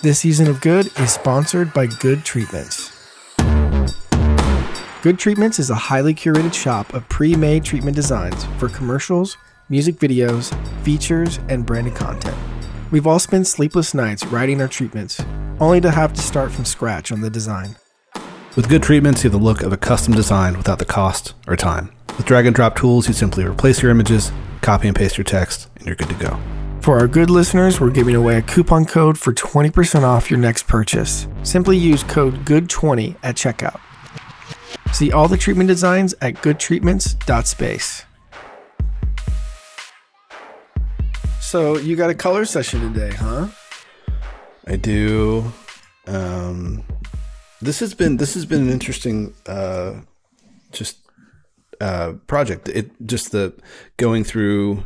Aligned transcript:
This 0.00 0.20
season 0.20 0.46
of 0.46 0.60
Good 0.60 0.86
is 1.00 1.12
sponsored 1.12 1.74
by 1.74 1.86
Good 1.86 2.24
Treatments. 2.24 2.96
Good 5.02 5.18
Treatments 5.18 5.58
is 5.58 5.70
a 5.70 5.74
highly 5.74 6.14
curated 6.14 6.54
shop 6.54 6.94
of 6.94 7.08
pre 7.08 7.34
made 7.34 7.64
treatment 7.64 7.96
designs 7.96 8.44
for 8.58 8.68
commercials, 8.68 9.36
music 9.68 9.96
videos, 9.96 10.54
features, 10.84 11.40
and 11.48 11.66
branded 11.66 11.96
content. 11.96 12.36
We've 12.92 13.08
all 13.08 13.18
spent 13.18 13.48
sleepless 13.48 13.92
nights 13.92 14.24
writing 14.26 14.60
our 14.60 14.68
treatments, 14.68 15.20
only 15.58 15.80
to 15.80 15.90
have 15.90 16.12
to 16.12 16.20
start 16.20 16.52
from 16.52 16.64
scratch 16.64 17.10
on 17.10 17.20
the 17.20 17.28
design. 17.28 17.74
With 18.54 18.68
good 18.68 18.84
treatments, 18.84 19.24
you 19.24 19.30
have 19.30 19.40
the 19.40 19.44
look 19.44 19.62
of 19.62 19.72
a 19.72 19.76
custom 19.76 20.14
design 20.14 20.56
without 20.56 20.78
the 20.78 20.84
cost 20.84 21.34
or 21.48 21.56
time. 21.56 21.90
With 22.16 22.24
drag 22.24 22.46
and 22.46 22.54
drop 22.54 22.76
tools, 22.76 23.08
you 23.08 23.14
simply 23.14 23.42
replace 23.42 23.82
your 23.82 23.90
images, 23.90 24.30
copy 24.60 24.86
and 24.86 24.96
paste 24.96 25.18
your 25.18 25.24
text, 25.24 25.68
and 25.74 25.86
you're 25.86 25.96
good 25.96 26.08
to 26.08 26.14
go. 26.14 26.38
For 26.80 26.98
our 26.98 27.08
good 27.08 27.28
listeners, 27.28 27.80
we're 27.80 27.90
giving 27.90 28.14
away 28.14 28.38
a 28.38 28.42
coupon 28.42 28.86
code 28.86 29.18
for 29.18 29.32
20% 29.32 30.04
off 30.04 30.30
your 30.30 30.40
next 30.40 30.66
purchase. 30.66 31.28
Simply 31.42 31.76
use 31.76 32.02
code 32.02 32.46
GOOD20 32.46 33.16
at 33.22 33.34
checkout. 33.34 33.78
See 34.94 35.12
all 35.12 35.28
the 35.28 35.36
treatment 35.36 35.68
designs 35.68 36.14
at 36.22 36.34
goodtreatments.space. 36.36 38.04
So, 41.40 41.78
you 41.78 41.96
got 41.96 42.10
a 42.10 42.14
color 42.14 42.44
session 42.44 42.92
today, 42.92 43.14
huh? 43.14 43.48
I 44.66 44.76
do. 44.76 45.52
Um, 46.06 46.84
this 47.60 47.80
has 47.80 47.94
been 47.94 48.16
this 48.16 48.34
has 48.34 48.46
been 48.46 48.62
an 48.62 48.70
interesting 48.70 49.34
uh, 49.46 49.94
just 50.72 50.98
uh, 51.80 52.14
project. 52.26 52.68
It 52.68 52.90
just 53.04 53.32
the 53.32 53.54
going 53.96 54.24
through. 54.24 54.84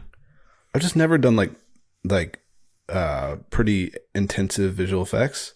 I've 0.74 0.82
just 0.82 0.96
never 0.96 1.18
done 1.18 1.36
like 1.36 1.52
like 2.04 2.40
uh, 2.88 3.36
pretty 3.50 3.92
intensive 4.14 4.74
visual 4.74 5.02
effects, 5.02 5.54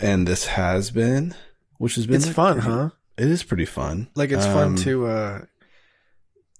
and 0.00 0.26
this 0.26 0.46
has 0.46 0.90
been, 0.90 1.34
which 1.78 1.94
has 1.96 2.06
been 2.06 2.16
It's 2.16 2.26
like, 2.26 2.34
fun, 2.36 2.60
pretty- 2.60 2.68
huh? 2.68 2.90
It 3.18 3.28
is 3.28 3.42
pretty 3.42 3.64
fun. 3.64 4.08
Like 4.14 4.30
it's 4.30 4.44
fun 4.44 4.68
Um, 4.68 4.76
to 4.76 5.06
uh 5.06 5.40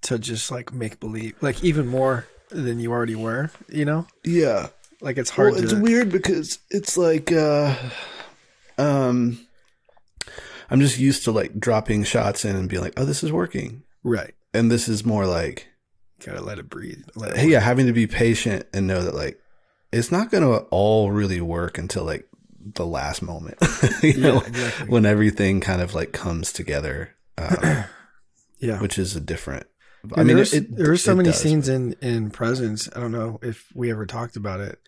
to 0.02 0.18
just 0.18 0.50
like 0.50 0.72
make 0.72 1.00
believe 1.00 1.34
like 1.42 1.62
even 1.62 1.86
more 1.86 2.26
than 2.50 2.78
you 2.80 2.92
already 2.92 3.14
were, 3.14 3.50
you 3.68 3.84
know? 3.84 4.06
Yeah, 4.24 4.68
Like 5.02 5.18
it's 5.18 5.28
hard 5.28 5.52
well, 5.52 5.60
to 5.60 5.64
it's 5.66 5.74
weird 5.74 6.10
because 6.10 6.60
it's 6.70 6.96
like 6.96 7.30
uh 7.30 7.74
um 8.78 9.38
I'm 10.70 10.80
just 10.80 10.98
used 10.98 11.24
to 11.24 11.30
like 11.32 11.60
dropping 11.60 12.04
shots 12.04 12.44
in 12.46 12.56
and 12.56 12.68
being 12.70 12.82
like, 12.82 12.94
"Oh, 12.96 13.04
this 13.04 13.22
is 13.22 13.30
working." 13.30 13.82
right. 14.02 14.34
And 14.54 14.70
this 14.70 14.88
is 14.88 15.04
more 15.04 15.26
like 15.26 15.68
Gotta 16.24 16.40
let 16.40 16.58
it 16.58 16.68
breathe. 16.68 17.04
Let 17.14 17.36
it 17.36 17.48
yeah, 17.48 17.60
having 17.60 17.86
to 17.86 17.92
be 17.92 18.06
patient 18.06 18.66
and 18.72 18.86
know 18.86 19.02
that 19.02 19.14
like 19.14 19.38
it's 19.92 20.10
not 20.10 20.30
going 20.30 20.42
to 20.42 20.66
all 20.70 21.10
really 21.12 21.40
work 21.40 21.78
until 21.78 22.04
like 22.04 22.28
the 22.60 22.86
last 22.86 23.22
moment. 23.22 23.58
you 24.02 24.12
Yeah, 24.12 24.22
know, 24.32 24.40
exactly. 24.40 24.88
when 24.88 25.06
everything 25.06 25.60
kind 25.60 25.80
of 25.80 25.94
like 25.94 26.12
comes 26.12 26.52
together, 26.52 27.14
uh, 27.38 27.84
yeah. 28.58 28.80
which 28.80 28.98
is 28.98 29.14
a 29.14 29.20
different 29.20 29.66
I 30.16 30.20
I 30.20 30.24
mean, 30.24 30.36
there's, 30.36 30.54
it, 30.54 30.74
there 30.74 30.90
are 30.90 30.96
so 30.96 31.14
many 31.14 31.30
does, 31.30 31.40
scenes 31.40 31.68
in 31.68 31.94
in 32.00 32.30
Presence. 32.30 32.88
I 32.94 33.00
don't 33.00 33.12
know 33.12 33.38
if 33.42 33.66
we 33.74 33.90
ever 33.90 34.06
talked 34.06 34.36
about 34.36 34.60
it 34.60 34.78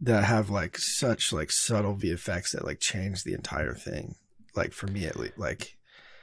that 0.00 0.24
have 0.24 0.50
like 0.50 0.76
such 0.78 1.32
like 1.32 1.50
subtle 1.50 1.96
VFX 1.96 2.52
that 2.52 2.64
like 2.64 2.80
change 2.80 3.24
the 3.24 3.34
entire 3.34 3.74
thing. 3.74 4.16
Like 4.54 4.72
for 4.72 4.86
me 4.86 5.06
at 5.06 5.16
least, 5.16 5.38
like 5.38 5.77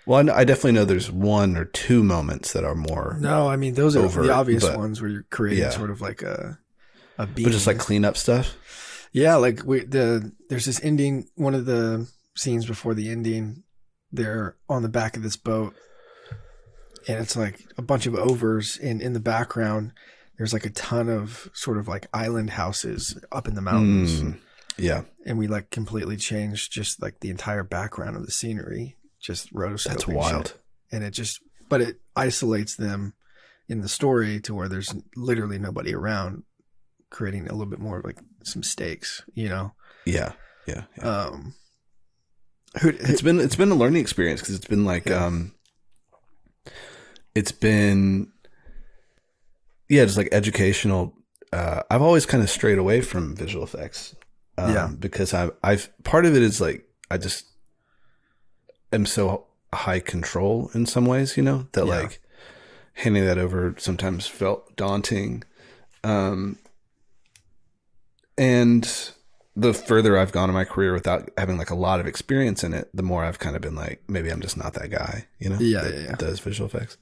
Well, 0.08 0.30
I 0.30 0.44
definitely 0.44 0.74
know 0.74 0.86
there's 0.86 1.12
one 1.12 1.58
or 1.58 1.66
two 1.66 2.04
moments 2.04 2.54
that 2.54 2.64
are 2.64 2.76
more, 2.76 3.18
no, 3.20 3.48
I 3.48 3.56
mean 3.56 3.74
those 3.74 3.96
are 3.96 4.08
the 4.08 4.32
obvious 4.34 4.64
but- 4.64 4.78
ones 4.78 5.02
where 5.02 5.10
you're 5.10 5.26
creating 5.30 5.64
yeah. 5.64 5.70
sort 5.72 5.90
of 5.90 6.02
like 6.02 6.22
a 6.22 6.60
a 7.18 7.26
beat. 7.26 7.44
but 7.44 7.52
just 7.52 7.68
like 7.68 7.80
cleanup 7.80 8.18
stuff. 8.18 8.56
Yeah, 9.12 9.36
like 9.36 9.64
we 9.66 9.80
the 9.86 10.32
there's 10.50 10.66
this 10.66 10.84
ending. 10.84 11.30
One 11.36 11.56
of 11.56 11.66
the 11.66 12.08
scenes 12.36 12.66
before 12.66 12.94
the 12.94 13.10
ending, 13.10 13.64
they're 14.12 14.58
on 14.68 14.82
the 14.84 14.90
back 14.90 15.16
of 15.16 15.24
this 15.24 15.38
boat, 15.38 15.74
and 17.08 17.20
it's 17.20 17.36
like 17.36 17.62
a 17.78 17.82
bunch 17.82 18.06
of 18.08 18.16
overs, 18.16 18.78
and 18.78 19.02
in 19.02 19.14
the 19.14 19.20
background, 19.22 19.94
there's 20.38 20.52
like 20.54 20.66
a 20.66 20.70
ton 20.70 21.08
of 21.08 21.50
sort 21.54 21.78
of 21.78 21.88
like 21.88 22.08
island 22.14 22.50
houses 22.52 23.18
up 23.32 23.48
in 23.48 23.56
the 23.56 23.62
mountains, 23.62 24.22
Mm, 24.22 24.40
yeah, 24.78 25.04
and 25.26 25.38
we 25.38 25.48
like 25.48 25.70
completely 25.70 26.18
changed 26.18 26.74
just 26.74 27.02
like 27.02 27.22
the 27.22 27.30
entire 27.30 27.64
background 27.64 28.18
of 28.18 28.26
the 28.26 28.32
scenery, 28.34 28.95
just 29.26 29.54
rotoscoping. 29.54 29.84
that's 29.90 30.06
shit. 30.06 30.16
wild. 30.16 30.54
and 30.92 31.04
it 31.04 31.12
just 31.12 31.40
but 31.70 31.82
it 31.82 32.00
isolates 32.16 32.76
them 32.76 33.14
in 33.68 33.82
the 33.82 33.90
story 33.90 34.40
to 34.42 34.54
where 34.54 34.70
there's 34.70 34.94
literally 35.16 35.58
nobody 35.58 35.94
around, 35.96 36.44
creating 37.10 37.48
a 37.48 37.52
little 37.52 37.66
bit 37.66 37.80
more 37.80 38.02
like 38.06 38.20
some 38.44 38.62
stakes, 38.62 39.24
you 39.34 39.50
know. 39.50 39.74
Yeah, 40.06 40.34
yeah. 40.68 40.84
yeah. 40.98 41.04
Um, 41.04 41.56
who, 42.82 42.90
it's 42.90 43.22
been 43.24 43.40
it's 43.40 43.56
been 43.56 43.72
a 43.72 43.76
learning 43.76 44.02
experience 44.02 44.42
because 44.42 44.56
it's 44.56 44.68
been 44.68 44.86
like 44.86 45.08
Yeah. 45.08 45.26
um 45.26 45.54
it's 47.34 47.52
been 47.52 48.32
yeah 49.90 50.06
just 50.06 50.18
like 50.18 50.30
educational 50.32 51.14
uh 51.54 51.82
i've 51.90 52.02
always 52.02 52.26
kind 52.26 52.44
of 52.44 52.50
strayed 52.50 52.78
away 52.78 53.02
from 53.02 53.36
visual 53.36 53.64
effects 53.64 54.16
um, 54.58 54.74
Yeah. 54.74 54.90
because 55.00 55.34
I've 55.34 55.52
i've 55.64 55.90
part 56.04 56.26
of 56.26 56.36
it 56.36 56.42
is 56.42 56.60
like 56.62 56.86
i 57.10 57.18
just 57.18 57.46
am 58.94 59.06
so 59.06 59.46
high 59.74 60.00
control 60.00 60.70
in 60.74 60.86
some 60.86 61.06
ways 61.06 61.36
you 61.38 61.44
know 61.44 61.68
that 61.74 61.86
Yeah. 61.86 61.96
like 62.02 62.20
handing 62.94 63.26
that 63.26 63.38
over 63.38 63.76
sometimes 63.78 64.26
felt 64.28 64.76
daunting 64.78 65.44
um 66.04 66.58
and 68.38 69.12
the 69.56 69.74
further 69.74 70.18
I've 70.18 70.32
gone 70.34 70.50
in 70.50 70.54
my 70.54 70.66
career 70.66 70.94
without 70.94 71.30
having 71.38 71.58
like 71.58 71.70
a 71.70 71.76
lot 71.76 72.00
of 72.02 72.08
experience 72.08 72.64
in 72.64 72.74
it, 72.74 72.90
the 72.94 73.04
more 73.04 73.24
I've 73.24 73.40
kind 73.40 73.56
of 73.56 73.62
been 73.62 73.76
like, 73.76 74.04
maybe 74.10 74.30
I'm 74.30 74.42
just 74.42 74.58
not 74.58 74.74
that 74.74 74.90
guy, 74.92 75.28
you 75.40 75.50
know? 75.50 75.58
Yeah, 75.60 75.82
that 75.82 75.94
yeah, 75.94 76.02
yeah. 76.10 76.16
Does 76.16 76.40
visual 76.42 76.68
effects. 76.70 76.98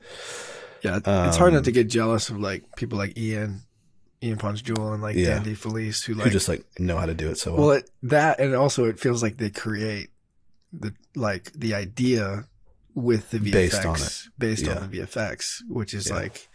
yeah, 0.83 0.97
it's 0.97 1.37
hard 1.37 1.49
um, 1.49 1.55
not 1.55 1.63
to 1.65 1.71
get 1.71 1.87
jealous 1.87 2.29
of 2.29 2.39
like 2.39 2.75
people 2.75 2.99
like 2.99 3.17
Ian, 3.17 3.61
Ian 4.21 4.37
Ponce 4.37 4.61
Jewel, 4.61 4.93
and 4.93 5.01
like 5.01 5.15
Yeah. 5.15 5.39
Dan 5.39 5.55
Felice 5.55 6.03
who 6.03 6.13
who 6.13 6.21
like 6.21 6.31
just 6.31 6.47
like 6.47 6.63
know 6.79 6.97
how 6.97 7.07
to 7.07 7.15
do 7.15 7.29
it 7.31 7.39
so 7.39 7.53
well. 7.55 7.61
well 7.61 7.71
it, 7.77 7.89
that 8.03 8.39
and 8.39 8.53
also 8.53 8.85
it 8.85 8.99
feels 8.99 9.23
like 9.23 9.37
they 9.37 9.49
create 9.49 10.09
the 10.77 10.93
like 11.15 11.51
the 11.53 11.73
idea 11.73 12.45
with 12.95 13.31
the 13.31 13.39
VFX 13.39 13.51
Based 13.51 13.85
on 13.85 13.95
it. 13.95 14.21
based 14.37 14.65
Yeah. 14.65 14.75
on 14.75 14.89
the 14.89 14.99
VFX, 14.99 15.61
which 15.69 15.93
is 15.93 16.09
Yeah. 16.09 16.15
like 16.15 16.49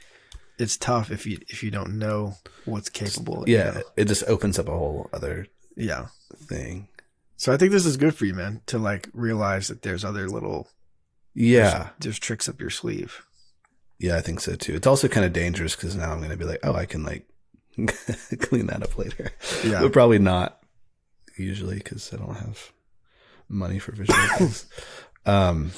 it's 0.58 0.76
tough 0.76 1.10
if 1.10 1.26
you 1.26 1.38
if 1.48 1.62
you 1.62 1.70
don't 1.70 1.98
know 1.98 2.34
what's 2.64 2.88
capable. 2.88 3.44
you 3.46 3.56
yeah, 3.56 3.70
know? 3.70 3.82
it 3.96 4.06
just 4.06 4.24
opens 4.24 4.58
up 4.58 4.68
a 4.68 4.72
whole 4.76 5.08
other 5.12 5.46
yeah. 5.76 6.06
thing. 6.36 6.88
So 7.36 7.52
I 7.52 7.56
think 7.56 7.70
this 7.70 7.86
is 7.86 7.96
good 7.96 8.14
for 8.16 8.24
you, 8.24 8.34
man, 8.34 8.62
to 8.66 8.78
like 8.78 9.08
realize 9.12 9.68
that 9.68 9.82
there's 9.82 10.04
other 10.04 10.28
little 10.28 10.68
Yeah. 11.34 11.70
there's, 11.70 11.86
there's 12.00 12.18
tricks 12.18 12.48
up 12.48 12.60
your 12.60 12.70
sleeve. 12.70 13.24
Yeah, 14.00 14.16
I 14.16 14.20
think 14.20 14.40
so 14.40 14.54
too. 14.56 14.74
It's 14.74 14.86
also 14.86 15.06
kind 15.08 15.24
of 15.26 15.32
dangerous 15.32 15.74
because 15.76 15.94
now 15.96 16.10
I'm 16.12 16.18
going 16.18 16.30
to 16.30 16.36
be 16.36 16.44
like, 16.44 16.60
oh, 16.64 16.74
I 16.74 16.86
can 16.86 17.04
like 17.04 17.26
clean 18.40 18.66
that 18.66 18.82
up 18.82 18.96
later. 18.98 19.30
Yeah. 19.64 19.80
But 19.82 19.92
probably 19.92 20.18
not 20.18 20.60
usually 21.36 21.78
because 21.78 22.12
I 22.12 22.16
don't 22.16 22.34
have 22.36 22.72
money 23.48 23.78
for 23.78 23.92
visual 23.92 24.18
effects. 24.22 24.66
um, 25.26 25.72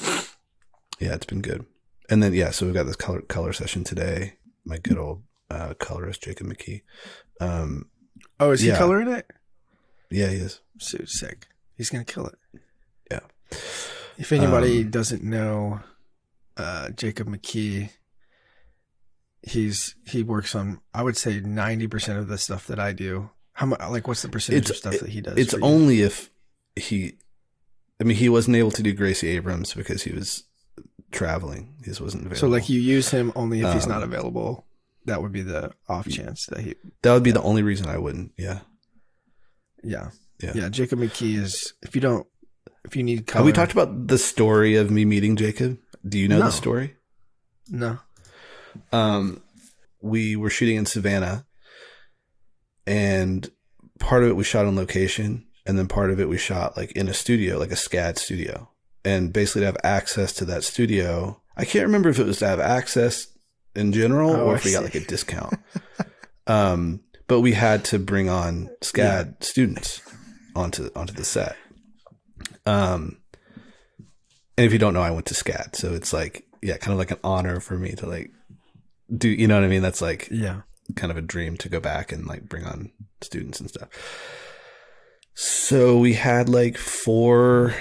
yeah, 0.99 1.15
it's 1.15 1.27
been 1.27 1.43
good. 1.43 1.65
And 2.09 2.23
then 2.23 2.35
yeah, 2.35 2.51
so 2.51 2.67
we've 2.67 2.75
got 2.75 2.87
this 2.87 2.97
color 2.97 3.21
color 3.23 3.53
session 3.53 3.85
today. 3.85 4.35
My 4.65 4.79
good 4.79 4.99
old 4.99 5.23
uh, 5.51 5.75
colorist 5.79 6.23
Jacob 6.23 6.47
McKee. 6.49 6.83
Um, 7.41 7.87
Oh, 8.39 8.51
is 8.51 8.61
he 8.61 8.69
Yeah. 8.69 8.79
coloring 8.79 9.09
it? 9.09 9.27
yeah, 10.11 10.29
he 10.29 10.37
is. 10.37 10.61
So 10.79 10.99
sick. 11.07 11.47
He's 11.77 11.89
gonna 11.91 12.05
kill 12.05 12.27
it. 12.27 12.35
Yeah. 13.11 13.21
If 14.19 14.33
anybody 14.33 14.83
Um, 14.83 14.91
doesn't 14.91 15.23
know, 15.23 15.81
uh, 16.57 16.91
Jacob 16.91 17.29
McKee, 17.29 17.91
he's 19.43 19.95
he 20.07 20.23
works 20.23 20.55
on 20.55 20.81
I 20.93 21.03
would 21.03 21.17
say 21.17 21.41
ninety 21.41 21.87
percent 21.87 22.19
of 22.19 22.29
the 22.29 22.39
stuff 22.39 22.67
that 22.67 22.79
I 22.79 22.93
do. 22.93 23.31
How 23.53 23.67
much? 23.67 23.81
Like, 23.81 24.09
what's 24.09 24.23
the 24.23 24.29
percentage 24.29 24.71
of 24.71 24.77
stuff 24.77 24.99
that 25.01 25.09
he 25.11 25.21
does? 25.21 25.37
It's 25.37 25.55
only 25.55 26.03
if 26.03 26.31
he. 26.77 27.15
I 28.01 28.05
mean, 28.05 28.17
he 28.17 28.29
wasn't 28.29 28.57
able 28.57 28.71
to 28.73 28.83
do 28.83 28.93
Gracie 28.95 29.29
Abrams 29.29 29.75
because 29.75 30.03
he 30.03 30.13
was 30.13 30.45
traveling. 31.13 31.75
He 31.85 31.91
wasn't 31.91 32.25
available. 32.27 32.37
so 32.37 32.49
like 32.49 32.69
you 32.69 32.81
use 32.81 33.11
him 33.11 33.33
only 33.37 33.61
if 33.61 33.73
he's 33.75 33.87
not 33.87 34.03
Um, 34.03 34.11
available. 34.13 34.67
That 35.07 35.23
would 35.23 35.33
be 35.33 35.43
the 35.43 35.73
off 35.89 36.09
chance 36.09 36.47
that 36.47 36.61
he. 36.61 36.75
that 37.03 37.13
would 37.13 37.23
be 37.23 37.31
the 37.33 37.43
only 37.43 37.63
reason 37.63 37.87
I 37.89 37.99
wouldn't. 37.99 38.33
Yeah. 38.39 38.61
Yeah, 39.83 40.11
Yeah. 40.43 40.53
yeah. 40.55 40.69
Jacob 40.69 40.99
McKee 40.99 41.37
is 41.39 41.73
if 41.83 41.95
you 41.95 42.01
don't 42.01 42.27
if 42.85 42.95
you 42.97 43.03
need 43.03 43.27
color. 43.27 43.41
Have 43.41 43.47
we 43.47 43.53
talked 43.53 43.73
about 43.73 44.09
the 44.09 44.19
story 44.19 44.77
of 44.77 44.91
me 44.91 45.05
meeting 45.05 45.37
Jacob? 45.37 45.79
Do 46.07 46.19
you 46.19 46.29
know 46.29 46.39
No. 46.39 46.45
the 46.47 46.53
story? 46.53 46.97
No. 47.69 47.99
Um, 48.93 49.43
we 50.03 50.37
were 50.37 50.51
shooting 50.51 50.77
in 50.77 50.87
Savannah, 50.87 51.45
and 52.87 53.51
part 53.99 54.23
of 54.23 54.29
it 54.31 54.37
we 54.37 54.45
shot 54.45 54.67
on 54.67 54.77
location, 54.77 55.47
and 55.67 55.79
then 55.79 55.87
part 55.89 56.11
of 56.11 56.21
it 56.21 56.29
we 56.29 56.39
shot 56.39 56.77
like 56.77 56.93
in 56.93 57.09
a 57.09 57.15
studio, 57.15 57.59
like 57.59 57.73
a 57.73 57.77
SCAD 57.77 58.19
studio. 58.19 58.69
And 59.05 59.33
basically, 59.33 59.63
to 59.63 59.67
have 59.67 59.77
access 59.83 60.33
to 60.35 60.45
that 60.47 60.63
studio, 60.65 61.41
I 61.57 61.65
can't 61.65 61.87
remember 61.87 62.09
if 62.11 62.19
it 62.19 62.27
was 62.27 62.39
to 62.41 62.49
have 62.49 62.61
access 62.61 63.29
in 63.75 63.93
general 63.93 64.33
Oh, 64.33 64.47
or 64.47 64.57
if 64.57 64.65
we 64.65 64.73
got 64.73 64.83
like 64.85 64.95
a 64.95 65.01
discount. 65.01 65.55
um, 66.47 67.01
but 67.27 67.41
we 67.41 67.53
had 67.53 67.85
to 67.87 67.99
bring 67.99 68.29
on 68.29 68.69
SCAD 68.83 69.43
students 69.43 70.03
onto 70.55 70.91
onto 70.97 71.13
the 71.15 71.25
set. 71.25 71.57
Um, 72.67 73.19
and 74.59 74.67
if 74.67 74.73
you 74.73 74.79
don't 74.79 74.95
know, 74.95 75.01
I 75.03 75.11
went 75.13 75.27
to 75.27 75.35
SCAD, 75.35 75.77
so 75.77 75.95
it's 75.95 76.13
like 76.13 76.45
yeah, 76.63 76.77
kind 76.77 76.93
of 76.93 76.99
like 76.99 77.11
an 77.11 77.21
honor 77.25 77.61
for 77.61 77.79
me 77.79 77.93
to 77.93 78.07
like 78.07 78.31
do. 79.17 79.29
You 79.29 79.47
know 79.49 79.55
what 79.55 79.65
I 79.65 79.69
mean? 79.69 79.83
That's 79.83 80.03
like 80.03 80.29
Yeah. 80.31 80.63
kind 80.97 81.11
of 81.11 81.17
a 81.17 81.23
dream 81.23 81.57
to 81.59 81.69
go 81.71 81.81
back 81.81 82.13
and 82.13 82.27
like 82.27 82.49
bring 82.49 82.65
on 82.65 82.91
students 83.23 83.61
and 83.61 83.69
stuff. 83.71 83.89
So 85.43 85.97
we 85.97 86.13
had 86.13 86.51
like 86.51 86.77
four 86.77 87.75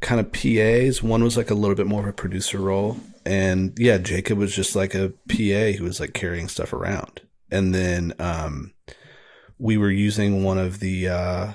kind 0.00 0.18
of 0.18 0.32
PAs. 0.32 1.02
One 1.02 1.22
was 1.22 1.36
like 1.36 1.50
a 1.50 1.54
little 1.54 1.76
bit 1.76 1.86
more 1.86 2.00
of 2.00 2.06
a 2.06 2.12
producer 2.14 2.56
role. 2.56 2.96
And 3.26 3.76
yeah, 3.78 3.98
Jacob 3.98 4.38
was 4.38 4.56
just 4.56 4.74
like 4.74 4.94
a 4.94 5.12
PA 5.28 5.76
who 5.76 5.84
was 5.84 6.00
like 6.00 6.14
carrying 6.14 6.48
stuff 6.48 6.72
around. 6.72 7.20
And 7.50 7.74
then 7.74 8.14
um 8.18 8.72
we 9.58 9.76
were 9.76 9.90
using 9.90 10.42
one 10.42 10.56
of 10.56 10.80
the 10.80 11.08
uh 11.10 11.52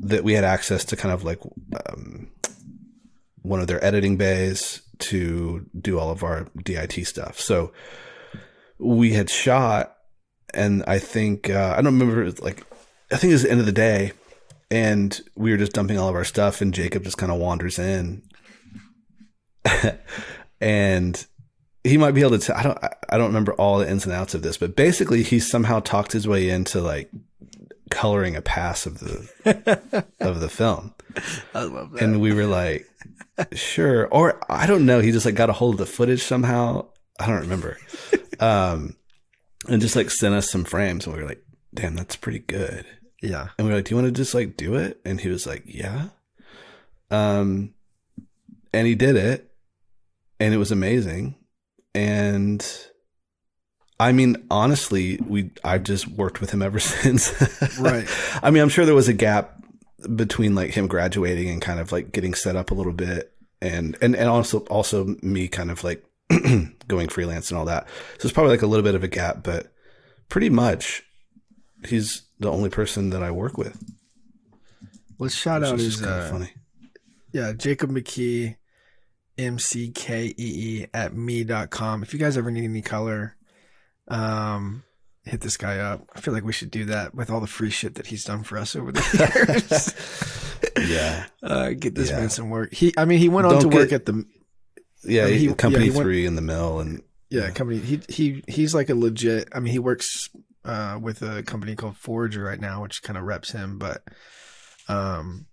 that 0.00 0.24
we 0.24 0.32
had 0.32 0.42
access 0.42 0.84
to 0.86 0.96
kind 0.96 1.14
of 1.14 1.22
like 1.22 1.38
um 1.86 2.32
one 3.42 3.60
of 3.60 3.68
their 3.68 3.84
editing 3.84 4.16
bays 4.16 4.82
to 4.98 5.66
do 5.80 6.00
all 6.00 6.10
of 6.10 6.24
our 6.24 6.48
DIT 6.64 7.06
stuff. 7.06 7.38
So 7.38 7.72
we 8.76 9.12
had 9.12 9.30
shot 9.30 9.94
and 10.52 10.82
I 10.88 10.98
think 10.98 11.48
uh, 11.48 11.74
I 11.78 11.82
don't 11.82 11.96
remember 11.96 12.28
like 12.42 12.64
I 13.12 13.16
think 13.16 13.30
it 13.30 13.34
was 13.34 13.42
the 13.42 13.50
end 13.50 13.60
of 13.60 13.66
the 13.66 13.72
day 13.72 14.12
and 14.70 15.20
we 15.34 15.50
were 15.50 15.56
just 15.56 15.72
dumping 15.72 15.98
all 15.98 16.08
of 16.08 16.14
our 16.14 16.24
stuff 16.24 16.60
and 16.60 16.72
Jacob 16.72 17.02
just 17.04 17.18
kind 17.18 17.32
of 17.32 17.38
wanders 17.38 17.78
in. 17.78 18.22
And 20.60 21.26
he 21.84 21.96
might 21.96 22.12
be 22.12 22.20
able 22.20 22.32
to 22.32 22.38
tell 22.38 22.56
I 22.56 22.62
don't 22.62 22.84
I- 22.84 22.94
I 23.08 23.18
don't 23.18 23.28
remember 23.28 23.54
all 23.54 23.78
the 23.78 23.88
ins 23.90 24.04
and 24.04 24.14
outs 24.14 24.34
of 24.34 24.42
this 24.42 24.56
but 24.58 24.76
basically 24.76 25.22
he 25.22 25.40
somehow 25.40 25.80
talked 25.80 26.12
his 26.12 26.28
way 26.28 26.48
into 26.50 26.80
like 26.80 27.10
coloring 27.90 28.36
a 28.36 28.42
pass 28.42 28.84
of 28.86 29.00
the 29.00 30.04
of 30.20 30.40
the 30.40 30.48
film. 30.50 30.94
I 31.54 31.62
love 31.64 31.92
that. 31.92 32.02
and 32.02 32.20
we 32.20 32.32
were 32.34 32.44
like 32.46 32.86
sure. 33.54 34.06
Or 34.08 34.38
I 34.50 34.66
don't 34.66 34.84
know 34.86 35.00
he 35.00 35.12
just 35.12 35.24
like 35.26 35.34
got 35.34 35.48
a 35.50 35.54
hold 35.54 35.74
of 35.74 35.78
the 35.78 35.86
footage 35.86 36.22
somehow. 36.22 36.86
I 37.18 37.26
don't 37.26 37.40
remember. 37.40 37.78
Um 38.38 38.96
and 39.68 39.82
just 39.82 39.96
like 39.96 40.10
sent 40.10 40.34
us 40.34 40.50
some 40.50 40.64
frames 40.64 41.06
and 41.06 41.14
we 41.14 41.22
were 41.22 41.28
like 41.28 41.42
damn 41.74 41.94
that's 41.94 42.16
pretty 42.16 42.38
good 42.38 42.86
yeah. 43.20 43.48
and 43.58 43.66
we 43.66 43.72
were 43.72 43.78
like, 43.78 43.86
"Do 43.86 43.94
you 43.94 44.02
want 44.02 44.06
to 44.14 44.20
just 44.20 44.34
like 44.34 44.56
do 44.56 44.74
it?" 44.76 45.00
And 45.04 45.20
he 45.20 45.28
was 45.28 45.46
like, 45.46 45.62
"Yeah." 45.66 46.08
Um, 47.10 47.74
and 48.72 48.86
he 48.86 48.94
did 48.94 49.16
it, 49.16 49.50
and 50.38 50.54
it 50.54 50.58
was 50.58 50.72
amazing. 50.72 51.34
And 51.94 52.64
I 53.98 54.12
mean, 54.12 54.46
honestly, 54.50 55.18
we 55.26 55.50
I've 55.64 55.82
just 55.84 56.08
worked 56.08 56.40
with 56.40 56.50
him 56.50 56.62
ever 56.62 56.78
since. 56.80 57.32
Right. 57.78 58.08
I 58.42 58.50
mean, 58.50 58.62
I'm 58.62 58.68
sure 58.68 58.86
there 58.86 58.94
was 58.94 59.08
a 59.08 59.12
gap 59.14 59.62
between 60.16 60.54
like 60.54 60.70
him 60.70 60.86
graduating 60.86 61.50
and 61.50 61.60
kind 61.60 61.80
of 61.80 61.92
like 61.92 62.12
getting 62.12 62.34
set 62.34 62.56
up 62.56 62.70
a 62.70 62.74
little 62.74 62.92
bit, 62.92 63.32
and 63.60 63.96
and 64.00 64.16
and 64.16 64.28
also 64.28 64.60
also 64.60 65.16
me 65.22 65.48
kind 65.48 65.70
of 65.70 65.84
like 65.84 66.04
going 66.88 67.08
freelance 67.08 67.50
and 67.50 67.58
all 67.58 67.66
that. 67.66 67.86
So 68.18 68.26
it's 68.26 68.32
probably 68.32 68.52
like 68.52 68.62
a 68.62 68.66
little 68.66 68.84
bit 68.84 68.94
of 68.94 69.04
a 69.04 69.08
gap, 69.08 69.42
but 69.42 69.72
pretty 70.28 70.48
much 70.48 71.02
he's 71.86 72.22
the 72.40 72.50
only 72.50 72.70
person 72.70 73.10
that 73.10 73.22
I 73.22 73.30
work 73.30 73.56
with. 73.56 73.80
Let's 75.18 75.34
shout 75.34 75.60
Which 75.60 75.70
out 75.70 75.78
is 75.80 75.84
just 75.86 76.02
kind 76.04 76.20
of 76.20 76.26
uh, 76.26 76.30
funny. 76.30 76.50
yeah, 77.32 77.52
Jacob 77.52 77.90
McKee, 77.90 78.56
M 79.38 79.58
C 79.58 79.90
K 79.90 80.26
E 80.28 80.32
E 80.36 80.86
at 80.94 81.14
me.com. 81.14 82.02
If 82.02 82.12
you 82.14 82.18
guys 82.18 82.36
ever 82.38 82.50
need 82.50 82.64
any 82.64 82.80
color, 82.82 83.36
um, 84.08 84.82
hit 85.24 85.42
this 85.42 85.56
guy 85.58 85.78
up. 85.78 86.08
I 86.16 86.20
feel 86.20 86.32
like 86.34 86.44
we 86.44 86.52
should 86.54 86.70
do 86.70 86.86
that 86.86 87.14
with 87.14 87.30
all 87.30 87.40
the 87.40 87.46
free 87.46 87.70
shit 87.70 87.96
that 87.96 88.06
he's 88.06 88.24
done 88.24 88.42
for 88.42 88.56
us 88.58 88.74
over 88.74 88.92
the 88.92 89.00
years. 90.76 90.88
Yeah, 90.90 91.26
uh, 91.42 91.70
get 91.70 91.94
this 91.94 92.10
Yeah. 92.10 92.20
man 92.20 92.30
some 92.30 92.48
work. 92.50 92.72
He, 92.72 92.94
I 92.96 93.04
mean, 93.04 93.18
he 93.18 93.28
went 93.28 93.46
on 93.46 93.52
Don't 93.60 93.70
to 93.70 93.76
work 93.76 93.92
at 93.92 94.06
the 94.06 94.24
yeah. 95.04 95.24
I 95.24 95.30
mean, 95.30 95.38
he- 95.38 95.54
company 95.54 95.84
yeah, 95.86 95.90
he 95.92 95.96
went- 95.98 96.06
three 96.06 96.26
in 96.26 96.34
the 96.36 96.42
mill, 96.42 96.80
and 96.80 97.02
yeah, 97.28 97.42
Yeah. 97.42 97.50
company. 97.50 97.78
He 97.80 98.00
he 98.08 98.42
he's 98.48 98.74
like 98.74 98.88
a 98.88 98.94
legit. 98.94 99.48
I 99.54 99.60
mean, 99.60 99.72
he 99.72 99.78
works 99.78 100.30
uh, 100.64 100.98
with 101.00 101.22
a 101.22 101.42
company 101.42 101.74
called 101.76 101.96
Forager 101.96 102.44
right 102.44 102.60
now, 102.60 102.82
which 102.82 103.02
kind 103.02 103.16
of 103.18 103.24
reps 103.24 103.52
him, 103.52 103.78
but 103.78 104.02
um, 104.88 105.46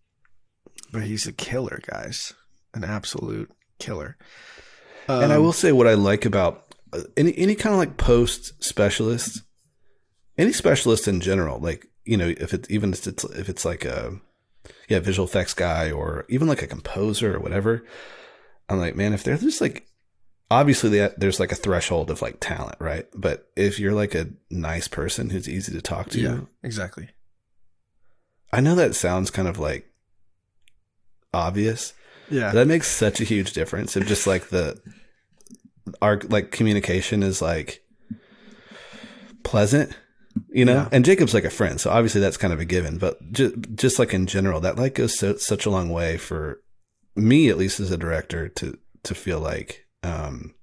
but 0.91 1.03
he's 1.03 1.27
a 1.27 1.33
killer, 1.33 1.79
guys, 1.85 2.33
an 2.73 2.83
absolute 2.83 3.49
killer. 3.79 4.17
and 5.07 5.31
I 5.31 5.35
Um, 5.35 5.43
will 5.43 5.53
say 5.53 5.71
what 5.71 5.87
I 5.87 5.93
like 5.93 6.25
about 6.25 6.73
uh, 6.93 7.01
any 7.15 7.37
any 7.37 7.55
kind 7.55 7.73
of 7.73 7.79
like 7.79 7.97
post 7.97 8.63
specialist, 8.63 9.41
any 10.37 10.51
specialist 10.53 11.07
in 11.07 11.21
general. 11.21 11.59
Like 11.59 11.85
you 12.05 12.17
know, 12.17 12.27
if 12.37 12.53
it 12.53 12.69
even 12.69 12.93
if 12.93 13.07
it's 13.07 13.23
if 13.25 13.49
it's 13.49 13.65
like 13.65 13.85
a 13.85 14.19
yeah 14.89 14.99
visual 14.99 15.27
effects 15.27 15.53
guy 15.53 15.91
or 15.91 16.25
even 16.29 16.47
like 16.47 16.61
a 16.61 16.67
composer 16.67 17.35
or 17.35 17.39
whatever, 17.39 17.83
I'm 18.69 18.79
like, 18.79 18.95
man, 18.95 19.13
if 19.13 19.23
they're 19.23 19.37
just 19.37 19.61
like 19.61 19.87
obviously 20.49 21.07
there's 21.17 21.39
like 21.39 21.51
a 21.51 21.55
threshold 21.55 22.09
of 22.09 22.21
like 22.21 22.37
talent, 22.39 22.77
right? 22.79 23.05
But 23.13 23.49
if 23.55 23.79
you're 23.79 23.93
like 23.93 24.15
a 24.15 24.29
nice 24.49 24.87
person 24.87 25.29
who's 25.29 25.49
easy 25.49 25.73
to 25.73 25.81
talk 25.81 26.09
to, 26.09 26.19
yeah, 26.19 26.39
exactly. 26.63 27.09
I 28.53 28.61
know 28.61 28.75
that 28.75 28.95
sounds 28.95 29.29
kind 29.29 29.47
of 29.47 29.59
like 29.59 29.91
obvious, 31.33 31.93
Yeah, 32.29 32.51
that 32.51 32.67
makes 32.67 32.87
such 32.87 33.19
a 33.19 33.25
huge 33.25 33.53
difference. 33.53 33.97
If 33.97 34.07
just 34.07 34.25
like 34.27 34.49
the 34.49 34.79
our 36.01 36.19
like 36.29 36.51
communication 36.51 37.23
is 37.23 37.41
like 37.41 37.83
pleasant, 39.43 39.91
you 40.49 40.65
know. 40.65 40.73
Yeah. 40.73 40.89
And 40.91 41.05
Jacob's 41.05 41.33
like 41.33 41.45
a 41.45 41.49
friend, 41.49 41.79
so 41.79 41.89
obviously 41.89 42.21
that's 42.21 42.37
kind 42.37 42.53
of 42.53 42.59
a 42.59 42.65
given. 42.65 42.97
But 42.97 43.19
just 43.31 43.55
just 43.75 43.99
like 43.99 44.13
in 44.13 44.27
general, 44.27 44.61
that 44.61 44.77
like 44.77 44.95
goes 44.95 45.17
so, 45.17 45.35
such 45.35 45.65
a 45.65 45.69
long 45.69 45.89
way 45.89 46.17
for 46.17 46.61
me, 47.15 47.49
at 47.49 47.57
least 47.57 47.79
as 47.79 47.91
a 47.91 47.97
director, 47.97 48.47
to 48.49 48.77
to 49.03 49.15
feel 49.15 49.39
like, 49.39 49.86
um, 50.07 50.53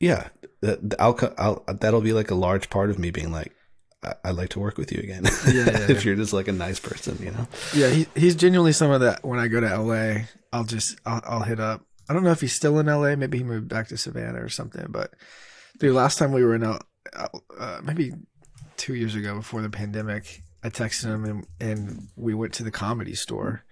yeah, 0.00 0.28
that 0.62 0.94
I'll, 0.98 1.18
I'll 1.38 1.64
that'll 1.80 2.00
be 2.00 2.12
like 2.12 2.30
a 2.30 2.34
large 2.36 2.70
part 2.70 2.90
of 2.90 2.98
me 2.98 3.10
being 3.10 3.32
like. 3.32 3.52
I- 4.00 4.14
I'd 4.26 4.36
like 4.36 4.50
to 4.50 4.60
work 4.60 4.78
with 4.78 4.92
you 4.92 5.00
again. 5.00 5.24
Yeah, 5.48 5.52
yeah, 5.64 5.86
if 5.90 6.04
you're 6.04 6.14
just 6.14 6.32
like 6.32 6.46
a 6.46 6.52
nice 6.52 6.78
person, 6.78 7.18
you 7.20 7.32
know. 7.32 7.48
yeah. 7.74 7.88
He, 7.90 8.06
he's 8.14 8.36
genuinely 8.36 8.72
someone 8.72 9.00
that 9.00 9.24
when 9.24 9.40
I 9.40 9.48
go 9.48 9.60
to 9.60 9.76
LA, 9.76 10.26
I'll 10.52 10.62
just 10.62 10.96
I'll, 11.04 11.20
I'll 11.24 11.42
hit 11.42 11.58
up. 11.58 11.84
I 12.08 12.12
don't 12.14 12.22
know 12.22 12.30
if 12.30 12.40
he's 12.40 12.52
still 12.54 12.78
in 12.78 12.86
LA. 12.86 13.16
Maybe 13.16 13.38
he 13.38 13.44
moved 13.44 13.66
back 13.68 13.88
to 13.88 13.96
Savannah 13.96 14.40
or 14.40 14.48
something. 14.48 14.86
But 14.88 15.14
dude, 15.80 15.96
last 15.96 16.16
time 16.16 16.30
we 16.30 16.44
were 16.44 16.54
in 16.54 16.62
uh, 16.62 16.78
maybe 17.82 18.12
two 18.76 18.94
years 18.94 19.16
ago 19.16 19.34
before 19.34 19.62
the 19.62 19.70
pandemic, 19.70 20.42
I 20.62 20.68
texted 20.70 21.06
him 21.06 21.24
and, 21.24 21.46
and 21.60 22.08
we 22.16 22.34
went 22.34 22.52
to 22.54 22.62
the 22.62 22.70
comedy 22.70 23.16
store, 23.16 23.64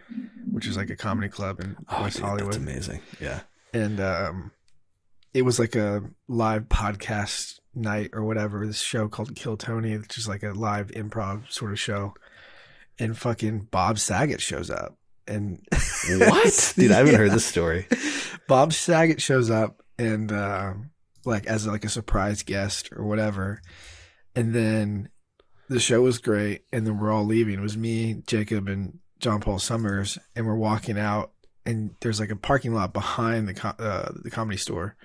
which 0.50 0.66
is 0.66 0.76
like 0.76 0.90
a 0.90 0.96
comedy 0.96 1.28
club 1.28 1.60
in 1.60 1.76
West 1.88 1.90
Oh, 1.90 2.08
dude, 2.08 2.20
Hollywood. 2.22 2.52
That's 2.54 2.56
amazing. 2.62 3.00
Yeah. 3.20 3.40
And 3.80 4.00
um, 4.00 4.50
it 5.34 5.42
was 5.42 5.58
like 5.58 5.76
a 5.76 6.02
live 6.28 6.64
podcast 6.64 7.60
night 7.74 8.10
or 8.12 8.24
whatever. 8.24 8.66
This 8.66 8.80
show 8.80 9.08
called 9.08 9.36
Kill 9.36 9.56
Tony, 9.56 9.96
which 9.98 10.16
is 10.18 10.26
like 10.28 10.42
a 10.42 10.52
live 10.52 10.88
improv 10.88 11.50
sort 11.50 11.72
of 11.72 11.78
show. 11.80 12.14
And 12.98 13.16
fucking 13.16 13.68
Bob 13.70 13.98
Saget 13.98 14.40
shows 14.40 14.70
up, 14.70 14.96
and 15.28 15.60
What? 16.08 16.72
Dude, 16.78 16.92
I 16.92 16.96
haven't 16.96 17.12
Yeah. 17.12 17.18
heard 17.18 17.32
this 17.32 17.44
story. 17.44 17.86
Bob 18.48 18.72
Saget 18.72 19.20
shows 19.20 19.50
up 19.50 19.82
and 19.98 20.32
uh, 20.32 20.72
like 21.26 21.46
as 21.46 21.66
like 21.66 21.84
a 21.84 21.90
surprise 21.90 22.42
guest 22.42 22.90
or 22.96 23.04
whatever, 23.04 23.60
and 24.34 24.54
then 24.54 25.10
the 25.68 25.80
show 25.80 26.00
was 26.00 26.16
great, 26.18 26.62
and 26.72 26.86
then 26.86 26.98
we're 26.98 27.12
all 27.12 27.24
leaving. 27.26 27.54
It 27.58 27.60
was 27.60 27.76
me, 27.76 28.22
Jacob, 28.26 28.68
and 28.68 29.00
John 29.18 29.40
Paul 29.40 29.58
Summers, 29.58 30.16
and 30.34 30.46
we're 30.46 30.54
walking 30.54 30.98
out, 30.98 31.32
and 31.66 31.94
there's 32.00 32.20
like 32.20 32.30
a 32.30 32.36
parking 32.36 32.72
lot 32.74 32.92
behind 32.92 33.48
the 33.48 33.54
co- 33.54 33.74
uh, 33.78 34.12
the 34.22 34.30
comedy 34.30 34.56
store, 34.56 34.96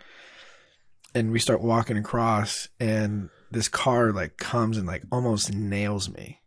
and 1.13 1.31
we 1.31 1.39
start 1.39 1.61
walking 1.61 1.97
across, 1.97 2.69
and 2.79 3.29
this 3.51 3.67
car 3.67 4.13
like 4.13 4.37
comes 4.37 4.77
and 4.77 4.87
like 4.87 5.03
almost 5.11 5.53
nails 5.53 6.09
me, 6.09 6.39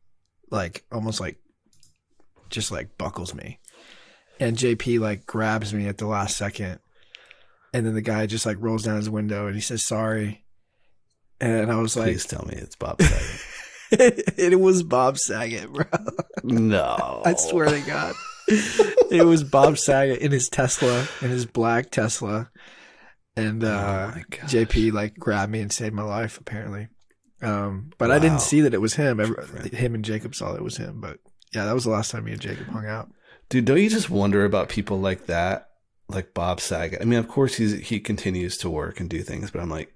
like 0.50 0.84
almost 0.90 1.20
like 1.20 1.38
just 2.48 2.70
like 2.70 2.96
buckles 2.96 3.34
me 3.34 3.58
and 4.40 4.56
JP 4.56 5.00
like 5.00 5.26
grabs 5.26 5.72
me 5.72 5.86
at 5.86 5.98
the 5.98 6.06
last 6.06 6.36
second, 6.36 6.80
and 7.72 7.86
then 7.86 7.94
the 7.94 8.02
guy 8.02 8.26
just 8.26 8.46
like 8.46 8.56
rolls 8.60 8.84
down 8.84 8.96
his 8.96 9.10
window 9.10 9.46
and 9.46 9.54
he 9.54 9.60
says 9.60 9.82
sorry, 9.82 10.44
and 11.40 11.70
I 11.70 11.76
was 11.76 11.96
like, 11.96 12.06
Please 12.06 12.26
tell 12.26 12.44
me 12.46 12.54
it's 12.54 12.76
Bob 12.76 13.00
Saget. 13.00 13.40
it 14.38 14.60
was 14.60 14.82
Bob 14.82 15.18
Saget, 15.18 15.72
bro. 15.72 15.84
no. 16.42 17.22
I 17.24 17.34
swear 17.34 17.66
to 17.66 17.80
God, 17.80 18.14
it 19.10 19.24
was 19.26 19.44
Bob 19.44 19.78
Saget 19.78 20.20
in 20.20 20.32
his 20.32 20.48
Tesla, 20.48 21.06
in 21.20 21.30
his 21.30 21.46
black 21.46 21.90
Tesla, 21.90 22.50
and 23.36 23.64
uh, 23.64 24.12
Oh. 24.14 24.20
JP 24.46 24.92
like 24.92 25.16
grabbed 25.18 25.50
me 25.52 25.60
and 25.60 25.72
saved 25.72 25.94
my 25.94 26.02
life 26.02 26.38
apparently. 26.38 26.88
Um, 27.42 27.90
but 27.98 28.10
I 28.10 28.18
didn't 28.18 28.40
see 28.40 28.62
that 28.62 28.72
it 28.74 28.80
was 28.80 28.94
him. 28.94 29.18
Him 29.72 29.94
and 29.94 30.04
Jacob 30.04 30.34
saw 30.34 30.54
it 30.54 30.62
was 30.62 30.76
him, 30.78 31.00
but 31.00 31.18
yeah, 31.52 31.64
that 31.66 31.74
was 31.74 31.84
the 31.84 31.90
last 31.90 32.10
time 32.10 32.24
me 32.24 32.32
and 32.32 32.40
Jacob 32.40 32.66
hung 32.68 32.86
out. 32.86 33.10
Dude, 33.50 33.66
don't 33.66 33.80
you 33.82 33.90
just 33.90 34.08
wonder 34.08 34.44
about 34.44 34.68
people 34.70 34.98
like 35.00 35.26
that? 35.26 35.68
Like 36.08 36.32
Bob 36.34 36.60
Saget. 36.60 37.00
I 37.02 37.04
mean, 37.04 37.18
of 37.18 37.28
course 37.28 37.56
he's 37.56 37.72
he 37.88 38.00
continues 38.00 38.56
to 38.58 38.70
work 38.70 39.00
and 39.00 39.10
do 39.10 39.22
things, 39.22 39.50
but 39.50 39.60
I'm 39.60 39.68
like 39.70 39.92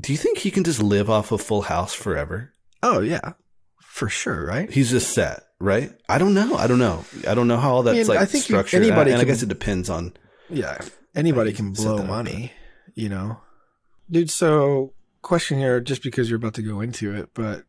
Do 0.00 0.12
you 0.12 0.18
think 0.18 0.38
he 0.38 0.50
can 0.50 0.64
just 0.64 0.82
live 0.82 1.08
off 1.10 1.32
of 1.32 1.40
Full 1.42 1.62
House 1.62 1.94
forever? 1.94 2.52
Oh 2.82 3.00
yeah, 3.00 3.32
for 3.94 4.08
sure, 4.08 4.44
right? 4.44 4.68
He's 4.72 4.90
just 4.90 5.14
set, 5.14 5.44
right? 5.60 5.92
I 6.08 6.18
don't 6.18 6.34
know. 6.34 6.56
I 6.56 6.66
don't 6.66 6.80
know. 6.80 7.04
I 7.28 7.36
don't 7.36 7.46
know 7.46 7.58
how 7.58 7.74
all 7.74 7.84
that's 7.84 7.96
mean, 7.96 8.06
like 8.08 8.18
I 8.18 8.24
think 8.24 8.48
you- 8.48 8.56
structured. 8.56 8.82
anybody 8.82 9.12
and 9.12 9.20
I 9.20 9.24
guess 9.24 9.40
it 9.40 9.48
depends 9.48 9.88
on. 9.88 10.14
Yeah, 10.50 10.80
anybody 11.14 11.52
can 11.52 11.72
blow 11.72 11.98
that 11.98 12.02
up, 12.02 12.08
money, 12.08 12.50
you 12.96 13.08
know. 13.08 13.38
Dude, 14.10 14.32
so 14.32 14.94
question 15.22 15.58
here, 15.58 15.80
just 15.80 16.02
because 16.02 16.28
you're 16.28 16.38
about 16.38 16.54
to 16.54 16.62
go 16.62 16.80
into 16.80 17.14
it, 17.14 17.30
but 17.34 17.66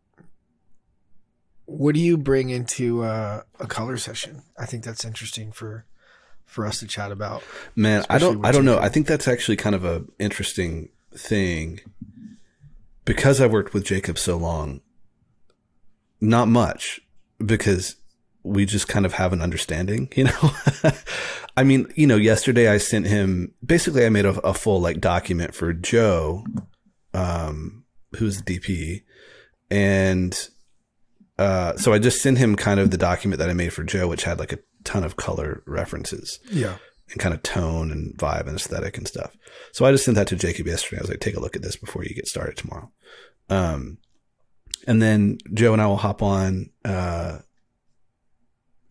what 1.66 1.94
do 1.94 2.02
you 2.02 2.18
bring 2.18 2.50
into 2.50 3.04
uh, 3.04 3.44
a 3.60 3.68
color 3.68 3.96
session? 3.96 4.42
I 4.58 4.66
think 4.66 4.84
that's 4.84 5.06
interesting 5.06 5.52
for 5.52 5.86
for 6.48 6.66
us 6.66 6.80
to 6.80 6.88
chat 6.88 7.12
about. 7.12 7.44
Man, 7.76 8.04
I 8.10 8.18
don't. 8.18 8.44
I 8.44 8.52
don't 8.52 8.66
know. 8.66 8.78
Jacob. 8.78 8.86
I 8.86 8.90
think 8.90 9.06
that's 9.06 9.28
actually 9.28 9.58
kind 9.58 9.76
of 9.76 9.86
a 9.86 10.04
interesting 10.18 10.90
thing 11.16 11.82
because 13.06 13.40
I 13.40 13.46
worked 13.46 13.76
with 13.76 13.86
Jacob 13.86 14.18
so 14.18 14.38
long. 14.38 14.82
Not 16.26 16.48
much 16.48 17.00
because 17.46 17.96
we 18.44 18.66
just 18.66 18.88
kind 18.88 19.06
of 19.06 19.14
have 19.14 19.34
an 19.34 19.42
understanding, 19.42 20.10
you 20.16 20.26
know. 20.26 20.52
I 21.58 21.64
mean, 21.64 21.92
you 21.96 22.06
know, 22.08 22.16
yesterday 22.18 22.70
I 22.70 22.78
sent 22.78 23.08
him 23.08 23.54
basically 23.66 24.06
I 24.06 24.10
made 24.10 24.26
a, 24.26 24.40
a 24.42 24.54
full 24.54 24.80
like 24.82 25.00
document 25.00 25.56
for 25.56 25.74
Joe, 25.74 26.46
um, 27.14 27.84
who's 28.18 28.42
the 28.42 28.60
DP, 28.60 29.04
and 29.70 30.50
uh, 31.38 31.76
so 31.78 31.94
I 31.94 32.00
just 32.00 32.22
sent 32.22 32.38
him 32.38 32.56
kind 32.56 32.80
of 32.80 32.92
the 32.92 32.98
document 32.98 33.40
that 33.40 33.50
I 33.50 33.54
made 33.54 33.74
for 33.74 33.84
Joe, 33.84 34.08
which 34.08 34.24
had 34.24 34.40
like 34.40 34.54
a 34.54 34.60
ton 34.84 35.04
of 35.04 35.16
color 35.18 35.64
references 35.66 36.40
Yeah. 36.50 36.78
and 37.12 37.20
kind 37.20 37.34
of 37.34 37.44
tone 37.44 37.92
and 37.92 38.16
vibe 38.18 38.48
and 38.48 38.56
aesthetic 38.56 38.98
and 38.98 39.08
stuff. 39.08 39.36
So 39.74 39.86
I 39.86 39.92
just 39.92 40.06
sent 40.06 40.16
that 40.16 40.28
to 40.28 40.36
Jacob 40.36 40.68
yesterday. 40.68 41.00
I 41.00 41.02
was 41.04 41.10
like, 41.10 41.20
take 41.20 41.36
a 41.36 41.42
look 41.42 41.56
at 41.56 41.62
this 41.62 41.76
before 41.76 42.04
you 42.06 42.14
get 42.16 42.28
started 42.28 42.56
tomorrow. 42.56 42.90
Um, 43.50 43.98
and 44.88 45.02
then 45.02 45.38
Joe 45.54 45.74
and 45.74 45.82
I 45.82 45.88
will 45.88 45.98
hop 45.98 46.22
on, 46.22 46.70
uh, 46.84 47.40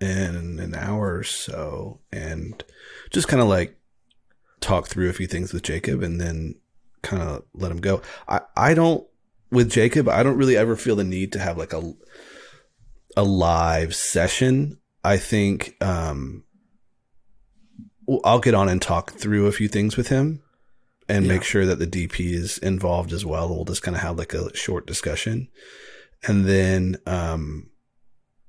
in 0.01 0.59
an 0.61 0.75
hour 0.75 1.17
or 1.17 1.25
so 1.25 2.01
and 2.13 2.63
just 3.11 3.29
kind 3.29 3.41
of 3.41 3.49
like 3.49 3.77
talk 4.61 4.87
through 4.87 5.09
a 5.09 5.15
few 5.15 5.27
things 5.27 5.53
with 5.53 5.63
Jacob 5.63 6.03
and 6.03 6.21
then 6.21 6.57
kind 7.03 7.23
of 7.23 7.45
let 7.55 7.71
him 7.71 7.81
go. 7.81 8.03
I, 8.29 8.41
I 8.57 8.75
don't, 8.75 9.07
with 9.51 9.71
Jacob, 9.71 10.09
I 10.09 10.23
don't 10.23 10.37
really 10.37 10.57
ever 10.57 10.77
feel 10.77 10.97
the 10.97 11.05
need 11.05 11.33
to 11.33 11.39
have 11.39 11.57
like 11.57 11.73
a, 11.73 11.93
a 13.17 13.25
live 13.25 13.95
session. 13.95 14.79
I 15.03 15.17
think, 15.17 15.77
um, 15.83 16.45
I'll 18.25 18.41
get 18.41 18.55
on 18.55 18.69
and 18.69 18.83
talk 18.83 19.13
through 19.13 19.47
a 19.47 19.53
few 19.53 19.69
things 19.69 19.97
with 19.97 20.09
him 20.09 20.44
and 21.09 21.27
Yeah. 21.27 21.33
make 21.35 21.43
sure 21.43 21.67
that 21.67 21.79
the 21.79 21.87
DP 21.87 22.33
is 22.35 22.59
involved 22.59 23.13
as 23.13 23.25
well. 23.25 23.49
We'll 23.55 23.65
just 23.65 23.83
kind 23.83 23.97
of 23.97 24.03
have 24.03 24.17
like 24.19 24.33
a 24.35 24.55
short 24.57 24.87
discussion. 24.87 25.49
And 26.27 26.47
then, 26.47 26.97
um, 27.07 27.71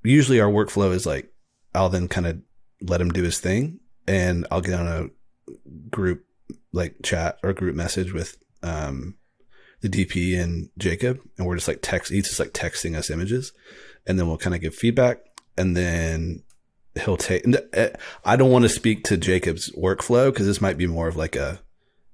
usually 0.03 0.39
our 0.39 0.49
workflow 0.49 0.93
is 0.93 1.05
like, 1.05 1.31
I'll 1.73 1.89
then 1.89 2.07
kind 2.07 2.27
of 2.27 2.39
let 2.81 3.01
him 3.01 3.09
do 3.11 3.23
his 3.23 3.39
thing 3.39 3.79
and 4.07 4.47
I'll 4.51 4.61
get 4.61 4.79
on 4.79 4.87
a 4.87 5.51
group 5.89 6.23
like 6.71 6.95
chat 7.03 7.37
or 7.43 7.53
group 7.53 7.75
message 7.75 8.13
with, 8.13 8.37
um, 8.63 9.15
the 9.81 9.89
DP 9.89 10.41
and 10.41 10.69
Jacob. 10.77 11.19
And 11.37 11.45
we're 11.45 11.55
just 11.55 11.67
like 11.67 11.79
text, 11.81 12.11
he's 12.11 12.27
just 12.27 12.39
like 12.39 12.53
texting 12.53 12.95
us 12.95 13.09
images 13.09 13.51
and 14.07 14.17
then 14.17 14.27
we'll 14.27 14.37
kind 14.37 14.55
of 14.55 14.61
give 14.61 14.73
feedback 14.75 15.19
and 15.57 15.75
then 15.75 16.43
he'll 17.03 17.17
take, 17.17 17.43
uh, 17.75 17.89
I 18.23 18.35
don't 18.37 18.51
want 18.51 18.63
to 18.63 18.69
speak 18.69 19.03
to 19.05 19.17
Jacob's 19.17 19.69
workflow 19.75 20.31
because 20.31 20.45
this 20.45 20.61
might 20.61 20.77
be 20.77 20.87
more 20.87 21.07
of 21.09 21.17
like 21.17 21.35
a 21.35 21.61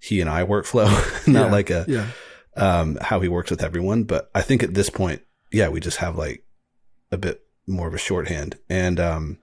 he 0.02 0.20
and 0.20 0.30
I 0.30 0.44
workflow, 0.44 0.88
not 1.28 1.46
Yeah. 1.48 1.52
like 1.52 1.70
a 1.70 1.86
Yeah. 1.88 2.08
um, 2.58 2.98
how 3.02 3.20
he 3.22 3.28
works 3.28 3.52
with 3.52 3.64
everyone. 3.64 4.04
But 4.04 4.30
I 4.36 4.42
think 4.42 4.64
at 4.64 4.74
this 4.74 4.90
point, 4.90 5.22
yeah, 5.52 5.70
we 5.70 5.80
just 5.80 5.98
have 5.98 6.18
like 6.18 6.44
a 7.12 7.18
bit 7.18 7.42
more 7.68 7.88
of 7.88 7.94
a 7.94 7.98
shorthand, 8.00 8.58
and 8.70 9.00
um, 9.00 9.38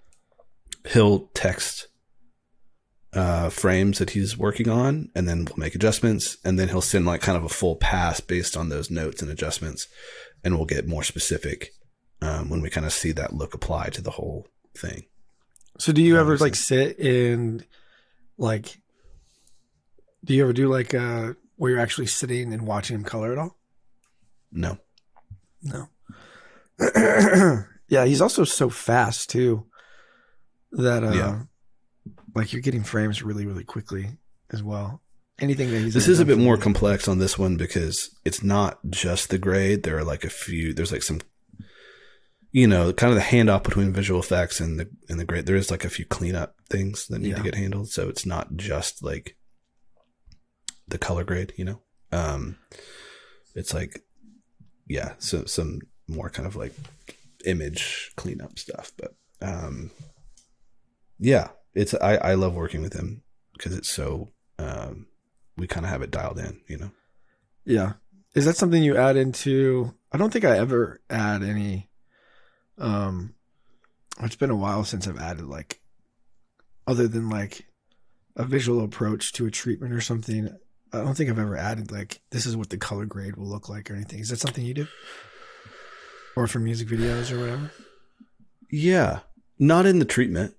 he'll 0.89 1.29
text 1.35 1.87
uh, 3.15 3.49
frames 3.49 3.99
that 3.99 4.11
he's 4.11 4.37
working 4.37 4.69
on, 4.69 5.09
and 5.15 5.29
then 5.29 5.45
we'll 5.47 5.57
make 5.57 5.75
adjustments, 5.75 6.37
and 6.45 6.59
then 6.59 6.69
he'll 6.69 6.81
send 6.83 7.07
like 7.07 7.21
kind 7.23 7.39
of 7.39 7.45
a 7.45 7.49
full 7.49 7.77
pass 7.77 8.21
based 8.21 8.57
on 8.57 8.69
those 8.69 8.91
notes 8.91 9.23
and 9.23 9.31
adjustments, 9.31 9.87
and 10.45 10.57
we'll 10.57 10.67
get 10.67 10.87
more 10.87 11.03
specific 11.03 11.71
um, 12.21 12.51
when 12.51 12.61
we 12.61 12.69
kind 12.71 12.85
of 12.87 12.93
see 12.93 13.13
that 13.13 13.33
look 13.33 13.55
apply 13.55 13.89
to 13.91 14.03
the 14.03 14.11
whole 14.13 14.47
thing. 14.77 15.05
So 15.79 15.93
do 15.93 16.03
you 16.03 16.15
That 16.15 16.21
ever 16.21 16.37
like 16.39 16.55
sit 16.57 16.99
and 16.99 17.65
like 18.37 18.79
do 20.25 20.35
you 20.35 20.43
ever 20.43 20.53
do 20.53 20.69
like 20.69 20.95
uh 20.95 21.33
where 21.57 21.71
you're 21.73 21.81
actually 21.81 22.07
sitting 22.07 22.53
and 22.53 22.67
watching 22.67 22.95
him 22.97 23.05
color 23.05 23.33
at 23.33 23.39
all? 23.39 23.57
No, 24.53 24.79
No. 25.63 25.89
yeah, 27.89 28.05
he's 28.05 28.21
also 28.21 28.45
so 28.45 28.69
fast 28.69 29.31
too 29.31 29.67
that 30.73 31.03
uh 31.05 31.13
Yeah. 31.13 31.43
like 32.35 32.53
you're 32.53 32.63
getting 32.63 32.83
frames 32.85 33.23
really 33.23 33.47
really 33.47 33.65
quickly 33.65 34.19
as 34.51 34.63
well. 34.63 35.03
Anything 35.41 35.71
that 35.71 35.79
he's 35.81 35.95
this 35.95 36.09
is 36.09 36.21
a 36.21 36.25
bit 36.25 36.39
more 36.39 36.57
me- 36.57 36.63
complex 36.63 37.07
on 37.09 37.19
this 37.19 37.39
one 37.39 37.57
because 37.57 38.11
it's 38.25 38.43
not 38.43 38.79
just 38.91 39.31
the 39.31 39.39
grade. 39.39 39.83
There 39.85 39.97
are 39.99 40.05
like 40.05 40.25
a 40.25 40.31
few. 40.31 40.75
There's 40.75 40.91
like 40.91 41.05
some, 41.05 41.21
you 42.51 42.67
know, 42.67 42.93
kind 42.93 43.13
of 43.13 43.17
the 43.17 43.25
handoff 43.25 43.63
between 43.63 43.93
visual 43.93 44.19
effects 44.21 44.59
and 44.59 44.81
the 44.81 44.89
and 45.09 45.21
the 45.21 45.25
grade. 45.25 45.47
There 45.47 45.55
is 45.55 45.71
like 45.71 45.85
a 45.85 45.91
few 45.91 46.05
cleanup 46.07 46.57
things 46.69 47.07
that 47.07 47.21
need 47.21 47.37
to 47.37 47.43
get 47.43 47.55
handled. 47.55 47.89
So 47.91 48.09
it's 48.09 48.27
not 48.27 48.57
just 48.57 49.01
like 49.03 49.37
the 50.89 50.99
color 50.99 51.25
grade. 51.25 51.53
You 51.57 51.65
know, 51.65 51.81
um, 52.13 52.57
it's 53.55 53.75
like 53.75 54.03
yeah, 54.87 55.15
so 55.19 55.45
some 55.45 55.81
more 56.07 56.31
kind 56.31 56.47
of 56.47 56.57
like 56.57 56.75
image 57.45 58.13
cleanup 58.17 58.59
stuff. 58.59 58.93
But 58.97 59.15
um, 59.41 59.91
yeah, 61.19 61.51
it's 61.75 61.95
I 61.95 62.17
I 62.17 62.35
love 62.35 62.55
working 62.55 62.83
with 62.83 62.95
him 62.95 63.23
because 63.53 63.77
it's 63.77 63.89
so 63.89 64.31
um 64.59 65.07
we 65.57 65.67
kind 65.67 65.85
of 65.85 65.91
have 65.91 66.03
it 66.03 66.11
dialed 66.11 66.39
in, 66.39 66.61
you 66.69 66.79
know. 66.79 66.91
Yeah. 67.65 67.95
Is 68.35 68.45
that 68.45 68.57
something 68.57 68.83
you 68.83 68.97
add 68.97 69.17
into 69.17 69.95
I 70.13 70.19
don't 70.19 70.33
think 70.33 70.45
I 70.45 70.59
ever 70.59 71.01
add 71.11 71.43
any 71.43 71.91
um 72.79 73.35
it's 74.21 74.37
been 74.37 74.51
a 74.51 74.57
while 74.57 74.85
since 74.85 75.07
I've 75.07 75.19
added 75.19 75.47
like 75.47 75.81
other 76.87 77.07
than 77.09 77.29
like 77.29 77.67
a 78.37 78.45
visual 78.45 78.83
approach 78.83 79.33
to 79.35 79.47
a 79.47 79.51
treatment 79.51 79.93
or 79.93 80.01
something. 80.01 80.57
I 80.93 80.99
don't 80.99 81.15
think 81.15 81.29
I've 81.31 81.39
ever 81.39 81.57
added 81.57 81.91
like 81.93 82.21
this 82.31 82.47
is 82.47 82.57
what 82.57 82.71
the 82.71 82.79
color 82.79 83.05
grade 83.07 83.37
will 83.37 83.49
look 83.49 83.69
like 83.69 83.91
or 83.91 83.95
anything. 83.95 84.21
Is 84.21 84.29
that 84.31 84.41
something 84.41 84.65
you 84.65 84.75
do? 84.75 84.87
Or 86.37 86.47
for 86.47 86.59
music 86.61 86.89
videos 86.89 87.31
or 87.33 87.41
whatever? 87.41 87.71
Yeah, 88.71 89.21
not 89.59 89.87
in 89.87 89.99
the 89.99 90.05
treatment, 90.05 90.55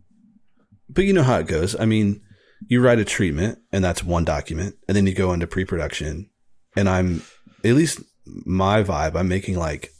but 0.90 1.06
you 1.06 1.14
know 1.14 1.24
how 1.24 1.38
it 1.40 1.48
goes. 1.48 1.80
I 1.80 1.86
mean, 1.86 2.22
you 2.68 2.82
write 2.82 3.00
a 3.00 3.06
treatment, 3.06 3.60
and 3.72 3.84
that's 3.84 4.04
one 4.04 4.26
document, 4.26 4.76
and 4.88 4.98
then 4.98 5.08
you 5.08 5.14
go 5.14 5.32
into 5.32 5.48
pre-production, 5.48 6.30
and 6.76 6.90
I'm 6.90 7.24
at 7.64 7.76
least 7.76 8.02
my 8.26 8.84
vibe. 8.84 9.16
I'm 9.16 9.28
making 9.30 9.58
like 9.58 9.92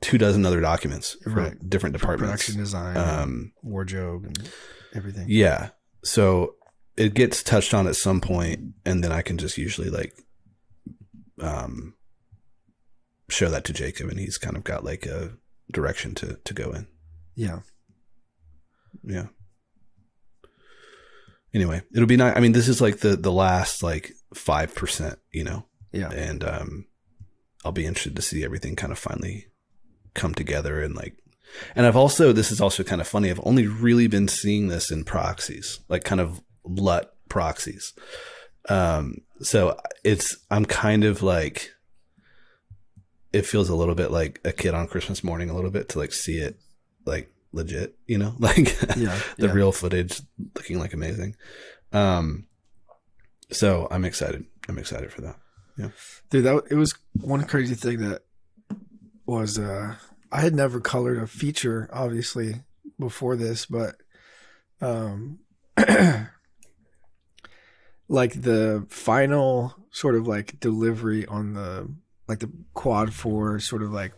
two 0.00 0.18
dozen 0.18 0.44
other 0.44 0.60
documents 0.60 1.16
for 1.24 1.30
Right. 1.30 1.70
different 1.70 1.94
departments. 1.94 2.44
production 2.44 2.56
design, 2.60 2.96
Um, 2.96 3.52
wardrobe 3.62 4.24
and 4.24 4.50
everything. 4.94 5.26
Yeah. 5.28 5.70
So 6.04 6.56
it 6.96 7.14
gets 7.14 7.42
touched 7.42 7.74
on 7.74 7.86
at 7.86 7.96
some 7.96 8.20
point, 8.20 8.74
and 8.84 9.02
then 9.02 9.12
I 9.12 9.22
can 9.22 9.38
just 9.38 9.58
usually 9.58 9.90
like 9.90 10.14
um 11.40 11.94
show 13.28 13.48
that 13.50 13.64
to 13.64 13.72
Jacob, 13.72 14.08
and 14.10 14.18
he's 14.18 14.38
kind 14.38 14.56
of 14.56 14.64
got 14.64 14.84
like 14.84 15.06
a 15.06 15.32
direction 15.72 16.14
to 16.16 16.38
to 16.44 16.54
go 16.54 16.70
in. 16.72 16.86
Yeah. 17.34 17.60
Yeah. 19.02 19.26
Anyway, 21.52 21.82
it'll 21.94 22.06
be 22.08 22.16
nice. 22.16 22.36
I 22.36 22.40
mean, 22.40 22.52
this 22.52 22.68
is 22.68 22.80
like 22.80 22.98
the 22.98 23.16
the 23.16 23.32
last 23.32 23.82
like 23.82 24.12
five 24.34 24.74
percent, 24.74 25.18
you 25.32 25.44
know, 25.44 25.66
Yeah. 25.92 26.10
and 26.10 26.42
um, 26.42 26.86
I'll 27.64 27.72
be 27.72 27.86
interested 27.86 28.16
to 28.16 28.22
see 28.22 28.44
everything 28.44 28.74
kind 28.74 28.92
of 28.92 28.98
finally 28.98 29.46
come 30.14 30.34
together 30.34 30.80
and 30.82 30.94
like. 30.94 31.16
And 31.76 31.86
I've 31.86 31.96
also 31.96 32.32
this 32.32 32.50
is 32.50 32.60
also 32.60 32.82
kind 32.82 33.00
of 33.00 33.06
funny. 33.06 33.30
I've 33.30 33.40
only 33.44 33.68
really 33.68 34.08
been 34.08 34.26
seeing 34.26 34.66
this 34.68 34.90
in 34.90 35.04
proxies, 35.04 35.78
like 35.88 36.02
kind 36.02 36.20
of 36.20 36.42
LUT 36.64 37.14
proxies. 37.28 37.92
Um, 38.68 39.18
so 39.40 39.78
it's 40.04 40.36
I'm 40.50 40.64
kind 40.64 41.04
of 41.04 41.22
like 41.22 41.70
it 43.32 43.44
feels 43.46 43.68
a 43.68 43.74
little 43.74 43.94
bit 43.94 44.10
like 44.10 44.40
a 44.44 44.52
kid 44.52 44.74
on 44.74 44.86
Christmas 44.86 45.24
morning, 45.24 45.50
a 45.50 45.54
little 45.54 45.70
bit 45.70 45.88
to 45.90 45.98
like 45.98 46.12
see 46.12 46.38
it 46.38 46.56
like 47.04 47.30
legit, 47.52 47.96
you 48.06 48.18
know, 48.18 48.34
like 48.38 48.76
Yeah. 48.96 49.18
the 49.38 49.46
yeah. 49.48 49.52
real 49.52 49.72
footage 49.72 50.20
looking 50.56 50.78
like 50.78 50.94
amazing. 50.94 51.36
Um, 51.92 52.46
so 53.50 53.86
I'm 53.90 54.04
excited. 54.04 54.44
I'm 54.68 54.78
excited 54.78 55.12
for 55.12 55.20
that. 55.22 55.36
Yeah, 55.76 55.88
dude, 56.30 56.44
that 56.44 56.62
it 56.70 56.76
was 56.76 56.94
one 57.20 57.44
crazy 57.44 57.74
thing 57.74 57.98
that 57.98 58.22
was 59.26 59.58
uh 59.58 59.96
I 60.30 60.40
had 60.40 60.54
never 60.54 60.80
colored 60.80 61.18
a 61.18 61.26
feature 61.26 61.88
obviously 61.92 62.62
before 62.98 63.34
this, 63.36 63.66
but 63.66 63.96
um 64.80 65.40
like 68.14 68.40
the 68.42 68.86
final 68.88 69.74
sort 69.90 70.14
of 70.14 70.26
like 70.26 70.58
delivery 70.60 71.26
on 71.26 71.54
the 71.54 71.88
like 72.28 72.38
the 72.38 72.50
quad 72.72 73.12
four 73.12 73.58
sort 73.58 73.82
of 73.82 73.92
like 73.92 74.12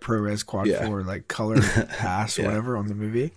ProRes 0.00 0.44
quad 0.44 0.66
Yeah. 0.66 0.86
four 0.86 1.02
like 1.02 1.28
color 1.28 1.60
pass 1.98 2.38
or 2.38 2.44
whatever 2.44 2.76
on 2.76 2.88
the 2.88 2.94
movie. 2.94 3.32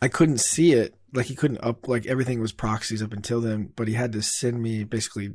I 0.00 0.08
couldn't 0.08 0.38
see 0.40 0.72
it. 0.72 0.94
Like 1.12 1.26
he 1.26 1.34
couldn't 1.34 1.58
up 1.62 1.88
like 1.88 2.06
everything 2.06 2.40
was 2.40 2.52
proxies 2.52 3.02
up 3.02 3.12
until 3.12 3.40
then, 3.40 3.72
but 3.76 3.88
he 3.88 3.94
had 3.94 4.12
to 4.12 4.22
send 4.22 4.62
me 4.62 4.84
basically 4.84 5.30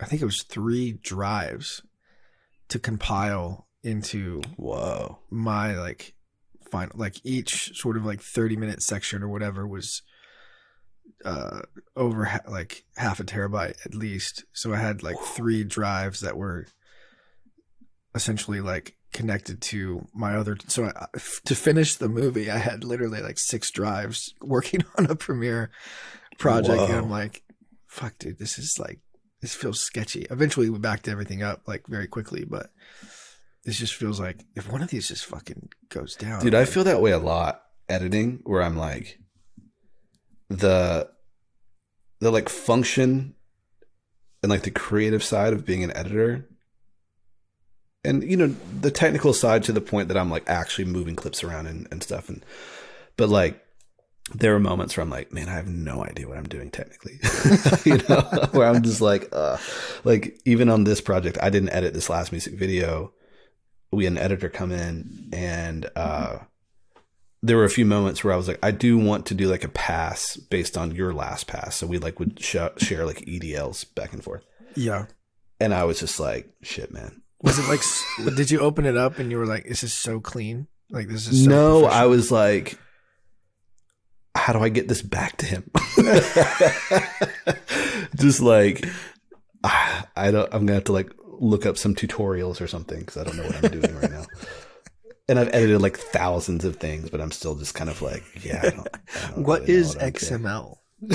I 0.00 0.04
think 0.04 0.20
it 0.22 0.26
was 0.26 0.42
three 0.42 0.92
drives 0.92 1.82
to 2.68 2.78
compile 2.78 3.66
into 3.82 4.40
Whoa. 4.56 5.18
my 5.30 5.74
like 5.78 6.14
final 6.70 6.92
like 6.96 7.16
each 7.24 7.72
sort 7.74 7.96
of 7.96 8.04
like 8.04 8.20
30 8.20 8.56
minute 8.56 8.82
section 8.82 9.22
or 9.22 9.28
whatever 9.28 9.66
was 9.66 10.02
uh 11.24 11.60
over 11.96 12.24
ha- 12.24 12.40
like 12.48 12.84
half 12.96 13.20
a 13.20 13.24
terabyte 13.24 13.84
at 13.84 13.94
least. 13.94 14.44
So 14.52 14.72
i 14.72 14.76
had 14.76 15.02
like 15.02 15.18
three 15.18 15.64
drives 15.64 16.20
that 16.20 16.36
were 16.36 16.66
essentially 18.14 18.60
like 18.60 18.96
connected 19.12 19.60
to 19.60 20.06
my 20.14 20.34
other 20.36 20.56
so 20.68 20.84
I, 20.84 21.06
to 21.44 21.54
finish 21.54 21.96
the 21.96 22.08
movie 22.08 22.50
i 22.50 22.56
had 22.56 22.82
literally 22.82 23.20
like 23.20 23.38
six 23.38 23.70
drives 23.70 24.34
working 24.40 24.84
on 24.96 25.06
a 25.06 25.14
premiere 25.14 25.70
project. 26.38 26.80
And 26.80 26.92
i'm 26.92 27.10
like 27.10 27.42
fuck 27.86 28.18
dude 28.18 28.38
this 28.38 28.58
is 28.58 28.78
like 28.78 29.00
this 29.42 29.54
feels 29.56 29.80
sketchy. 29.80 30.24
Eventually 30.30 30.70
we 30.70 30.78
backed 30.78 31.08
everything 31.08 31.42
up 31.42 31.62
like 31.66 31.86
very 31.88 32.06
quickly 32.06 32.44
but 32.44 32.70
this 33.64 33.76
just 33.76 33.94
feels 33.94 34.18
like 34.20 34.44
if 34.54 34.70
one 34.70 34.82
of 34.82 34.88
these 34.88 35.08
just 35.08 35.26
fucking 35.26 35.68
goes 35.88 36.14
down 36.14 36.40
Dude, 36.42 36.54
I 36.54 36.64
feel 36.64 36.84
that 36.84 37.02
way 37.02 37.10
a 37.10 37.18
lot 37.18 37.62
editing 37.88 38.40
where 38.44 38.62
I'm 38.62 38.76
like 38.76 39.18
the 40.58 41.08
the 42.20 42.30
like 42.30 42.48
function 42.48 43.34
and 44.42 44.50
like 44.50 44.62
the 44.62 44.70
creative 44.70 45.22
side 45.22 45.52
of 45.52 45.64
being 45.64 45.82
an 45.82 45.96
editor 45.96 46.48
and 48.04 48.22
you 48.22 48.36
know 48.36 48.54
the 48.80 48.90
technical 48.90 49.32
side 49.32 49.62
to 49.64 49.72
the 49.72 49.80
point 49.80 50.08
that 50.08 50.16
I'm 50.16 50.30
like 50.30 50.48
actually 50.48 50.84
moving 50.84 51.16
clips 51.16 51.42
around 51.42 51.66
and, 51.66 51.88
and 51.90 52.02
stuff 52.02 52.28
and 52.28 52.44
but 53.16 53.28
like 53.28 53.62
there 54.34 54.54
are 54.54 54.60
moments 54.60 54.96
where 54.96 55.02
I'm 55.02 55.10
like, 55.10 55.32
man, 55.32 55.48
I 55.48 55.54
have 55.54 55.66
no 55.66 56.04
idea 56.04 56.28
what 56.28 56.38
I'm 56.38 56.48
doing 56.48 56.70
technically. 56.70 57.18
you 57.84 57.98
know, 58.08 58.20
where 58.52 58.68
I'm 58.68 58.82
just 58.82 59.00
like, 59.00 59.28
uh, 59.32 59.58
like 60.04 60.40
even 60.44 60.68
on 60.68 60.84
this 60.84 61.00
project, 61.00 61.38
I 61.42 61.50
didn't 61.50 61.70
edit 61.70 61.92
this 61.92 62.08
last 62.08 62.32
music 62.32 62.54
video. 62.54 63.12
We 63.90 64.04
had 64.04 64.12
an 64.12 64.18
editor 64.18 64.48
come 64.48 64.70
in 64.70 65.28
and, 65.32 65.90
uh, 65.96 66.38
there 67.42 67.56
were 67.56 67.64
a 67.64 67.70
few 67.70 67.84
moments 67.84 68.22
where 68.22 68.32
I 68.32 68.36
was 68.36 68.46
like, 68.46 68.60
I 68.62 68.70
do 68.70 68.96
want 68.96 69.26
to 69.26 69.34
do 69.34 69.48
like 69.48 69.64
a 69.64 69.68
pass 69.68 70.36
based 70.36 70.78
on 70.78 70.94
your 70.94 71.12
last 71.12 71.48
pass. 71.48 71.76
So 71.76 71.86
we 71.86 71.98
like 71.98 72.20
would 72.20 72.40
sh- 72.40 72.56
share 72.78 73.04
like 73.04 73.18
EDLs 73.26 73.92
back 73.94 74.12
and 74.12 74.22
forth. 74.22 74.44
yeah 74.76 75.06
And 75.60 75.74
I 75.74 75.84
was 75.84 75.98
just 76.00 76.20
like, 76.20 76.52
shit, 76.62 76.92
man. 76.92 77.22
was 77.42 77.58
it 77.58 77.68
like 77.68 77.80
did 78.36 78.50
you 78.50 78.60
open 78.60 78.86
it 78.86 78.96
up 78.96 79.18
and 79.18 79.30
you 79.30 79.38
were 79.38 79.46
like 79.46 79.64
this 79.66 79.82
is 79.82 79.92
so 79.92 80.20
clean 80.20 80.68
like 80.90 81.08
this 81.08 81.26
is 81.26 81.44
so 81.44 81.50
no, 81.50 81.84
I 81.86 82.06
was 82.06 82.30
like, 82.30 82.78
how 84.36 84.52
do 84.52 84.60
I 84.60 84.68
get 84.68 84.86
this 84.88 85.02
back 85.02 85.36
to 85.38 85.46
him? 85.46 85.68
Just 88.16 88.40
like, 88.40 88.86
I 89.64 90.30
don't, 90.30 90.52
I'm 90.52 90.66
gonna 90.66 90.74
have 90.74 90.84
to 90.84 90.92
like 90.92 91.10
look 91.24 91.66
up 91.66 91.78
some 91.78 91.94
tutorials 91.94 92.60
or 92.60 92.66
something 92.66 92.98
because 93.00 93.16
I 93.16 93.24
don't 93.24 93.36
know 93.36 93.44
what 93.44 93.64
I'm 93.64 93.70
doing 93.70 93.94
right 93.96 94.10
now. 94.10 94.24
And 95.28 95.38
I've 95.38 95.54
edited 95.54 95.80
like 95.80 95.98
thousands 95.98 96.64
of 96.64 96.76
things, 96.76 97.08
but 97.08 97.20
I'm 97.20 97.30
still 97.30 97.54
just 97.54 97.74
kind 97.74 97.88
of 97.88 98.02
like, 98.02 98.24
yeah. 98.44 98.60
I 98.64 98.70
don't, 98.70 98.88
I 98.88 99.30
don't 99.30 99.46
what 99.46 99.60
really 99.62 99.74
is 99.74 99.96
what 99.96 100.14
xml 100.14 100.78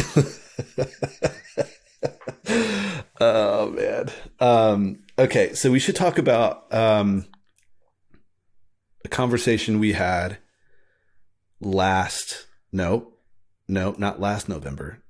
oh 3.20 3.70
man. 3.72 4.10
Um, 4.40 5.00
okay, 5.18 5.54
so 5.54 5.72
we 5.72 5.80
should 5.80 5.96
talk 5.96 6.18
about 6.18 6.72
um, 6.74 7.26
a 9.06 9.08
conversation 9.08 9.80
we 9.80 9.94
had 9.94 10.38
last. 11.60 12.48
No, 12.72 13.14
no, 13.68 13.96
not 13.98 14.20
last 14.20 14.50
November. 14.50 15.02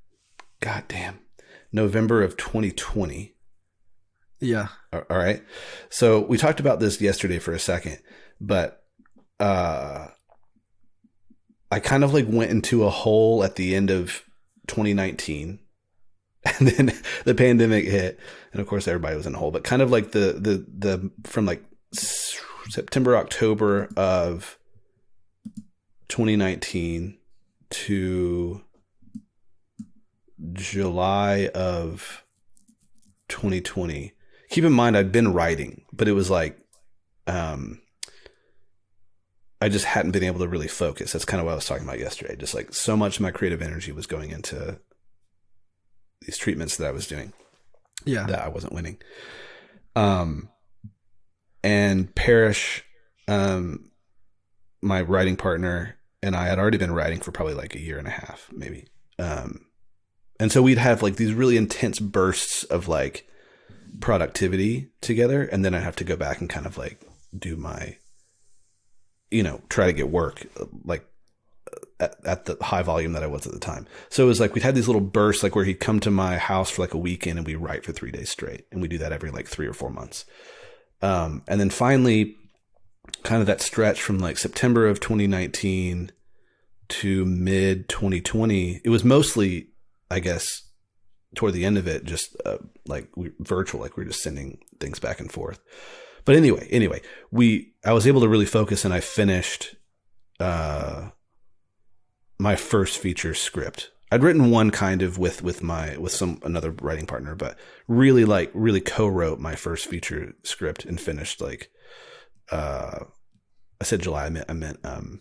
God 0.60 0.84
damn, 0.88 1.20
November 1.72 2.22
of 2.22 2.38
2020. 2.38 3.36
yeah 4.40 4.68
All 4.94 5.04
all 5.10 5.18
right. 5.18 5.44
So 5.90 6.22
we 6.22 6.38
talked 6.38 6.60
about 6.60 6.80
this 6.80 7.02
yesterday 7.02 7.40
for 7.40 7.54
a 7.54 7.60
second, 7.60 8.00
but 8.40 8.84
uh 9.40 10.08
I 11.70 11.80
kind 11.80 12.04
of 12.04 12.14
like 12.14 12.26
went 12.28 12.52
into 12.52 12.86
a 12.86 12.90
hole 12.90 13.44
at 13.44 13.56
the 13.56 13.76
end 13.76 13.90
of 13.90 14.24
2019 14.68 15.60
and 16.60 16.68
then 16.68 16.94
the 17.26 17.36
pandemic 17.36 17.86
hit 17.86 18.20
and 18.52 18.62
of 18.62 18.68
course 18.68 18.88
everybody 18.88 19.16
was 19.16 19.28
in 19.28 19.36
a 19.36 19.38
hole, 19.38 19.52
but 19.52 19.64
kind 19.64 19.82
of 19.82 19.92
like 19.92 20.12
the 20.12 20.34
the 20.40 20.66
the 20.68 21.12
from 21.26 21.46
like 21.46 21.64
September 21.94 23.16
October 23.16 23.90
of 23.96 24.58
2019 26.10 27.18
to 27.70 28.62
July 30.54 31.50
of 31.54 32.24
2020 33.30 34.14
keep 34.50 34.64
in 34.64 34.72
mind 34.72 34.96
I'd 34.96 35.12
been 35.12 35.34
writing, 35.34 35.84
but 35.92 36.08
it 36.08 36.14
was 36.14 36.30
like 36.30 36.58
um 37.26 37.82
I 39.62 39.70
just 39.70 39.86
hadn't 39.86 40.12
been 40.12 40.24
able 40.24 40.40
to 40.40 40.48
really 40.48 40.68
focus. 40.68 41.14
That's 41.14 41.26
kind 41.26 41.40
of 41.40 41.46
what 41.46 41.54
I 41.54 41.56
was 41.56 41.66
talking 41.66 41.84
about 41.84 42.00
yesterday. 42.00 42.36
Just 42.36 42.54
like 42.54 42.74
so 42.74 42.96
much 42.96 43.18
of 43.18 43.22
my 43.22 43.32
creative 43.32 43.62
energy 43.62 43.92
was 43.92 44.06
going 44.06 44.32
into 44.32 44.80
these 46.22 46.38
treatments 46.38 46.78
that 46.78 46.88
I 46.88 46.92
was 46.92 47.08
doing 47.08 47.34
yeah 48.06 48.26
that 48.26 48.40
I 48.40 48.48
wasn't 48.50 48.74
winning. 48.74 48.98
Um 49.96 50.50
and 51.64 52.14
Parrish, 52.16 52.84
um 53.28 53.92
my 54.82 55.02
writing 55.02 55.36
partner 55.36 55.96
and 56.22 56.36
I 56.36 56.46
had 56.46 56.60
already 56.60 56.78
been 56.78 56.94
writing 56.94 57.20
for 57.20 57.32
probably 57.32 57.56
like 57.56 57.76
a 57.76 57.82
year 57.82 57.98
and 57.98 58.08
a 58.08 58.12
half, 58.12 58.50
maybe. 58.52 58.88
Um 59.20 59.66
and 60.40 60.52
so 60.52 60.62
we'd 60.62 60.78
have 60.78 61.02
like 61.02 61.16
these 61.16 61.34
really 61.34 61.58
intense 61.58 62.00
bursts 62.00 62.64
of 62.66 62.88
like 62.88 63.28
productivity 64.00 64.92
together 65.02 65.44
and 65.44 65.66
then 65.66 65.74
I'd 65.74 65.84
have 65.84 65.96
to 65.98 66.04
go 66.04 66.16
back 66.16 66.40
and 66.40 66.50
kind 66.50 66.66
of 66.66 66.78
like 66.78 67.02
do 67.38 67.56
my 67.56 67.98
you 69.32 69.44
know 69.44 69.62
try 69.70 69.88
to 69.88 69.94
get 69.94 70.10
work 70.10 70.46
like 70.86 71.06
at, 72.00 72.16
at 72.26 72.46
the 72.46 72.58
high 72.62 72.84
volume 72.84 73.14
that 73.14 73.24
I 73.24 73.28
was 73.28 73.46
at 73.46 73.54
the 73.54 73.60
time. 73.60 73.88
So 74.10 74.24
it 74.24 74.28
was 74.28 74.40
like 74.40 74.54
we'd 74.54 74.64
had 74.64 74.76
these 74.76 74.88
little 74.88 75.02
bursts 75.02 75.44
like 75.44 75.56
where 75.56 75.66
he'd 75.66 75.80
come 75.80 76.00
to 76.02 76.12
my 76.12 76.38
house 76.38 76.70
for 76.70 76.82
like 76.82 76.94
a 76.94 77.00
weekend 77.00 77.38
and 77.38 77.48
we 77.48 77.56
write 77.56 77.84
for 77.84 77.92
3 77.92 78.12
days 78.12 78.30
straight 78.30 78.66
and 78.72 78.82
we 78.82 78.88
do 78.88 78.98
that 79.00 79.12
every 79.12 79.32
like 79.32 79.48
3 79.48 79.68
or 79.68 79.74
4 79.74 79.90
months. 79.90 80.26
Um 81.02 81.44
and 81.48 81.60
then 81.60 81.70
finally 81.70 82.36
kind 83.24 83.42
of 83.42 83.48
that 83.48 83.62
stretch 83.62 84.02
from 84.02 84.20
like 84.20 84.38
September 84.38 84.88
of 84.88 85.00
2019 85.00 86.12
to 86.90 87.26
mid 87.26 87.90
2020 87.90 88.82
it 88.84 88.90
was 88.90 89.04
mostly 89.04 89.70
I 90.10 90.20
guess 90.20 90.64
toward 91.36 91.54
the 91.54 91.66
end 91.66 91.78
of 91.78 91.88
it 91.88 92.06
just 92.06 92.36
uh, 92.46 92.58
like 92.86 93.10
we, 93.16 93.32
virtual 93.40 93.82
like 93.82 93.98
we're 93.98 94.06
just 94.06 94.22
sending 94.22 94.60
things 94.80 95.00
back 95.00 95.20
and 95.20 95.32
forth 95.32 95.60
but 96.28 96.36
anyway 96.36 96.68
anyway 96.70 97.02
we 97.32 97.74
i 97.84 97.92
was 97.92 98.06
able 98.06 98.22
to 98.22 98.30
really 98.30 98.46
focus 98.46 98.86
and 98.86 98.94
i 98.94 99.00
finished 99.00 99.76
uh 100.40 101.10
my 102.40 102.56
first 102.56 103.00
feature 103.00 103.34
script. 103.34 103.92
I'd 104.12 104.24
written 104.24 104.52
one 104.52 104.72
kind 104.72 105.02
of 105.02 105.18
with 105.18 105.42
with 105.42 105.62
my 105.62 105.98
with 105.98 106.14
some 106.14 106.40
another 106.44 106.72
writing 106.72 107.06
partner 107.06 107.36
but 107.36 107.58
really 107.88 108.24
like 108.24 108.52
really 108.54 108.80
co-wrote 108.80 109.40
my 109.40 109.56
first 109.56 109.88
feature 109.88 110.34
script 110.44 110.86
and 110.86 111.02
finished 111.02 111.42
like 111.42 111.70
uh 112.50 113.00
i 113.82 113.84
said 113.84 114.02
july 114.02 114.26
i 114.26 114.30
meant 114.30 114.46
i 114.48 114.54
meant 114.54 114.80
um 114.86 115.20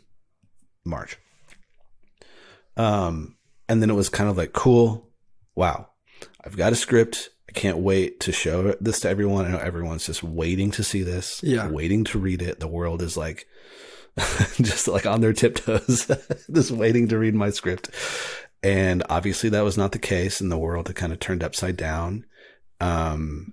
march. 0.84 1.18
Um 2.76 3.36
and 3.68 3.82
then 3.82 3.90
it 3.90 3.94
was 3.94 4.08
kind 4.08 4.30
of 4.30 4.36
like 4.36 4.52
cool. 4.52 5.10
Wow. 5.56 5.88
I've 6.44 6.56
got 6.56 6.72
a 6.72 6.76
script. 6.76 7.30
I 7.48 7.52
can't 7.52 7.78
wait 7.78 8.20
to 8.20 8.32
show 8.32 8.72
this 8.80 9.00
to 9.00 9.08
everyone. 9.08 9.44
I 9.46 9.50
know 9.52 9.58
everyone's 9.58 10.06
just 10.06 10.22
waiting 10.22 10.70
to 10.72 10.82
see 10.84 11.02
this, 11.02 11.40
Yeah. 11.42 11.68
waiting 11.68 12.04
to 12.04 12.18
read 12.18 12.42
it. 12.42 12.60
The 12.60 12.68
world 12.68 13.02
is 13.02 13.16
like 13.16 13.46
just 14.56 14.88
like 14.88 15.06
on 15.06 15.20
their 15.20 15.32
tiptoes, 15.32 16.10
just 16.52 16.70
waiting 16.70 17.08
to 17.08 17.18
read 17.18 17.34
my 17.34 17.50
script. 17.50 17.90
And 18.62 19.02
obviously 19.08 19.50
that 19.50 19.62
was 19.64 19.76
not 19.76 19.92
the 19.92 19.98
case, 19.98 20.40
and 20.40 20.50
the 20.50 20.58
world 20.58 20.86
had 20.88 20.96
kind 20.96 21.12
of 21.12 21.20
turned 21.20 21.44
upside 21.44 21.76
down. 21.76 22.24
Um, 22.80 23.52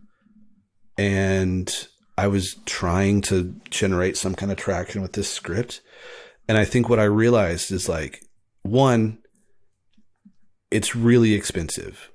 and 0.98 1.88
I 2.18 2.28
was 2.28 2.56
trying 2.66 3.22
to 3.24 3.56
generate 3.70 4.18
some 4.18 4.36
kind 4.36 4.52
of 4.52 4.58
traction 4.58 5.02
with 5.02 5.14
this 5.14 5.30
script. 5.30 5.82
And 6.48 6.58
I 6.58 6.66
think 6.66 6.90
what 6.90 7.00
I 7.00 7.04
realized 7.06 7.72
is 7.72 7.88
like, 7.90 8.22
one, 8.64 9.20
it's 10.72 10.96
really 10.96 11.34
expensive. 11.34 12.10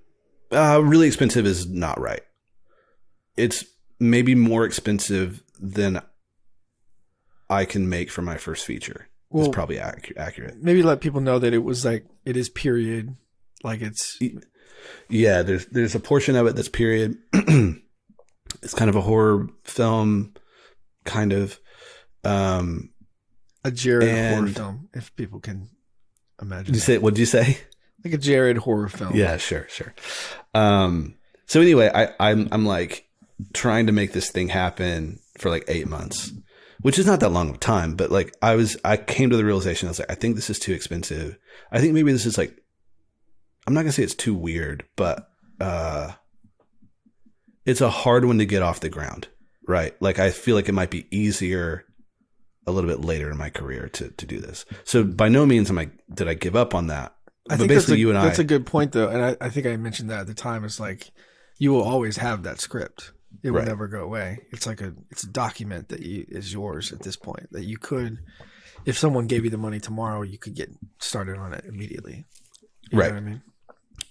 Uh, 0.50 0.80
really 0.82 1.06
expensive 1.06 1.44
is 1.46 1.66
not 1.68 2.00
right. 2.00 2.22
It's 3.36 3.64
maybe 4.00 4.34
more 4.34 4.64
expensive 4.64 5.42
than 5.60 6.00
I 7.50 7.64
can 7.64 7.88
make 7.88 8.10
for 8.10 8.22
my 8.22 8.36
first 8.36 8.64
feature. 8.64 9.08
well 9.30 9.46
it's 9.46 9.54
probably 9.54 9.78
ac- 9.78 10.14
accurate. 10.16 10.62
maybe 10.62 10.82
let 10.82 11.00
people 11.00 11.20
know 11.20 11.38
that 11.38 11.52
it 11.54 11.58
was 11.64 11.84
like 11.84 12.06
it 12.24 12.36
is 12.36 12.48
period 12.48 13.16
like 13.64 13.80
it's 13.82 14.18
Yeah, 15.08 15.42
there's 15.42 15.66
there's 15.66 15.94
a 15.94 16.00
portion 16.00 16.36
of 16.36 16.46
it 16.46 16.54
that's 16.56 16.68
period. 16.68 17.16
it's 17.32 18.74
kind 18.74 18.88
of 18.88 18.96
a 18.96 19.00
horror 19.00 19.48
film, 19.64 20.34
kind 21.04 21.32
of. 21.32 21.58
Um, 22.24 22.90
A 23.64 23.70
Jared 23.70 24.34
horror 24.34 24.48
film, 24.48 24.88
if 24.94 25.14
people 25.16 25.40
can 25.40 25.68
imagine. 26.40 26.74
you 26.74 26.80
say 26.80 26.98
what 26.98 27.14
did 27.14 27.20
you 27.20 27.26
say? 27.26 27.58
Like 28.04 28.14
a 28.14 28.18
Jared 28.18 28.58
horror 28.58 28.88
film. 28.88 29.14
Yeah, 29.14 29.36
sure, 29.36 29.66
sure. 29.68 29.94
Um, 30.54 31.16
so 31.46 31.60
anyway, 31.60 31.90
I, 31.92 32.10
I'm 32.20 32.48
I'm 32.52 32.66
like 32.66 33.06
trying 33.52 33.86
to 33.86 33.92
make 33.92 34.12
this 34.12 34.30
thing 34.30 34.48
happen 34.48 35.20
for 35.38 35.50
like 35.50 35.64
eight 35.68 35.88
months, 35.88 36.32
which 36.82 36.98
is 36.98 37.06
not 37.06 37.20
that 37.20 37.30
long 37.30 37.50
of 37.50 37.60
time, 37.60 37.94
but 37.94 38.10
like 38.10 38.34
I 38.42 38.54
was 38.54 38.76
I 38.84 38.96
came 38.96 39.30
to 39.30 39.36
the 39.36 39.44
realization 39.44 39.88
I 39.88 39.90
was 39.90 39.98
like, 39.98 40.10
I 40.10 40.14
think 40.14 40.36
this 40.36 40.50
is 40.50 40.58
too 40.58 40.72
expensive. 40.72 41.38
I 41.72 41.80
think 41.80 41.94
maybe 41.94 42.12
this 42.12 42.26
is 42.26 42.38
like 42.38 42.56
I'm 43.66 43.74
not 43.74 43.82
gonna 43.82 43.92
say 43.92 44.02
it's 44.02 44.14
too 44.14 44.34
weird, 44.34 44.84
but 44.96 45.28
uh 45.60 46.12
it's 47.64 47.80
a 47.80 47.90
hard 47.90 48.24
one 48.24 48.38
to 48.38 48.46
get 48.46 48.62
off 48.62 48.80
the 48.80 48.88
ground. 48.88 49.28
Right. 49.66 49.94
Like 50.00 50.18
I 50.18 50.30
feel 50.30 50.54
like 50.54 50.68
it 50.68 50.72
might 50.74 50.90
be 50.90 51.06
easier 51.10 51.84
a 52.66 52.72
little 52.72 52.88
bit 52.88 53.04
later 53.04 53.30
in 53.30 53.38
my 53.38 53.50
career 53.50 53.88
to 53.90 54.10
to 54.10 54.26
do 54.26 54.40
this. 54.40 54.64
So 54.84 55.04
by 55.04 55.28
no 55.28 55.46
means 55.46 55.70
am 55.70 55.78
I 55.78 55.90
did 56.12 56.28
I 56.28 56.34
give 56.34 56.56
up 56.56 56.74
on 56.74 56.88
that. 56.88 57.14
I 57.48 57.56
but 57.56 57.58
think 57.58 57.68
basically 57.68 57.74
that's 57.74 57.90
a, 57.90 57.98
you 57.98 58.08
and 58.10 58.18
I 58.18 58.24
That's 58.26 58.38
a 58.38 58.44
good 58.44 58.66
point, 58.66 58.92
though, 58.92 59.08
and 59.08 59.24
I, 59.24 59.36
I 59.40 59.48
think 59.50 59.66
I 59.66 59.76
mentioned 59.76 60.10
that 60.10 60.20
at 60.20 60.26
the 60.26 60.34
time. 60.34 60.64
It's 60.64 60.80
like 60.80 61.10
you 61.58 61.72
will 61.72 61.82
always 61.82 62.16
have 62.18 62.42
that 62.44 62.60
script; 62.60 63.12
it 63.42 63.50
will 63.50 63.58
Right. 63.58 63.68
never 63.68 63.88
go 63.88 64.02
away. 64.02 64.40
It's 64.50 64.66
like 64.66 64.80
a 64.80 64.94
it's 65.10 65.24
a 65.24 65.28
document 65.28 65.88
that 65.88 66.00
you, 66.00 66.24
is 66.28 66.52
yours 66.52 66.92
at 66.92 67.02
this 67.02 67.16
point. 67.16 67.50
That 67.52 67.64
you 67.64 67.78
could, 67.78 68.18
if 68.84 68.98
someone 68.98 69.26
gave 69.26 69.44
you 69.44 69.50
the 69.50 69.58
money 69.58 69.80
tomorrow, 69.80 70.22
you 70.22 70.38
could 70.38 70.54
get 70.54 70.70
started 71.00 71.36
on 71.38 71.52
it 71.52 71.64
immediately. 71.64 72.26
You 72.90 72.98
know 72.98 73.04
Right. 73.04 73.12
what 73.12 73.16
I 73.18 73.20
mean, 73.20 73.42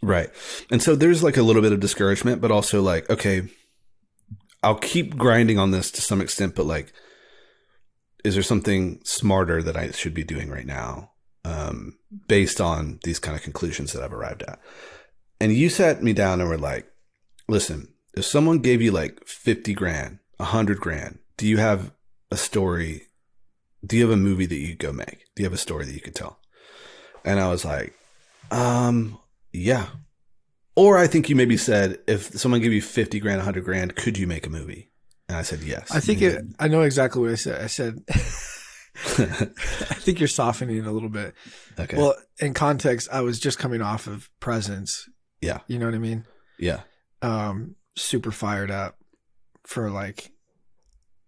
Right. 0.01 0.29
And 0.69 0.81
so 0.81 0.95
there's 0.95 1.23
like 1.23 1.37
a 1.37 1.43
little 1.43 1.61
bit 1.61 1.71
of 1.71 1.79
discouragement, 1.79 2.41
but 2.41 2.51
also 2.51 2.81
like, 2.81 3.09
okay, 3.09 3.43
I'll 4.63 4.75
keep 4.75 5.15
grinding 5.17 5.57
on 5.59 5.71
this 5.71 5.89
to 5.91 6.01
some 6.01 6.21
extent, 6.21 6.55
but 6.55 6.65
like, 6.65 6.93
is 8.23 8.33
there 8.33 8.43
something 8.43 8.99
smarter 9.03 9.63
that 9.63 9.77
I 9.77 9.91
should 9.91 10.13
be 10.13 10.23
doing 10.23 10.49
right 10.49 10.65
now 10.65 11.11
um, 11.47 11.97
based 12.27 12.59
on 12.59 12.99
these 13.03 13.19
kind 13.19 13.35
of 13.35 13.43
conclusions 13.43 13.93
that 13.93 14.03
I've 14.03 14.13
arrived 14.13 14.43
at? 14.43 14.59
And 15.39 15.53
you 15.53 15.69
sat 15.69 16.03
me 16.03 16.13
down 16.13 16.41
and 16.41 16.49
were 16.49 16.57
like, 16.57 16.91
listen, 17.47 17.93
if 18.15 18.25
someone 18.25 18.59
gave 18.59 18.81
you 18.81 18.91
like 18.91 19.25
50 19.25 19.73
grand, 19.73 20.19
100 20.37 20.79
grand, 20.79 21.19
do 21.37 21.47
you 21.47 21.57
have 21.57 21.91
a 22.31 22.37
story? 22.37 23.03
Do 23.85 23.95
you 23.95 24.03
have 24.03 24.11
a 24.11 24.21
movie 24.21 24.47
that 24.47 24.55
you 24.55 24.69
could 24.69 24.79
go 24.79 24.91
make? 24.91 25.25
Do 25.35 25.43
you 25.43 25.45
have 25.45 25.53
a 25.53 25.57
story 25.57 25.85
that 25.85 25.93
you 25.93 26.01
could 26.01 26.15
tell? 26.15 26.39
And 27.23 27.39
I 27.39 27.49
was 27.49 27.63
like, 27.63 27.93
um, 28.51 29.19
yeah. 29.53 29.87
Or 30.75 30.97
I 30.97 31.07
think 31.07 31.29
you 31.29 31.35
maybe 31.35 31.57
said, 31.57 31.99
if 32.07 32.27
someone 32.39 32.61
gave 32.61 32.73
you 32.73 32.81
50 32.81 33.19
grand, 33.19 33.37
100 33.37 33.63
grand, 33.63 33.95
could 33.95 34.17
you 34.17 34.27
make 34.27 34.45
a 34.45 34.49
movie? 34.49 34.91
And 35.27 35.37
I 35.37 35.41
said, 35.41 35.61
yes. 35.61 35.91
I 35.91 35.99
think 35.99 36.21
it. 36.21 36.43
I 36.59 36.67
know 36.67 36.81
exactly 36.81 37.21
what 37.21 37.31
I 37.31 37.35
said. 37.35 37.61
I 37.61 37.67
said. 37.67 38.03
I 39.19 39.95
think 39.99 40.19
you're 40.19 40.27
softening 40.27 40.85
a 40.85 40.91
little 40.91 41.09
bit. 41.09 41.35
okay. 41.79 41.97
Well, 41.97 42.15
in 42.39 42.53
context, 42.53 43.07
I 43.11 43.21
was 43.21 43.39
just 43.39 43.59
coming 43.59 43.81
off 43.81 44.07
of 44.07 44.29
Presence. 44.39 45.07
Yeah. 45.41 45.59
You 45.67 45.77
know 45.79 45.85
what 45.85 45.95
I 45.95 45.99
mean? 45.99 46.25
yeah. 46.59 46.81
um 47.21 47.75
super 47.95 48.31
fired 48.31 48.71
up 48.71 48.97
for 49.63 49.89
like 49.91 50.31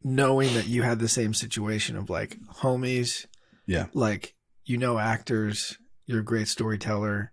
knowing 0.03 0.53
that 0.53 0.67
you 0.67 0.82
had 0.84 0.99
the 0.99 1.08
same 1.08 1.34
situation 1.34 1.95
of 1.97 2.10
like 2.10 2.38
homies 2.62 3.25
Yeah. 3.67 3.88
like 3.93 4.34
you 4.65 4.77
know 4.77 4.97
actors 4.97 5.77
you're 6.05 6.21
a 6.21 6.23
great 6.23 6.47
storyteller 6.47 7.32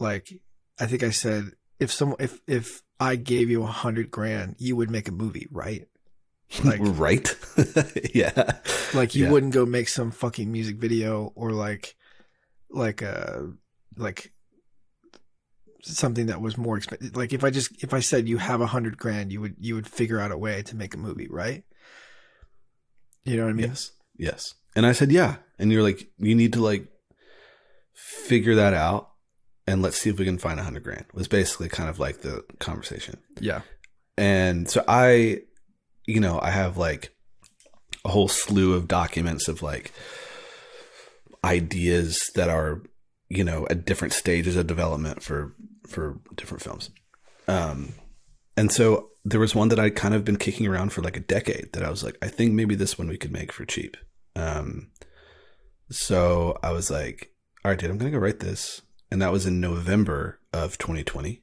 like 0.00 0.32
i 0.80 0.86
think 0.86 1.02
i 1.02 1.10
said 1.10 1.52
if 1.78 1.92
some 1.92 2.16
if 2.18 2.40
if 2.46 2.82
i 2.98 3.16
gave 3.16 3.48
you 3.50 3.62
a 3.62 3.66
hundred 3.66 4.10
grand 4.10 4.56
you 4.58 4.76
would 4.76 4.90
make 4.90 5.08
a 5.08 5.12
movie 5.12 5.46
right 5.50 5.86
like 6.64 6.80
right. 6.82 7.34
yeah. 8.14 8.60
like 8.94 9.14
you 9.14 9.24
Yeah. 9.24 9.30
wouldn't 9.30 9.52
go 9.54 9.64
make 9.66 9.88
some 9.88 10.10
fucking 10.10 10.50
music 10.50 10.76
video 10.76 11.32
or 11.34 11.52
like 11.52 11.96
like 12.70 13.02
uh 13.02 13.42
like 13.96 14.32
something 15.82 16.26
that 16.26 16.40
was 16.40 16.56
more 16.56 16.76
expensive 16.78 17.14
like 17.14 17.32
if 17.34 17.44
i 17.44 17.50
just 17.50 17.70
if 17.82 17.92
i 17.92 18.00
said 18.00 18.26
you 18.28 18.38
have 18.38 18.60
a 18.62 18.66
hundred 18.66 18.96
grand 18.96 19.30
you 19.30 19.40
would 19.40 19.54
you 19.58 19.74
would 19.74 19.86
figure 19.86 20.18
out 20.18 20.32
a 20.32 20.38
way 20.38 20.62
to 20.62 20.74
make 20.74 20.94
a 20.94 20.98
movie 20.98 21.28
right 21.28 21.62
you 23.24 23.36
know 23.36 23.44
what 23.44 23.50
i 23.50 23.52
mean 23.52 23.68
Yes. 23.68 23.92
Yes. 24.16 24.54
And 24.76 24.86
I 24.86 24.92
said, 24.92 25.10
yeah. 25.12 25.36
And 25.58 25.70
you're 25.72 25.82
like, 25.82 26.08
you 26.18 26.34
need 26.34 26.52
to 26.54 26.62
like 26.62 26.86
figure 27.94 28.54
that 28.56 28.74
out 28.74 29.10
and 29.66 29.82
let's 29.82 29.96
see 29.98 30.10
if 30.10 30.18
we 30.18 30.24
can 30.24 30.38
find 30.38 30.58
a 30.60 30.62
hundred 30.62 30.82
grand 30.84 31.04
was 31.14 31.28
basically 31.28 31.68
kind 31.68 31.88
of 31.88 31.98
like 31.98 32.20
the 32.22 32.44
conversation. 32.60 33.18
yeah 33.40 33.62
And 34.16 34.68
so 34.70 34.84
I, 34.88 35.42
you 36.06 36.20
know, 36.20 36.38
I 36.40 36.50
have 36.50 36.76
like 36.76 37.14
a 38.04 38.10
whole 38.10 38.28
slew 38.28 38.74
of 38.74 38.88
documents 38.88 39.48
of 39.48 39.62
like 39.62 39.92
ideas 41.44 42.30
that 42.34 42.48
are, 42.48 42.82
you 43.28 43.44
know, 43.44 43.66
at 43.70 43.84
different 43.84 44.12
stages 44.12 44.56
of 44.56 44.66
development 44.66 45.22
for 45.22 45.54
for 45.88 46.20
different 46.34 46.62
films. 46.62 46.90
Um 47.48 47.94
and 48.56 48.70
so 48.70 49.10
there 49.24 49.40
was 49.40 49.54
one 49.54 49.68
that 49.68 49.78
I'd 49.78 49.96
kind 49.96 50.14
of 50.14 50.24
been 50.24 50.36
kicking 50.36 50.66
around 50.66 50.92
for 50.92 51.02
like 51.02 51.16
a 51.16 51.20
decade 51.20 51.72
that 51.72 51.82
I 51.82 51.90
was 51.90 52.04
like, 52.04 52.16
I 52.22 52.28
think 52.28 52.52
maybe 52.52 52.74
this 52.74 52.98
one 52.98 53.08
we 53.08 53.16
could 53.16 53.32
make 53.32 53.52
for 53.52 53.64
cheap. 53.64 53.96
Um 54.36 54.90
so 55.90 56.58
I 56.62 56.72
was 56.72 56.90
like, 56.90 57.30
all 57.64 57.70
right, 57.70 57.78
dude, 57.78 57.90
I'm 57.90 57.98
gonna 57.98 58.10
go 58.10 58.18
write 58.18 58.40
this. 58.40 58.82
And 59.10 59.22
that 59.22 59.32
was 59.32 59.46
in 59.46 59.60
November 59.60 60.40
of 60.52 60.76
2020. 60.78 61.42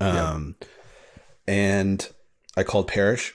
Um 0.00 0.56
and 1.46 2.08
I 2.56 2.62
called 2.62 2.88
Parrish. 2.88 3.34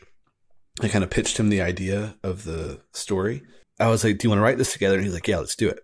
I 0.82 0.88
kind 0.90 1.04
of 1.04 1.10
pitched 1.10 1.38
him 1.38 1.50
the 1.50 1.62
idea 1.62 2.16
of 2.24 2.44
the 2.44 2.82
story. 2.92 3.44
I 3.80 3.88
was 3.88 4.04
like, 4.04 4.18
"Do 4.18 4.26
you 4.26 4.30
want 4.30 4.40
to 4.40 4.44
write 4.44 4.58
this 4.58 4.74
together?" 4.74 4.96
And 4.96 5.04
he's 5.04 5.14
like, 5.14 5.28
"Yeah, 5.28 5.40
let's 5.40 5.56
do 5.56 5.70
it." 5.70 5.80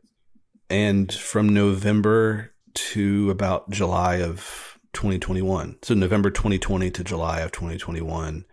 And 0.69 1.11
from 1.13 1.49
November 1.49 2.51
to 2.73 3.29
about 3.29 3.69
July 3.69 4.15
of 4.15 4.77
2021, 4.93 5.77
so 5.81 5.93
November 5.93 6.29
2020 6.31 6.91
to 6.91 7.03
July 7.03 7.41
of 7.41 7.51
2021, 7.51 8.45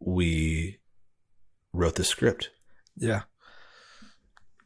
we 0.00 0.78
wrote 1.72 1.96
the 1.96 2.04
script, 2.04 2.50
yeah 2.96 3.22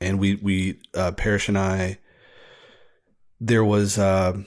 and 0.00 0.18
we 0.18 0.36
we 0.36 0.80
uh, 0.94 1.12
Parrish 1.12 1.48
and 1.48 1.58
I. 1.58 1.98
There 3.40 3.64
was. 3.64 3.98
Uh, 3.98 4.42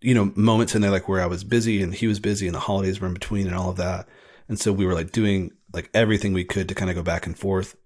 you 0.00 0.12
know, 0.12 0.32
moments 0.34 0.74
in 0.74 0.82
there 0.82 0.90
like 0.90 1.08
where 1.08 1.22
I 1.22 1.26
was 1.26 1.44
busy 1.44 1.82
and 1.82 1.94
he 1.94 2.06
was 2.06 2.20
busy 2.20 2.46
and 2.46 2.54
the 2.54 2.60
holidays 2.60 3.00
were 3.00 3.06
in 3.06 3.14
between 3.14 3.46
and 3.46 3.56
all 3.56 3.70
of 3.70 3.78
that. 3.78 4.06
And 4.48 4.58
so 4.58 4.72
we 4.72 4.86
were 4.86 4.94
like 4.94 5.12
doing 5.12 5.52
like 5.72 5.90
everything 5.94 6.32
we 6.32 6.44
could 6.44 6.68
to 6.68 6.74
kind 6.74 6.90
of 6.90 6.96
go 6.96 7.02
back 7.02 7.26
and 7.26 7.38
forth. 7.38 7.76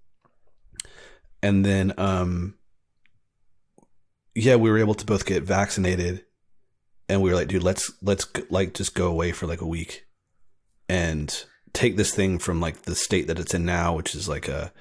And 1.41 1.65
then, 1.65 1.93
um, 1.97 2.55
yeah, 4.35 4.55
we 4.55 4.69
were 4.69 4.77
able 4.77 4.95
to 4.95 5.05
both 5.05 5.25
get 5.25 5.43
vaccinated 5.43 6.25
and 7.07 7.21
we 7.21 7.29
were 7.29 7.35
like, 7.35 7.47
dude, 7.47 7.63
let's, 7.63 7.91
let's 8.01 8.27
like 8.49 8.73
just 8.73 8.93
go 8.93 9.07
away 9.07 9.31
for 9.31 9.47
like 9.47 9.61
a 9.61 9.67
week 9.67 10.05
and 10.87 11.45
take 11.73 11.97
this 11.97 12.13
thing 12.13 12.39
from 12.39 12.59
like 12.59 12.83
the 12.83 12.95
state 12.95 13.27
that 13.27 13.39
it's 13.39 13.53
in 13.53 13.65
now, 13.65 13.95
which 13.95 14.13
is 14.15 14.27
like 14.27 14.47
a 14.47 14.71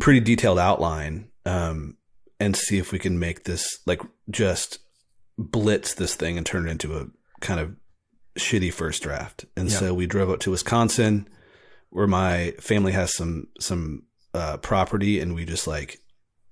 pretty 0.00 0.20
detailed 0.20 0.58
outline. 0.58 1.30
Um, 1.44 1.98
and 2.40 2.56
see 2.56 2.78
if 2.78 2.92
we 2.92 2.98
can 2.98 3.18
make 3.18 3.44
this 3.44 3.78
like 3.86 4.00
just 4.30 4.78
blitz 5.38 5.94
this 5.94 6.14
thing 6.14 6.36
and 6.36 6.46
turn 6.46 6.68
it 6.68 6.70
into 6.70 6.96
a 6.96 7.06
kind 7.40 7.60
of 7.60 7.74
shitty 8.38 8.72
first 8.72 9.02
draft. 9.02 9.44
And 9.56 9.70
Yeah. 9.70 9.78
so 9.78 9.94
we 9.94 10.06
drove 10.06 10.30
up 10.30 10.40
to 10.40 10.50
Wisconsin 10.50 11.28
where 11.90 12.06
my 12.06 12.52
family 12.60 12.92
has 12.92 13.14
some 13.14 13.48
some 13.60 14.02
uh, 14.34 14.56
property 14.56 15.20
and 15.20 15.34
we 15.34 15.44
just 15.44 15.66
like 15.66 15.98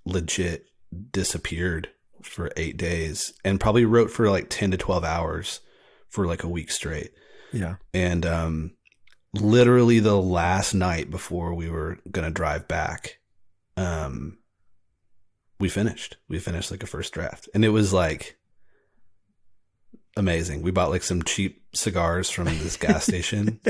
legit 0.04 0.66
disappeared 1.10 1.88
for 2.22 2.50
8 2.56 2.76
days 2.76 3.32
and 3.44 3.58
probably 3.58 3.84
wrote 3.84 4.10
for 4.10 4.30
like 4.30 4.46
10 4.48 4.70
to 4.70 4.76
12 4.76 5.02
hours 5.04 5.60
for 6.08 6.26
like 6.26 6.44
a 6.44 6.48
week 6.48 6.70
straight. 6.70 7.10
yeah 7.52 7.76
And 7.92 8.24
um 8.24 8.72
literally 9.34 9.98
the 9.98 10.16
last 10.20 10.74
night 10.74 11.10
before 11.10 11.54
we 11.54 11.68
were 11.70 11.98
going 12.10 12.26
to 12.26 12.30
drive 12.30 12.68
back 12.68 13.18
um 13.76 14.38
we 15.58 15.68
finished. 15.68 16.16
We 16.28 16.38
finished 16.38 16.70
like 16.70 16.82
a 16.82 16.86
first 16.86 17.12
draft. 17.14 17.48
And 17.54 17.64
it 17.64 17.68
was 17.70 17.92
like 17.92 18.36
amazing. 20.16 20.62
We 20.62 20.70
bought 20.70 20.90
like 20.90 21.02
some 21.02 21.22
cheap 21.22 21.62
cigars 21.74 22.30
from 22.30 22.46
this 22.46 22.76
gas 22.76 23.04
station 23.04 23.60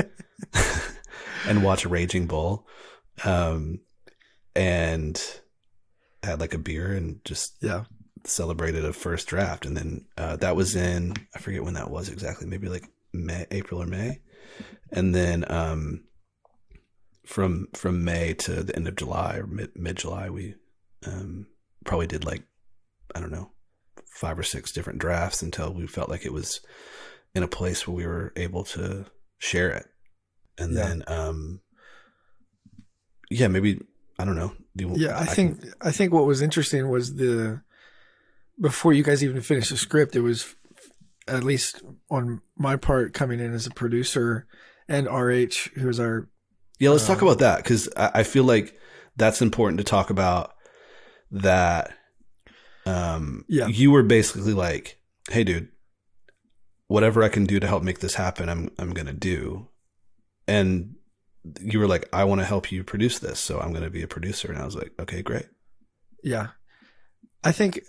and 1.47 1.65
watched 1.65 1.87
Raging 1.87 2.27
Bull. 2.27 2.67
Um, 3.25 3.81
and 4.55 5.23
had 6.23 6.41
like 6.41 6.55
a 6.55 6.59
beer 6.59 6.93
and 6.93 7.25
just 7.25 7.57
yeah 7.63 7.85
celebrated 8.25 8.85
a 8.85 8.93
first 8.93 9.29
draft. 9.29 9.67
And 9.67 9.77
then 9.77 10.07
uh, 10.17 10.37
that 10.37 10.57
was 10.57 10.77
in, 10.77 11.15
I 11.35 11.39
forget 11.39 11.65
when 11.65 11.75
that 11.75 11.91
was 11.91 12.09
exactly, 12.09 12.47
maybe 12.47 12.69
like 12.69 12.89
May, 13.13 13.47
April 13.51 13.83
or 13.83 13.87
May. 13.87 14.21
And 14.93 15.15
then 15.15 15.45
um, 15.51 16.05
from 17.25 17.69
from 17.73 18.05
May 18.05 18.35
to 18.35 18.63
the 18.63 18.77
end 18.77 18.87
of 18.89 18.97
July 18.97 19.37
or 19.37 19.47
mid 19.47 19.71
mid 19.75 19.97
July, 19.97 20.29
we 20.29 20.55
um, 21.07 21.47
probably 21.85 22.07
did 22.07 22.25
like 22.25 22.43
I 23.15 23.21
don't 23.21 23.33
know 23.33 23.51
five 24.15 24.39
or 24.39 24.43
six 24.43 24.73
different 24.73 24.99
drafts 24.99 25.43
until 25.43 25.73
we 25.73 25.87
felt 25.87 26.09
like 26.09 26.25
it 26.25 26.33
was 26.33 26.61
in 27.35 27.43
a 27.43 27.49
place 27.49 27.87
where 27.87 27.97
we 27.97 28.07
were 28.07 28.33
able 28.37 28.63
to 28.65 29.07
share 29.39 29.71
it. 29.71 29.87
And 30.59 30.75
Yeah. 30.75 30.89
then, 30.89 31.05
um, 31.07 31.61
yeah, 33.31 33.49
maybe 33.49 33.81
I 34.19 34.25
don't 34.25 34.37
know. 34.37 34.53
Do 34.77 34.93
Yeah, 34.97 35.19
I, 35.19 35.25
can- 35.27 35.55
think 35.57 35.75
I 35.81 35.91
think 35.91 36.13
what 36.13 36.27
was 36.27 36.43
interesting 36.43 36.89
was 36.89 37.15
the 37.17 37.63
before 38.61 38.93
you 38.93 39.03
guys 39.03 39.25
even 39.25 39.41
finished 39.41 39.71
the 39.71 39.77
script, 39.77 40.15
it 40.15 40.21
was 40.21 40.55
at 41.27 41.43
least 41.45 41.83
on 42.11 42.43
my 42.57 42.77
part 42.77 43.15
coming 43.15 43.41
in 43.41 43.55
as 43.55 43.67
a 43.67 43.71
producer 43.71 44.47
and 44.89 45.07
RH, 45.07 45.71
who 45.77 45.87
was 45.87 45.99
our 45.99 46.29
Yeah, 46.79 46.91
let's 46.91 47.07
talk 47.07 47.23
Um, 47.23 47.29
about 47.29 47.39
that 47.39 47.59
because 47.59 47.89
I, 47.97 48.11
I 48.17 48.23
feel 48.25 48.45
like 48.45 48.79
that's 49.17 49.41
important 49.43 49.79
to 49.79 49.85
talk 49.85 50.11
about. 50.11 50.53
That, 51.35 51.97
um, 52.87 53.45
Yeah. 53.49 53.67
you 53.69 53.91
were 53.91 54.03
basically 54.03 54.53
like, 54.55 54.99
"Hey, 55.31 55.45
dude, 55.45 55.69
whatever 56.89 57.23
I 57.23 57.29
can 57.29 57.45
do 57.47 57.61
to 57.61 57.67
help 57.67 57.83
make 57.83 58.01
this 58.01 58.15
happen, 58.15 58.49
I'm 58.49 58.71
I'm 58.79 58.93
gonna 58.93 59.13
do," 59.13 59.69
and 60.49 60.97
you 61.61 61.79
were 61.79 61.87
like, 61.89 62.09
"I 62.13 62.25
want 62.25 62.41
to 62.41 62.45
help 62.45 62.71
you 62.73 62.85
produce 62.85 63.19
this, 63.19 63.39
so 63.41 63.61
I'm 63.61 63.73
gonna 63.73 63.91
be 63.91 64.03
a 64.03 64.09
producer," 64.09 64.49
and 64.51 64.59
I 64.61 64.65
was 64.65 64.77
like, 64.77 64.93
"Okay, 65.01 65.23
great." 65.23 65.47
Yeah. 66.23 66.49
I 67.45 67.51
think 67.53 67.81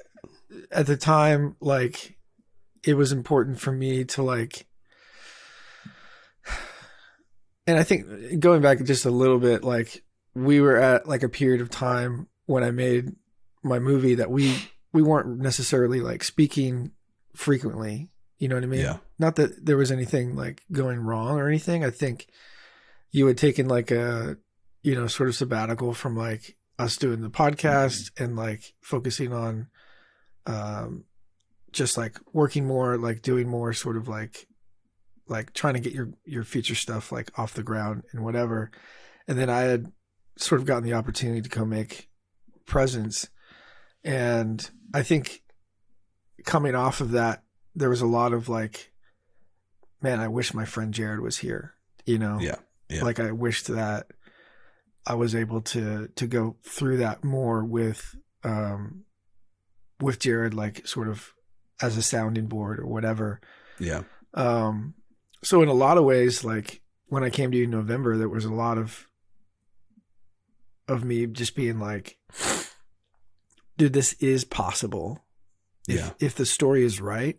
at 0.72 0.88
the 0.88 0.98
time, 0.98 1.56
like, 1.60 2.18
it 2.84 2.96
was 2.96 3.12
important 3.12 3.60
for 3.60 3.72
me 3.72 4.04
to, 4.06 4.24
like, 4.24 4.66
and 7.68 7.78
I 7.78 7.84
think 7.84 8.40
going 8.40 8.62
back 8.62 8.84
just 8.84 9.06
a 9.06 9.12
little 9.12 9.40
bit, 9.40 9.64
like, 9.64 10.04
we 10.36 10.60
were 10.60 10.78
at, 10.78 11.08
like, 11.08 11.24
a 11.24 11.30
period 11.30 11.62
of 11.62 11.70
time 11.70 12.28
when 12.46 12.64
I 12.64 12.72
made 12.72 13.12
my 13.64 13.80
movie 13.80 14.16
that 14.16 14.30
we, 14.32 14.56
we 14.94 15.02
weren't 15.02 15.40
necessarily, 15.40 16.00
like, 16.00 16.24
speaking 16.24 16.92
frequently. 17.36 18.10
You 18.38 18.48
know 18.48 18.56
what 18.56 18.64
I 18.64 18.68
mean? 18.68 18.82
Yeah. 18.82 18.98
Not 19.20 19.36
that 19.36 19.66
there 19.66 19.78
was 19.78 19.92
anything, 19.92 20.36
like, 20.36 20.64
going 20.72 21.00
wrong 21.00 21.40
or 21.40 21.48
anything. 21.48 21.84
I 21.84 21.90
think 21.90 22.28
you 23.12 23.28
had 23.28 23.38
taken, 23.38 23.68
like, 23.68 23.92
a, 23.92 24.38
you 24.82 24.96
know, 24.96 25.08
sort 25.08 25.30
of 25.30 25.36
sabbatical 25.36 25.94
from, 25.94 26.16
like, 26.16 26.58
us 26.80 26.98
doing 26.98 27.22
the 27.22 27.30
podcast 27.30 28.12
and 28.20 28.36
like 28.36 28.74
focusing 28.82 29.32
on 29.32 29.68
um 30.46 31.04
just 31.72 31.98
like 31.98 32.18
working 32.34 32.66
more 32.66 32.98
like 32.98 33.22
doing 33.22 33.48
more 33.48 33.74
sort 33.74 33.98
of 33.98 34.08
like 34.08 34.48
like 35.28 35.54
trying 35.54 35.76
to 35.76 35.80
get 35.80 35.94
your 35.94 36.10
your 36.26 36.44
feature 36.44 36.76
stuff 36.76 37.12
like 37.12 37.32
off 37.38 37.54
the 37.54 37.64
ground 37.64 38.04
and 38.12 38.24
whatever 38.24 38.72
and 39.28 39.38
then 39.38 39.50
i 39.50 39.62
had 39.62 39.92
sort 40.38 40.60
of 40.60 40.68
gotten 40.68 40.84
the 40.84 40.94
opportunity 40.94 41.42
to 41.42 41.50
come 41.50 41.70
make 41.70 42.10
Presence 42.66 43.28
and 44.04 44.70
i 44.94 45.04
think 45.04 45.42
coming 46.46 46.76
off 46.76 47.02
of 47.02 47.12
that 47.12 47.44
there 47.76 47.90
was 47.90 48.02
a 48.02 48.08
lot 48.08 48.34
of 48.34 48.50
like 48.50 48.92
man 50.02 50.20
i 50.20 50.28
wish 50.28 50.54
my 50.54 50.66
friend 50.66 50.94
jared 50.94 51.22
was 51.22 51.38
here 51.38 51.74
you 52.06 52.18
know? 52.18 52.38
Yeah, 52.40 52.58
yeah. 52.90 53.04
like 53.04 53.20
i 53.20 53.32
wished 53.32 53.68
that 53.68 54.08
i 55.08 55.14
was 55.14 55.36
able 55.36 55.62
to 55.62 56.10
to 56.16 56.28
go 56.28 56.58
through 56.64 56.98
that 56.98 57.24
more 57.24 57.64
with 57.64 58.16
um 58.44 59.04
with 60.02 60.20
jared 60.20 60.54
like 60.54 60.86
sort 60.86 61.08
of 61.08 61.34
as 61.82 61.98
a 61.98 62.02
sounding 62.02 62.48
board 62.48 62.80
or 62.80 62.86
whatever. 62.86 63.42
Yeah, 63.80 64.04
um 64.34 64.94
so 65.44 65.62
in 65.62 65.70
a 65.70 65.74
lot 65.74 65.98
of 65.98 66.06
ways 66.06 66.44
like 66.44 66.82
when 67.08 67.24
i 67.24 67.30
came 67.30 67.52
to 67.52 67.58
you 67.58 67.66
in 67.66 67.70
november 67.70 68.18
there 68.18 68.30
was 68.30 68.46
a 68.46 68.54
lot 68.54 68.78
of 68.78 69.08
of 70.88 71.04
me 71.04 71.26
just 71.28 71.56
being 71.56 71.80
like 71.80 72.18
dude 73.84 73.94
this 73.94 74.14
is 74.14 74.44
possible. 74.46 75.24
If, 75.88 75.96
Yeah. 76.00 76.10
if 76.20 76.36
the 76.36 76.46
story 76.46 76.84
is 76.86 77.02
right 77.02 77.38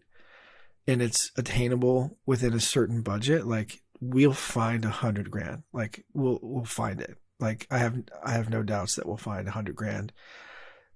and 0.86 1.00
it's 1.00 1.30
attainable 1.36 2.18
within 2.26 2.52
a 2.52 2.60
certain 2.60 3.00
budget 3.02 3.46
like 3.46 3.80
we'll 4.00 4.34
find 4.34 4.84
a 4.84 4.90
hundred 4.90 5.30
grand. 5.30 5.62
Like 5.72 6.04
we'll 6.12 6.38
we'll 6.42 6.64
find 6.66 7.00
it. 7.00 7.16
Like 7.40 7.66
i 7.70 7.78
have 7.78 8.02
i 8.24 8.32
have 8.32 8.50
no 8.50 8.62
doubts 8.62 8.96
that 8.96 9.06
we'll 9.06 9.16
find 9.16 9.48
a 9.48 9.52
hundred 9.52 9.74
grand 9.76 10.12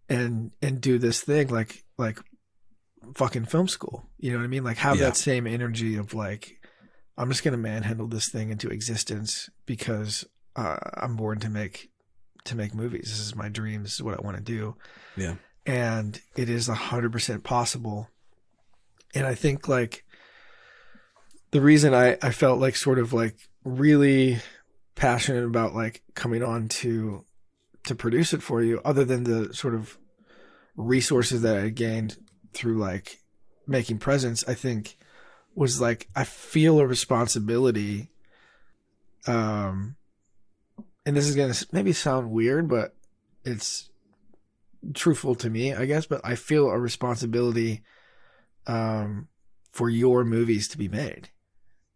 and 0.09 0.51
and 0.63 0.81
do 0.81 0.99
this 0.99 1.21
thing 1.23 1.49
like 1.49 1.85
like 1.97 2.19
fucking 3.17 3.47
film 3.47 3.69
school. 3.69 4.09
You 4.19 4.33
know 4.33 4.39
what 4.39 4.45
i 4.45 4.49
mean? 4.49 4.65
Like 4.65 4.77
have 4.79 4.97
Yeah. 4.97 5.07
that 5.07 5.17
same 5.17 5.47
energy 5.47 5.97
of 5.97 6.13
like 6.15 6.59
i'm 7.17 7.29
just 7.31 7.43
gonna 7.43 7.57
manhandle 7.57 8.07
this 8.09 8.29
thing 8.29 8.51
into 8.51 8.69
existence 8.69 9.49
because 9.67 10.25
uh, 10.57 10.77
i'm 10.95 11.17
born 11.17 11.39
to 11.41 11.49
make 11.51 11.91
to 12.49 12.57
make 12.57 12.75
movies 12.75 13.05
this 13.05 13.21
is 13.21 13.35
my 13.37 13.49
dream 13.49 13.83
this 13.83 13.95
is 13.95 14.03
what 14.03 14.19
i 14.19 14.21
want 14.21 14.37
to 14.37 14.43
do 14.43 14.75
yeah, 15.17 15.35
and 15.69 16.19
it 16.35 16.49
is 16.49 16.69
a 16.69 16.75
hundred 16.75 17.13
percent 17.13 17.45
possible. 17.45 18.09
And 19.15 19.27
I 19.27 19.35
think 19.35 19.69
like 19.69 20.05
the 21.51 21.61
reason 21.61 21.93
I, 21.93 22.17
I 22.23 22.31
felt 22.31 22.59
like 22.59 22.75
sort 22.75 22.99
of 22.99 23.13
like 23.13 23.37
really 23.65 24.39
passionate 24.95 25.45
about 25.45 25.75
like 25.75 26.03
coming 26.15 26.43
on 26.43 26.69
to 26.69 27.27
to 27.87 27.95
produce 27.95 28.33
it 28.33 28.43
for 28.43 28.63
you, 28.63 28.81
other 28.83 29.05
than 29.05 29.25
the 29.25 29.53
sort 29.53 29.75
of 29.75 29.99
resources 30.75 31.43
that 31.43 31.59
I 31.59 31.69
gained 31.69 32.17
through 32.55 32.79
like 32.79 33.19
making 33.67 33.99
Presence, 33.99 34.49
I 34.49 34.55
think 34.55 34.97
was 35.55 35.83
like 35.83 36.09
I 36.17 36.25
feel 36.25 36.81
a 36.81 36.87
responsibility. 36.87 38.09
Um, 39.27 39.97
and 41.09 41.16
this 41.16 41.27
is 41.27 41.35
gonna 41.35 41.55
maybe 41.73 41.92
sound 41.94 42.31
weird, 42.31 42.68
but 42.68 42.94
it's 43.42 43.88
truthful 44.92 45.35
to 45.37 45.49
me, 45.49 45.73
I 45.73 45.87
guess, 45.87 46.05
but 46.07 46.21
I 46.23 46.35
feel 46.35 46.68
a 46.68 46.79
responsibility 46.79 47.83
um 48.66 49.29
for 49.71 49.88
your 49.88 50.25
movies 50.25 50.68
to 50.68 50.79
be 50.79 50.88
made. 50.88 51.31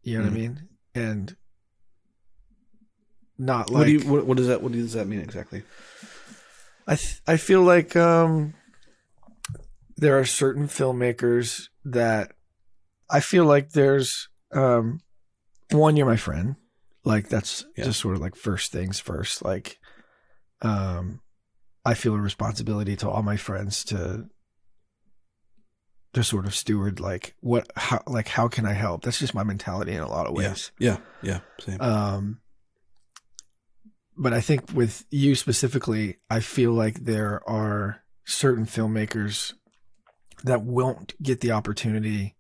You 0.03 0.19
know 0.19 0.25
Mhm. 0.25 0.27
what 0.27 0.33
I 0.33 0.39
mean? 0.41 0.69
And 0.95 1.37
not 3.39 3.71
like 3.71 3.79
what 3.79 3.85
do 3.87 3.93
you 3.93 4.01
what, 4.01 4.27
what 4.27 4.37
does 4.39 4.47
that 4.47 4.63
what 4.63 4.73
does 4.73 4.95
that 4.95 5.07
mean 5.07 5.21
exactly? 5.21 5.63
I 6.87 6.97
th- 6.97 7.21
I 7.27 7.37
feel 7.37 7.63
like 7.63 7.95
um 7.97 8.55
there 9.97 10.19
are 10.19 10.25
certain 10.25 10.67
filmmakers 10.69 11.69
that 11.85 12.33
I 13.11 13.21
feel 13.21 13.45
like 13.45 13.71
there's 13.73 14.29
um 14.53 15.01
one 15.71 15.97
you're 15.97 16.07
my 16.07 16.17
friend. 16.17 16.57
Like 17.05 17.29
that's 17.29 17.65
Yeah. 17.77 17.85
just 17.85 18.01
sort 18.01 18.15
of 18.17 18.21
like 18.21 18.37
first 18.37 18.73
things 18.73 19.01
first. 19.01 19.45
Like 19.45 19.79
um 20.61 21.21
I 21.85 21.95
feel 21.95 22.15
a 22.15 22.19
responsibility 22.21 22.95
to 22.97 23.11
all 23.11 23.23
my 23.23 23.37
friends 23.37 23.85
to 23.87 24.27
to 26.15 26.23
sort 26.23 26.45
of 26.47 26.55
steward 26.55 27.01
like 27.01 27.35
what 27.41 27.71
how 27.75 28.03
like 28.07 28.29
how 28.29 28.47
can 28.49 28.67
I 28.67 28.73
help? 28.75 29.03
That's 29.03 29.19
just 29.19 29.35
my 29.35 29.43
mentality 29.43 29.93
in 29.93 30.03
a 30.03 30.09
lot 30.09 30.27
of 30.27 30.33
Yeah. 30.41 30.49
ways. 30.51 30.71
Yeah, 30.79 30.99
yeah, 31.23 31.41
same. 31.59 31.81
Um, 31.81 32.41
but 34.17 34.33
I 34.35 34.41
think 34.43 34.71
with 34.73 35.07
you 35.11 35.35
specifically, 35.35 36.19
I 36.29 36.41
feel 36.41 36.73
like 36.73 37.05
there 37.05 37.43
are 37.49 38.03
certain 38.27 38.67
filmmakers 38.67 39.55
that 40.45 40.63
won't 40.63 41.15
get 41.23 41.41
the 41.41 41.53
opportunity 41.53 42.37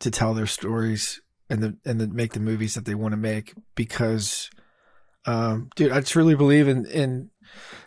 to 0.00 0.10
tell 0.10 0.34
their 0.34 0.46
stories 0.46 1.20
and 1.50 1.62
the 1.62 1.76
and 1.84 2.00
the, 2.00 2.08
make 2.08 2.32
the 2.32 2.40
movies 2.40 2.74
that 2.74 2.84
they 2.84 2.94
want 2.94 3.12
to 3.12 3.18
make 3.18 3.54
because, 3.74 4.50
um, 5.26 5.68
dude, 5.76 5.92
I 5.92 6.00
truly 6.00 6.34
believe 6.34 6.68
in 6.68 6.86
in 6.86 7.30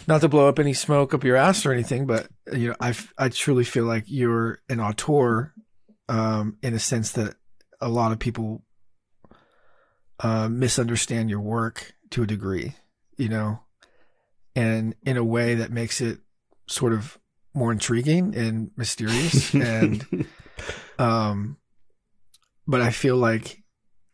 not 0.08 0.22
to 0.22 0.30
blow 0.30 0.48
up 0.48 0.60
any 0.60 0.74
smoke 0.74 1.14
up 1.14 1.24
your 1.24 1.38
ass 1.38 1.66
or 1.66 1.72
anything, 1.72 2.06
but 2.06 2.28
you 2.52 2.70
know, 2.70 2.76
I 2.80 2.94
I 3.18 3.30
truly 3.30 3.64
feel 3.64 3.86
like 3.86 4.04
you're 4.08 4.60
an 4.70 4.80
auteur, 4.80 5.54
um, 6.10 6.58
in 6.62 6.74
a 6.74 6.80
sense 6.80 7.14
that 7.14 7.36
a 7.82 7.90
lot 7.90 8.12
of 8.12 8.20
people 8.20 8.64
uh, 10.20 10.50
misunderstand 10.50 11.30
your 11.30 11.42
work 11.42 11.94
to 12.12 12.24
a 12.24 12.28
degree, 12.28 12.76
you 13.18 13.30
know, 13.30 13.62
and 14.56 14.96
in 15.04 15.18
a 15.18 15.24
way 15.24 15.56
that 15.56 15.72
makes 15.72 16.02
it 16.02 16.20
sort 16.68 16.94
of 16.94 17.18
more 17.54 17.72
intriguing 17.72 18.36
and 18.36 18.72
mysterious. 18.76 19.54
and, 19.54 20.28
um, 21.00 21.58
but 22.68 22.82
I 22.82 22.92
feel 22.92 23.18
like 23.18 23.64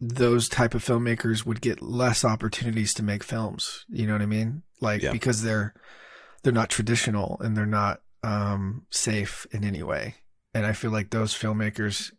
those 0.02 0.48
type 0.48 0.74
of 0.76 0.84
filmmakers 0.84 1.46
would 1.46 1.62
get 1.62 1.82
less 1.82 2.24
opportunities 2.24 2.94
to 2.96 3.04
make 3.04 3.24
films. 3.24 3.86
You 3.90 4.08
know 4.08 4.14
what 4.14 4.22
I 4.22 4.28
mean? 4.28 4.64
Like 4.82 5.02
Yeah. 5.02 5.12
because 5.12 5.42
they're 5.44 5.74
they're 6.44 6.54
not 6.54 6.70
traditional 6.70 7.38
and 7.42 7.56
they're 7.58 7.66
not 7.66 8.02
um, 8.24 8.86
safe 8.92 9.46
in 9.52 9.64
any 9.66 9.84
way. 9.84 10.16
And 10.54 10.66
I 10.66 10.72
feel 10.74 10.92
like 10.92 11.10
those 11.10 11.34
filmmakers 11.34 12.12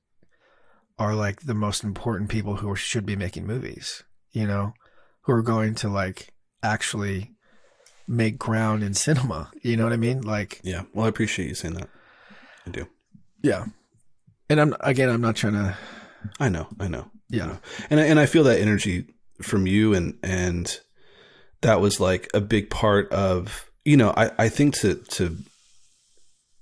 are 0.99 1.15
like 1.15 1.41
the 1.43 1.55
most 1.55 1.83
important 1.85 2.29
people 2.29 2.57
who 2.57 2.77
should 2.77 3.07
be 3.07 3.17
making 3.17 3.47
movies, 3.47 4.05
you 4.33 4.47
know, 4.47 4.75
who 5.23 5.33
are 5.33 5.43
going 5.43 5.75
to 5.77 5.89
like 5.89 6.29
actually 6.63 7.33
make 8.07 8.39
ground 8.39 8.83
in 8.83 8.93
cinema. 8.93 9.51
You 9.63 9.77
know 9.79 9.85
what 9.85 9.95
I 9.95 9.97
mean? 9.97 10.21
Like, 10.21 10.61
yeah. 10.63 10.83
Well, 10.93 11.07
I 11.07 11.09
appreciate 11.09 11.49
you 11.49 11.55
saying 11.55 11.75
that. 11.75 11.89
I 12.67 12.71
do. 12.71 12.87
yeah. 13.43 13.65
And 14.51 14.61
I'm 14.61 14.75
again, 14.81 15.09
I'm 15.09 15.21
not 15.23 15.37
trying 15.37 15.55
to, 15.55 15.77
I 16.39 16.49
know. 16.49 16.69
I 16.79 16.89
know. 16.89 17.11
yeah, 17.29 17.57
and 17.89 18.01
I, 18.01 18.05
and 18.05 18.21
I 18.21 18.27
feel 18.27 18.45
that 18.45 18.61
energy 18.61 19.15
from 19.43 19.67
you 19.67 19.95
and 19.95 20.19
and 20.23 20.79
that 21.63 21.81
was 21.81 21.99
like 22.01 22.29
a 22.35 22.41
big 22.41 22.69
part 22.69 23.11
of 23.13 23.71
you 23.85 23.97
know 23.97 24.13
I 24.17 24.31
I 24.39 24.49
think 24.49 24.75
to 24.81 24.97
to 24.97 25.37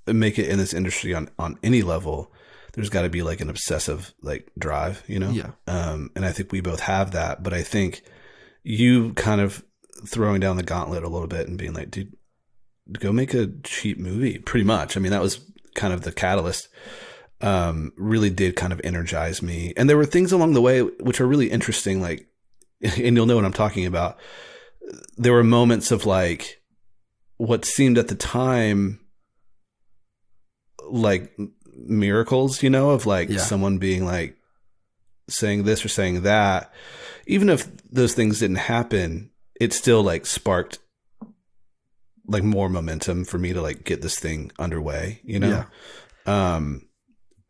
make 0.07 0.39
it 0.39 0.49
in 0.49 0.59
this 0.59 0.75
industry 0.75 1.15
on 1.15 1.29
on 1.39 1.59
any 1.63 1.83
level, 1.83 2.33
there's 2.75 2.91
got 2.91 3.03
to 3.03 3.11
be 3.11 3.23
like 3.23 3.41
an 3.41 3.51
obsessive 3.51 4.15
like 4.23 4.51
drive, 4.59 5.03
you 5.07 5.19
know. 5.19 5.31
Yeah. 5.31 5.51
Um, 5.67 6.11
and 6.15 6.25
I 6.25 6.33
think 6.33 6.53
we 6.53 6.61
both 6.61 6.81
have 6.81 7.13
that, 7.13 7.43
but 7.43 7.53
I 7.53 7.63
think 7.63 8.03
you 8.63 9.13
kind 9.15 9.41
of 9.41 9.65
throwing 10.07 10.41
down 10.41 10.57
the 10.57 10.63
gauntlet 10.63 11.03
a 11.05 11.09
little 11.09 11.27
bit 11.27 11.49
and 11.49 11.59
being 11.59 11.73
like, 11.73 11.91
dude, 11.91 12.17
go 12.93 13.13
make 13.13 13.35
a 13.35 13.49
cheap 13.65 13.99
movie. 13.99 14.39
Pretty 14.39 14.65
much. 14.65 14.97
I 14.97 15.01
mean, 15.01 15.13
that 15.13 15.23
was 15.23 15.41
kind 15.75 15.93
of 15.93 16.03
the 16.03 16.13
catalyst. 16.13 16.69
Um, 17.41 17.93
really 17.97 18.31
did 18.31 18.57
kind 18.57 18.73
of 18.73 18.81
energize 18.83 19.43
me, 19.43 19.73
and 19.77 19.89
there 19.89 19.97
were 19.97 20.07
things 20.07 20.33
along 20.33 20.55
the 20.55 20.61
way 20.61 20.81
which 20.83 21.21
are 21.21 21.27
really 21.27 21.51
interesting. 21.51 22.01
Like, 22.03 22.27
and 22.83 23.17
you'll 23.17 23.27
know 23.27 23.37
what 23.37 23.45
I'm 23.45 23.53
talking 23.53 23.87
about. 23.87 24.19
There 25.17 25.33
were 25.33 25.45
moments 25.45 25.91
of 25.93 26.05
like 26.07 26.61
what 27.37 27.65
seemed 27.65 27.97
at 27.99 28.09
the 28.09 28.15
time 28.17 29.01
like 30.91 31.37
miracles, 31.77 32.63
you 32.63 32.71
know, 32.71 32.91
of 32.91 33.07
like 33.07 33.29
Yeah. 33.29 33.39
someone 33.39 33.79
being 33.79 34.05
like 34.05 34.37
saying 35.29 35.65
this 35.65 35.85
or 35.85 35.89
saying 35.89 36.23
that. 36.23 36.73
Even 37.27 37.49
if 37.51 37.69
those 37.91 38.15
things 38.15 38.41
didn't 38.41 38.57
happen, 38.57 39.31
it 39.61 39.73
still 39.73 40.03
like 40.03 40.27
sparked 40.27 40.79
like 42.27 42.43
more 42.43 42.69
momentum 42.69 43.25
for 43.25 43.39
me 43.39 43.53
to 43.53 43.61
like 43.63 43.85
get 43.85 44.03
this 44.03 44.19
thing 44.19 44.51
underway, 44.59 45.21
you 45.25 45.39
know? 45.39 45.65
Um 46.27 46.88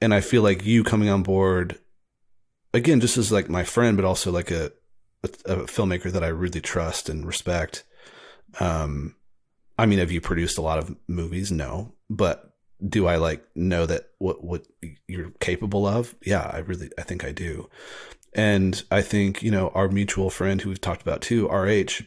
and 0.00 0.14
I 0.14 0.20
feel 0.20 0.42
like 0.42 0.64
you 0.64 0.84
coming 0.84 1.08
on 1.08 1.22
board 1.22 1.78
again 2.72 3.00
just 3.00 3.16
as 3.16 3.32
like 3.32 3.48
my 3.48 3.64
friend 3.64 3.96
but 3.96 4.04
also 4.04 4.30
like 4.30 4.50
a 4.50 4.72
a, 5.24 5.52
a 5.52 5.56
filmmaker 5.66 6.12
that 6.12 6.24
I 6.24 6.28
really 6.28 6.61
trust 6.61 7.08
and 7.08 7.26
respect. 7.26 7.84
Um 8.61 9.14
I 9.80 9.87
mean, 9.87 10.00
have 10.00 10.11
you 10.11 10.20
produced 10.20 10.58
a 10.58 10.62
lot 10.62 10.78
of 10.78 10.96
movies? 11.06 11.52
No, 11.52 11.94
but 12.11 12.52
do 12.87 13.06
I 13.06 13.16
like 13.16 13.44
know 13.54 13.87
that 13.87 14.11
what 14.18 14.42
what 14.44 14.66
you're 15.06 15.30
capable 15.40 15.87
of? 15.87 16.14
Yeah, 16.24 16.42
I 16.42 16.58
really 16.58 16.90
I 16.98 17.02
think 17.02 17.24
I 17.24 17.32
do. 17.32 17.68
And 18.34 18.82
I 18.90 19.02
think, 19.02 19.42
you 19.42 19.50
know, 19.50 19.70
our 19.70 19.88
mutual 19.88 20.30
friend 20.30 20.61
who 20.61 20.68
we've 20.68 20.80
talked 20.80 21.02
about 21.02 21.22
too, 21.22 21.48
RH, 21.48 22.02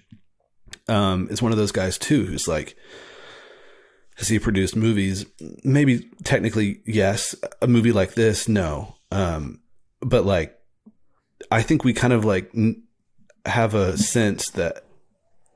um, 0.87 1.27
is 1.29 1.41
one 1.41 1.51
of 1.51 1.57
those 1.57 1.71
guys 1.71 1.97
too 1.97 2.25
who's 2.25 2.47
like 2.47 2.75
has 4.21 4.27
he 4.27 4.37
produced 4.37 4.75
movies? 4.75 5.25
Maybe 5.63 6.07
technically 6.23 6.81
yes. 6.85 7.33
A 7.61 7.67
movie 7.67 7.91
like 7.91 8.13
this, 8.13 8.47
no. 8.47 8.95
Um, 9.11 9.61
but 9.99 10.25
like 10.25 10.57
I 11.49 11.63
think 11.63 11.83
we 11.83 11.93
kind 11.93 12.13
of 12.13 12.23
like 12.23 12.51
n- 12.55 12.83
have 13.47 13.73
a 13.73 13.97
sense 13.97 14.51
that 14.51 14.85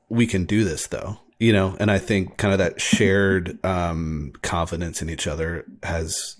we 0.08 0.26
can 0.26 0.46
do 0.46 0.64
this 0.64 0.88
though 0.88 1.18
you 1.38 1.52
know 1.52 1.76
and 1.78 1.90
i 1.90 1.98
think 1.98 2.36
kind 2.36 2.52
of 2.52 2.58
that 2.58 2.80
shared 2.80 3.64
um 3.64 4.32
confidence 4.42 5.02
in 5.02 5.10
each 5.10 5.26
other 5.26 5.64
has 5.82 6.36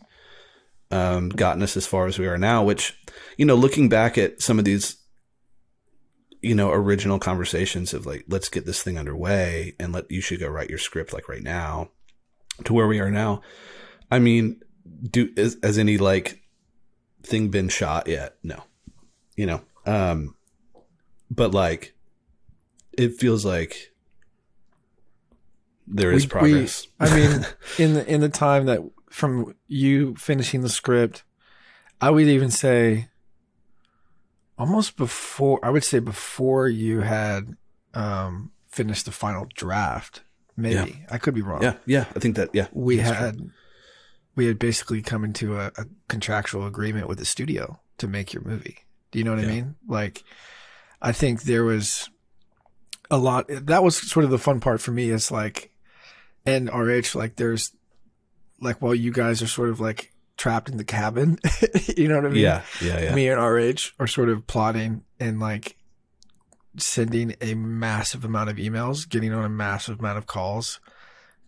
um 0.91 1.29
gotten 1.29 1.63
us 1.63 1.77
as 1.77 1.87
far 1.87 2.07
as 2.07 2.19
we 2.19 2.27
are 2.27 2.39
now 2.39 2.63
which 2.63 2.97
you 3.37 3.45
know 3.45 3.55
looking 3.55 3.89
back 3.89 4.17
at 4.17 4.41
some 4.41 4.59
of 4.59 4.65
these 4.65 4.97
you 6.43 6.55
know 6.55 6.71
original 6.71 7.19
conversations 7.19 7.93
of 7.93 8.07
like 8.07 8.25
let's 8.29 8.49
get 8.49 8.67
this 8.67 8.83
thing 8.83 8.99
underway 8.99 9.75
and 9.79 9.93
let 9.93 10.11
you 10.11 10.21
should 10.21 10.41
go 10.41 10.49
write 10.49 10.71
your 10.71 10.79
script 10.79 11.13
like 11.13 11.29
right 11.29 11.43
now 11.43 11.91
to 12.65 12.73
where 12.73 12.87
we 12.87 13.01
are 13.01 13.11
now 13.11 13.41
i 14.11 14.19
mean 14.19 14.61
do 15.11 15.29
is, 15.37 15.59
has 15.63 15.79
any 15.79 15.99
like 15.99 16.43
thing 17.23 17.49
been 17.49 17.69
shot 17.69 18.07
yet 18.09 18.37
no 18.43 18.63
you 19.37 19.47
know 19.47 19.61
um 19.85 20.35
but 21.31 21.53
like 21.53 21.95
it 22.97 23.15
feels 23.19 23.45
like 23.45 23.93
there 25.87 26.13
is 26.13 26.25
We- 26.25 26.27
we- 26.27 26.31
progress. 26.53 26.89
I 26.99 27.15
mean, 27.15 27.47
in 27.79 27.95
the 27.95 28.07
in 28.13 28.21
the 28.21 28.29
time 28.29 28.67
that 28.67 28.81
from 29.11 29.55
you 29.69 30.15
finishing 30.17 30.63
the 30.63 30.69
script, 30.69 31.23
I 32.01 32.11
would 32.11 32.27
even 32.27 32.51
say 32.51 33.09
almost 34.59 34.97
before 34.97 35.61
I 35.65 35.71
would 35.71 35.85
say 35.85 35.99
before 36.01 36.69
you 36.69 37.01
had 37.01 37.57
um 37.95 38.51
finished 38.69 39.05
the 39.05 39.13
final 39.13 39.47
draft. 39.55 40.23
Maybe 40.57 41.05
I 41.11 41.19
could 41.19 41.35
be 41.35 41.43
wrong. 41.43 41.63
yeah, 41.63 41.75
yeah, 41.85 42.07
I 42.15 42.19
think 42.19 42.37
that 42.37 42.51
yeah, 42.53 42.69
we 42.73 42.97
that's 42.97 43.17
had 43.17 43.51
we 44.35 44.47
had 44.47 44.59
basically 44.59 45.03
come 45.03 45.25
into 45.25 45.59
a, 45.59 45.67
a 45.77 45.87
contractual 46.09 46.67
agreement 46.67 47.09
with 47.09 47.19
the 47.19 47.25
studio 47.25 47.81
to 47.99 48.07
make 48.07 48.33
your 48.33 48.43
movie. 48.43 48.79
Do 49.11 49.19
you 49.19 49.25
know 49.25 49.35
what 49.35 49.45
I 49.45 49.49
mean? 49.49 49.77
Like, 49.89 50.25
I 51.01 51.13
think 51.13 51.43
there 51.43 51.65
was 51.65 52.11
a 53.11 53.17
lot. 53.19 53.47
That 53.49 53.83
was 53.83 53.97
sort 53.97 54.25
of 54.25 54.31
the 54.31 54.39
fun 54.39 54.61
part 54.61 54.81
for 54.81 54.91
me. 54.93 55.11
Is 55.11 55.31
like, 55.31 55.73
and 56.45 56.69
RH, 56.69 57.15
like, 57.15 57.37
there's 57.37 57.73
like, 58.61 58.83
while 58.83 58.95
you 58.95 59.13
guys 59.13 59.43
are 59.43 59.47
sort 59.47 59.71
of 59.71 59.81
like 59.81 60.13
trapped 60.37 60.69
in 60.69 60.77
the 60.77 60.85
cabin, 60.85 61.39
you 61.97 62.09
know 62.09 62.17
what 62.17 62.27
I 62.27 62.29
mean? 62.29 62.43
yeah, 62.43 62.63
yeah, 62.83 63.01
yeah, 63.01 63.15
Me 63.15 63.29
and 63.29 63.41
RH 63.41 63.93
are 63.99 64.07
sort 64.07 64.29
of 64.29 64.47
plotting 64.47 65.05
and 65.19 65.41
like 65.41 65.76
sending 66.79 67.35
a 67.41 67.55
massive 67.55 68.25
amount 68.25 68.51
of 68.51 68.57
emails, 68.57 69.09
getting 69.09 69.33
on 69.33 69.45
a 69.45 69.49
massive 69.49 69.99
amount 70.01 70.19
of 70.19 70.27
calls 70.27 70.81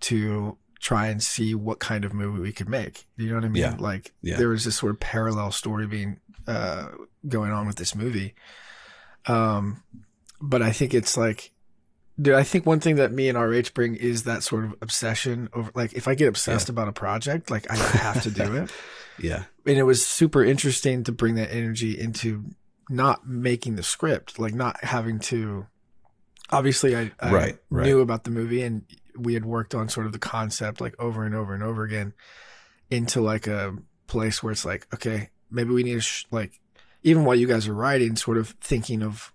to 0.01 0.57
try 0.81 1.09
and 1.09 1.23
see 1.23 1.55
what 1.55 1.81
kind 1.81 2.05
of 2.05 2.15
movie 2.15 2.41
we 2.41 2.53
could 2.53 2.69
make. 2.69 3.07
You 3.17 3.31
know 3.31 3.35
what 3.37 3.45
I 3.45 3.49
mean? 3.49 3.63
Yeah. 3.63 3.77
Like 3.79 4.13
Yeah. 4.23 4.37
there 4.37 4.49
was 4.49 4.65
this 4.65 4.77
sort 4.77 4.93
of 4.93 5.01
parallel 5.01 5.51
story 5.51 5.87
being 5.87 6.21
uh, 6.47 6.89
going 7.27 7.51
on 7.51 7.67
with 7.67 7.77
this 7.77 7.95
movie. 7.95 8.35
Um, 9.27 9.83
but 10.41 10.63
I 10.63 10.71
think 10.73 10.95
it's 10.95 11.17
like, 11.17 11.51
dude, 12.21 12.35
I 12.35 12.45
think 12.45 12.65
one 12.65 12.81
thing 12.81 12.97
that 12.97 13.13
me 13.13 13.29
and 13.29 13.37
RH 13.37 13.71
bring 13.75 13.97
is 13.97 14.23
that 14.23 14.43
sort 14.43 14.65
of 14.65 14.75
obsession 14.81 15.49
over, 15.53 15.71
like, 15.75 15.95
if 15.95 16.09
I 16.09 16.15
get 16.15 16.29
obsessed 16.29 16.69
about 16.69 16.89
a 16.89 16.93
project, 16.93 17.51
like 17.51 17.71
I 17.71 17.77
have 17.77 18.23
to 18.23 18.31
do 18.31 18.55
it 18.55 18.71
yeah, 19.21 19.45
and 19.67 19.77
it 19.77 19.83
was 19.83 20.07
super 20.07 20.45
interesting 20.45 21.03
to 21.05 21.13
bring 21.13 21.35
that 21.35 21.53
energy 21.53 21.99
into 21.99 22.45
not 22.89 23.27
making 23.29 23.77
the 23.77 23.83
script, 23.83 24.39
like 24.39 24.55
not 24.55 24.83
having 24.85 25.19
to. 25.21 25.67
Obviously, 26.51 26.97
I, 26.97 27.11
I 27.21 27.33
Right, 27.33 27.59
right. 27.71 27.85
knew 27.87 28.01
about 28.01 28.25
the 28.25 28.31
movie, 28.31 28.63
and 28.63 28.85
we 29.17 29.35
had 29.35 29.45
worked 29.45 29.75
on 29.75 29.89
sort 29.89 30.07
of 30.07 30.13
the 30.13 30.19
concept 30.19 30.81
like 30.81 30.95
over 30.99 31.25
and 31.25 31.35
over 31.35 31.53
and 31.55 31.63
over 31.63 31.83
again 31.85 32.15
into 32.91 33.21
like 33.21 33.47
a 33.47 33.77
place 34.07 34.43
where 34.43 34.53
it's 34.53 34.65
like, 34.65 34.87
okay, 34.95 35.29
maybe 35.51 35.71
we 35.75 35.83
need 35.83 35.95
to 35.95 36.01
sh- 36.01 36.25
like, 36.31 36.59
even 37.03 37.25
while 37.25 37.35
you 37.37 37.47
guys 37.47 37.69
are 37.69 37.75
writing, 37.75 38.17
sort 38.17 38.39
of 38.39 38.51
thinking 38.63 39.03
of, 39.03 39.33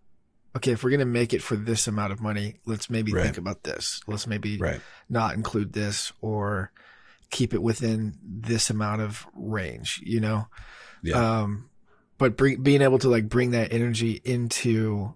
okay, 0.55 0.71
if 0.71 0.83
we're 0.83 0.89
gonna 0.89 1.05
make 1.05 1.33
it 1.33 1.43
for 1.43 1.55
this 1.55 1.85
amount 1.87 2.11
of 2.11 2.19
money, 2.21 2.55
let's 2.65 2.89
maybe 2.89 3.13
Right. 3.13 3.23
think 3.25 3.37
about 3.37 3.63
this. 3.63 4.01
Let's 4.07 4.25
maybe 4.25 4.57
not 5.09 5.35
include 5.35 5.73
this 5.73 6.11
or 6.21 6.71
keep 7.29 7.53
it 7.53 7.61
within 7.61 8.17
this 8.23 8.69
amount 8.71 9.01
of 9.01 9.27
range, 9.35 10.01
you 10.03 10.19
know? 10.19 10.47
yeah, 11.03 11.41
Um, 11.41 11.69
but 12.23 12.37
bring, 12.37 12.63
being 12.63 12.81
able 12.81 12.97
to 12.99 13.09
like 13.09 13.27
bring 13.27 13.51
that 13.51 13.73
energy 13.73 14.21
into 14.23 15.13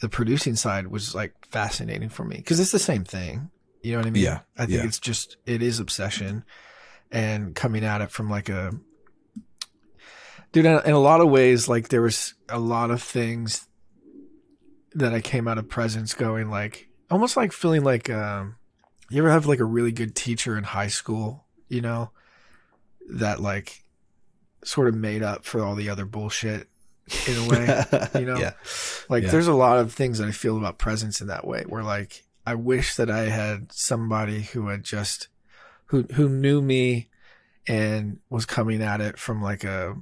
the 0.00 0.08
producing 0.08 0.56
side 0.56 0.88
was 0.88 1.14
like 1.14 1.32
fascinating 1.46 2.08
for 2.08 2.24
me 2.24 2.38
because 2.38 2.58
it's 2.58 2.72
the 2.72 2.78
same 2.80 3.04
thing. 3.04 3.52
You 3.82 3.92
know 3.92 3.98
what 3.98 4.08
I 4.08 4.10
mean? 4.10 4.24
Yeah, 4.24 4.40
I 4.58 4.66
think 4.66 4.80
yeah. 4.80 4.84
it's 4.84 4.98
just, 4.98 5.36
it 5.46 5.62
is 5.62 5.78
obsession 5.78 6.42
and 7.12 7.54
coming 7.54 7.84
at 7.84 8.00
it 8.00 8.10
from 8.10 8.28
like 8.28 8.48
a, 8.48 8.72
dude, 10.50 10.66
in, 10.66 10.74
a 10.74 10.98
lot 10.98 11.20
of 11.20 11.30
ways, 11.30 11.68
like 11.68 11.88
there 11.88 12.02
was 12.02 12.34
a 12.48 12.58
lot 12.58 12.90
of 12.90 13.00
things 13.00 13.68
that 14.94 15.14
I 15.14 15.20
came 15.20 15.46
out 15.46 15.56
of 15.56 15.68
Presence 15.68 16.14
going 16.14 16.50
like, 16.50 16.88
almost 17.12 17.36
like 17.36 17.52
feeling 17.52 17.84
like, 17.84 18.10
um, 18.10 18.56
you 19.08 19.22
ever 19.22 19.30
have 19.30 19.46
like 19.46 19.60
a 19.60 19.64
really 19.64 19.92
good 19.92 20.16
teacher 20.16 20.58
in 20.58 20.64
high 20.64 20.88
school, 20.88 21.46
you 21.68 21.80
know, 21.80 22.10
that 23.08 23.40
like 23.40 23.84
sort 24.64 24.88
of 24.88 24.94
made 24.94 25.22
up 25.22 25.44
for 25.44 25.62
all 25.62 25.74
the 25.74 25.88
other 25.88 26.04
bullshit 26.04 26.68
in 27.26 27.36
a 27.38 27.48
way. 27.48 27.84
you 28.20 28.26
know? 28.26 28.38
yeah, 28.38 28.52
Like 29.08 29.24
Yeah. 29.24 29.30
there's 29.30 29.46
a 29.48 29.54
lot 29.54 29.78
of 29.78 29.92
things 29.92 30.18
that 30.18 30.28
I 30.28 30.32
feel 30.32 30.56
about 30.58 30.78
Presence 30.78 31.20
in 31.20 31.26
that 31.28 31.46
way 31.46 31.64
where 31.66 31.82
like 31.82 32.24
I 32.46 32.54
wish 32.54 32.94
that 32.96 33.10
I 33.10 33.22
had 33.30 33.72
somebody 33.72 34.42
who 34.42 34.68
had 34.68 34.82
just 34.84 35.28
who 35.86 36.02
who 36.14 36.28
knew 36.28 36.60
me 36.62 37.08
and 37.68 38.18
was 38.30 38.46
coming 38.46 38.82
at 38.82 39.00
it 39.00 39.18
from 39.18 39.42
like 39.42 39.64
a 39.64 39.96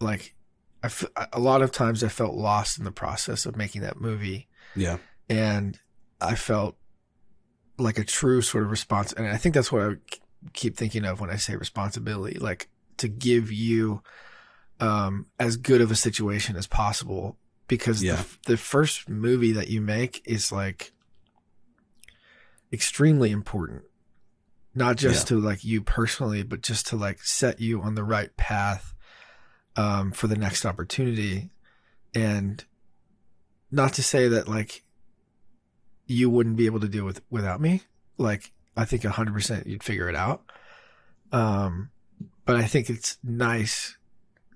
like 0.00 0.34
I 0.82 0.86
f- 0.86 1.04
a 1.32 1.40
lot 1.40 1.62
of 1.62 1.72
times 1.72 2.04
I 2.04 2.08
felt 2.08 2.34
lost 2.34 2.78
in 2.78 2.84
the 2.84 2.92
process 2.92 3.46
of 3.46 3.56
making 3.56 3.82
that 3.82 4.00
movie 4.00 4.48
yeah, 4.74 4.98
and 5.30 5.78
I 6.20 6.34
felt 6.34 6.76
like 7.78 7.98
a 7.98 8.04
true 8.04 8.42
sort 8.42 8.64
of 8.64 8.70
response. 8.70 9.12
And 9.14 9.26
I 9.26 9.38
think 9.38 9.54
that's 9.54 9.72
what 9.72 9.82
I 9.82 9.94
keep 10.52 10.76
thinking 10.76 11.04
of 11.06 11.18
when 11.20 11.30
I 11.30 11.36
say 11.36 11.56
responsibility, 11.56 12.38
like 12.38 12.68
to 12.98 13.08
give 13.08 13.50
you 13.52 14.02
um, 14.80 15.26
as 15.38 15.56
good 15.56 15.80
of 15.80 15.90
a 15.90 15.96
situation 15.96 16.56
as 16.56 16.66
possible. 16.66 17.36
Because 17.68 18.02
Yeah. 18.02 18.22
the, 18.44 18.52
the 18.52 18.56
first 18.56 19.08
movie 19.08 19.52
that 19.52 19.68
you 19.68 19.80
make 19.80 20.22
is 20.24 20.52
like 20.52 20.92
extremely 22.72 23.30
important, 23.30 23.82
not 24.74 24.96
just 24.96 25.26
to 25.28 25.40
like 25.40 25.64
you 25.64 25.80
personally, 25.82 26.42
but 26.42 26.60
just 26.60 26.86
to 26.88 26.96
like 26.96 27.22
set 27.22 27.60
you 27.60 27.80
on 27.82 27.94
the 27.94 28.04
right 28.04 28.36
path 28.36 28.94
um, 29.76 30.12
for 30.12 30.26
the 30.26 30.36
next 30.36 30.64
opportunity. 30.64 31.50
And 32.14 32.64
not 33.70 33.92
to 33.94 34.02
say 34.02 34.28
that 34.28 34.48
like 34.48 34.84
you 36.06 36.30
wouldn't 36.30 36.56
be 36.56 36.66
able 36.66 36.80
to 36.80 36.88
do 36.88 37.04
with 37.04 37.20
without 37.30 37.60
me. 37.60 37.82
Like 38.16 38.52
I 38.76 38.84
think 38.84 39.02
100% 39.02 39.66
you'd 39.66 39.82
figure 39.82 40.08
it 40.08 40.14
out. 40.14 40.44
Um, 41.32 41.90
but 42.44 42.56
I 42.56 42.64
think 42.64 42.88
it's 42.90 43.18
nice 43.22 43.96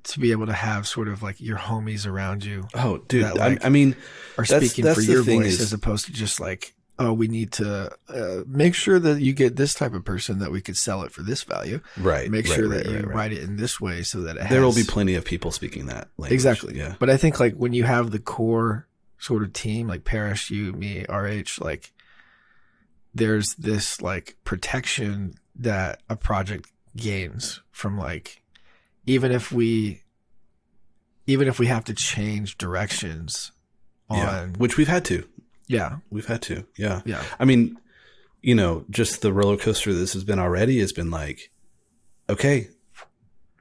to 0.05 0.19
be 0.21 0.33
able 0.33 0.47
to 0.47 0.53
have 0.53 0.87
sort 0.87 1.09
of 1.09 1.23
like 1.23 1.41
your 1.41 1.59
homies 1.59 2.07
around 2.07 2.45
you 2.45 2.67
Oh, 2.75 2.99
dude. 2.99 3.25
That, 3.25 3.37
like, 3.37 3.63
I, 3.63 3.67
I 3.67 3.69
mean, 3.71 3.95
are 4.39 4.45
That's- 4.45 4.65
speaking 4.71 4.85
that's 4.85 4.97
for 4.99 5.03
your 5.03 5.23
voice 5.23 5.55
is- 5.55 5.61
as 5.61 5.73
opposed 5.73 6.07
to 6.07 6.13
just 6.13 6.41
like, 6.41 6.75
oh, 6.99 7.13
we 7.13 7.29
need 7.29 7.51
to 7.53 7.91
uh, 8.09 8.43
make 8.47 8.75
sure 8.75 8.99
that 8.99 9.21
you 9.23 9.33
get 9.33 9.57
this 9.57 9.73
type 9.75 9.95
of 9.95 10.05
person 10.05 10.39
that 10.39 10.51
we 10.51 10.61
could 10.61 10.77
sell 10.77 11.03
it 11.03 11.13
for 11.13 11.23
this 11.23 11.43
value. 11.43 11.81
right. 11.97 12.31
Make 12.31 12.47
right, 12.47 12.55
sure 12.55 12.69
right, 12.69 12.85
that 12.85 12.91
you 12.91 12.97
right, 12.97 13.07
right. 13.07 13.15
write 13.15 13.33
it 13.33 13.43
in 13.43 13.57
this 13.57 13.81
way 13.81 14.03
so 14.03 14.21
that 14.23 14.37
it 14.37 14.49
There 14.51 14.61
will 14.63 14.75
be 14.75 14.85
plenty 14.85 15.15
of 15.15 15.25
people 15.25 15.51
speaking 15.51 15.87
that 15.87 16.09
language. 16.19 16.33
Exactly. 16.35 16.77
Yeah. 16.77 16.95
But 16.99 17.09
I 17.11 17.17
think 17.17 17.41
like 17.41 17.55
when 17.55 17.73
you 17.73 17.85
have 17.85 18.11
the 18.11 18.19
core 18.19 18.87
sort 19.19 19.43
of 19.43 19.53
team, 19.53 19.87
like 19.89 20.05
Parrish, 20.05 20.51
you, 20.51 20.73
me, 20.73 21.05
RH, 21.09 21.59
like 21.63 21.93
there's 23.15 23.55
this 23.55 24.01
like 24.01 24.37
protection 24.45 25.35
that 25.57 26.01
a 26.09 26.17
project 26.17 26.71
gains 26.97 27.61
from 27.71 27.97
like 27.99 28.43
even 29.07 29.33
if 29.33 29.53
we 29.53 30.03
even 31.27 31.49
if 31.49 31.59
we 31.59 31.67
have 31.67 31.85
to 31.85 31.95
change 31.95 32.59
directions 32.59 33.53
Yeah. 34.11 34.41
on 34.41 34.53
Which 34.55 34.77
we've 34.77 34.89
had 34.89 35.05
to. 35.07 35.25
yeah 35.69 35.97
We've 36.11 36.27
had 36.27 36.43
to. 36.43 36.65
Yeah. 36.77 37.03
yeah 37.05 37.23
I 37.39 37.45
mean, 37.45 37.79
you 38.43 38.55
know, 38.55 38.85
just 38.91 39.23
the 39.23 39.33
roller 39.33 39.57
coaster 39.57 39.93
this 39.93 40.13
has 40.15 40.25
been 40.25 40.39
already 40.39 40.81
has 40.81 40.93
been 40.93 41.11
like, 41.11 41.51
okay, 42.29 42.69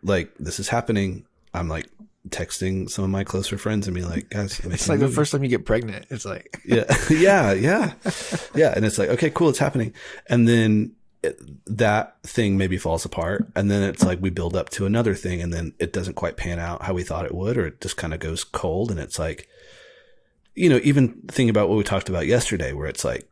like 0.01 0.33
this 0.39 0.59
is 0.59 0.69
happening. 0.69 1.25
I'm 1.53 1.67
like 1.67 1.87
texting 2.29 2.89
some 2.89 3.03
of 3.03 3.09
my 3.09 3.23
closer 3.23 3.57
friends 3.57 3.87
and 3.87 3.95
be 3.95 4.03
like, 4.03 4.29
guys, 4.29 4.59
it's 4.61 4.87
like 4.89 4.99
the 4.99 5.07
first 5.07 5.31
time 5.31 5.43
you 5.43 5.49
get 5.49 5.65
pregnant 5.65 6.05
it's 6.09 6.25
like 6.25 6.61
yeah, 6.65 6.83
yeah, 7.09 7.53
yeah, 7.53 7.93
yeah. 8.55 8.73
And 8.75 8.85
it's 8.85 8.97
like, 8.97 9.09
okay, 9.09 9.29
cool, 9.29 9.49
it's 9.49 9.59
happening. 9.59 9.93
And 10.27 10.47
then 10.47 10.93
it, 11.21 11.39
that 11.65 12.21
thing 12.23 12.57
maybe 12.57 12.77
falls 12.77 13.05
apart. 13.05 13.47
And 13.55 13.69
then 13.69 13.83
it's 13.83 14.03
like 14.03 14.21
we 14.21 14.29
build 14.29 14.55
up 14.55 14.69
to 14.71 14.85
another 14.85 15.15
thing 15.15 15.41
and 15.41 15.53
then 15.53 15.73
it 15.79 15.91
doesn't 15.91 16.15
quite 16.15 16.37
pan 16.37 16.59
out 16.59 16.83
how 16.83 16.93
we 16.93 17.03
thought 17.03 17.25
it 17.25 17.35
would, 17.35 17.57
or 17.57 17.67
it 17.67 17.81
just 17.81 17.97
kind 17.97 18.13
of 18.13 18.19
goes 18.19 18.43
cold. 18.43 18.91
And 18.91 18.99
it's 18.99 19.19
like, 19.19 19.47
you 20.55 20.69
know, 20.69 20.79
even 20.83 21.21
thinking 21.27 21.49
about 21.49 21.69
what 21.69 21.77
we 21.77 21.83
talked 21.83 22.09
about 22.09 22.27
yesterday, 22.27 22.73
where 22.73 22.87
it's 22.87 23.03
like 23.03 23.29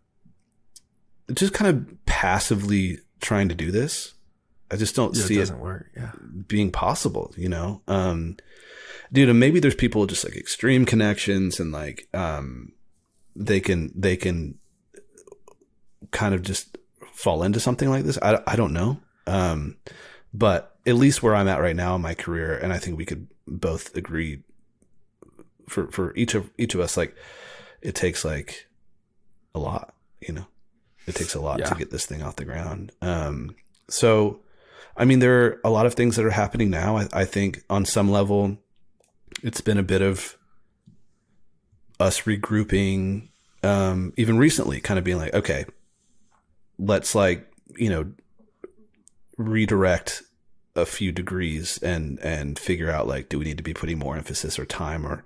just 1.33 1.53
kind 1.53 1.69
of 1.69 2.05
passively 2.05 2.99
trying 3.21 3.49
to 3.49 3.55
do 3.55 3.71
this. 3.71 4.13
I 4.69 4.75
just 4.75 4.95
don't 4.95 5.15
it 5.15 5.21
see 5.21 5.35
it 5.35 5.39
doesn't 5.39 5.59
work 5.59 5.87
yeah 5.95 6.11
being 6.47 6.71
possible, 6.71 7.33
you 7.37 7.47
know? 7.47 7.81
Um, 7.87 8.35
dude, 9.13 9.29
and 9.29 9.39
maybe 9.39 9.61
there's 9.61 9.75
people 9.75 10.05
just 10.07 10.25
like 10.25 10.35
extreme 10.35 10.85
connections 10.85 11.59
and 11.59 11.71
like, 11.71 12.09
um, 12.13 12.73
they 13.33 13.61
can, 13.61 13.93
they 13.95 14.17
can 14.17 14.57
kind 16.11 16.35
of 16.35 16.41
just 16.41 16.77
fall 17.17 17.41
into 17.41 17.59
something 17.59 17.89
like 17.89 18.03
this. 18.03 18.19
I, 18.21 18.39
I 18.45 18.55
don't 18.55 18.73
know. 18.73 18.99
Um, 19.25 19.77
but 20.31 20.77
at 20.85 20.93
least 20.93 21.23
where 21.23 21.35
I'm 21.35 21.47
at 21.47 21.59
right 21.59 21.75
now 21.75 21.95
in 21.95 22.01
my 22.03 22.13
career, 22.13 22.55
and 22.55 22.71
I 22.71 22.77
think 22.77 22.95
we 22.95 23.05
could 23.05 23.25
both 23.47 23.95
agree 23.97 24.43
for, 25.67 25.87
for 25.91 26.15
each 26.15 26.35
of, 26.35 26.51
each 26.59 26.75
of 26.75 26.79
us, 26.79 26.95
like 26.95 27.15
it 27.81 27.95
takes 27.95 28.23
like 28.23 28.67
a 29.55 29.59
lot, 29.59 29.95
you 30.21 30.31
know, 30.31 30.45
it 31.07 31.15
takes 31.15 31.33
a 31.33 31.41
lot 31.41 31.57
Yeah. 31.59 31.69
to 31.69 31.75
get 31.75 31.89
this 31.89 32.05
thing 32.05 32.21
off 32.21 32.35
the 32.35 32.45
ground. 32.45 32.91
Um, 33.01 33.55
so, 33.89 34.41
I 34.95 35.03
mean, 35.05 35.17
there 35.17 35.43
are 35.43 35.61
a 35.63 35.71
lot 35.71 35.87
of 35.87 35.95
things 35.95 36.17
that 36.17 36.25
are 36.25 36.29
happening 36.31 36.69
now. 36.69 36.97
I, 36.97 37.07
I 37.13 37.25
think 37.25 37.63
on 37.67 37.83
some 37.83 38.11
level, 38.11 38.57
it's 39.41 39.61
been 39.61 39.79
a 39.79 39.83
bit 39.83 40.03
of 40.03 40.37
us 41.99 42.21
regrouping, 42.21 43.29
um, 43.63 44.13
even 44.17 44.37
recently, 44.37 44.79
kind 44.81 44.99
of 44.99 45.03
being 45.03 45.17
like, 45.17 45.33
okay, 45.33 45.65
let's 46.79 47.15
like, 47.15 47.51
you 47.75 47.89
know, 47.89 48.11
redirect 49.37 50.23
a 50.75 50.85
few 50.85 51.11
degrees 51.11 51.77
and, 51.81 52.19
and 52.19 52.57
figure 52.59 52.91
out 52.91 53.07
like, 53.07 53.29
do 53.29 53.39
we 53.39 53.45
need 53.45 53.57
to 53.57 53.63
be 53.63 53.73
putting 53.73 53.97
more 53.97 54.15
emphasis 54.15 54.59
or 54.59 54.65
time 54.65 55.05
or 55.05 55.23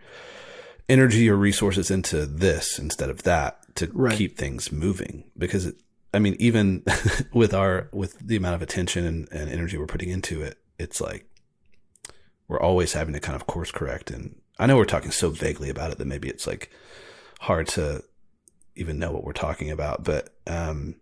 energy 0.89 1.29
or 1.29 1.35
resources 1.35 1.91
into 1.91 2.25
this 2.25 2.79
instead 2.79 3.09
of 3.09 3.23
that 3.23 3.59
to 3.75 3.89
Right. 3.93 4.17
keep 4.17 4.37
things 4.37 4.71
moving? 4.71 5.25
Because 5.37 5.65
it, 5.65 5.75
I 6.13 6.19
mean, 6.19 6.35
even 6.39 6.83
with 7.33 7.53
our 7.53 7.89
with 7.93 8.19
the 8.19 8.35
amount 8.35 8.55
of 8.55 8.61
attention 8.61 9.05
and, 9.05 9.27
and 9.31 9.49
energy 9.49 9.77
we're 9.77 9.87
putting 9.87 10.09
into 10.09 10.41
it, 10.41 10.57
it's 10.77 10.99
like 10.99 11.25
we're 12.47 12.59
always 12.59 12.93
having 12.93 13.13
to 13.13 13.19
kind 13.19 13.35
of 13.35 13.47
course 13.47 13.71
correct. 13.71 14.11
And 14.11 14.35
I 14.59 14.65
know 14.65 14.75
we're 14.75 14.85
talking 14.85 15.11
so 15.11 15.29
vaguely 15.29 15.69
about 15.69 15.91
it 15.91 15.97
that 15.99 16.07
maybe 16.07 16.27
it's 16.27 16.45
like 16.45 16.69
hard 17.39 17.67
to 17.69 18.03
even 18.75 18.99
know 18.99 19.11
what 19.11 19.23
we're 19.23 19.31
talking 19.31 19.71
about. 19.71 20.03
But 20.03 20.33
um, 20.47 20.95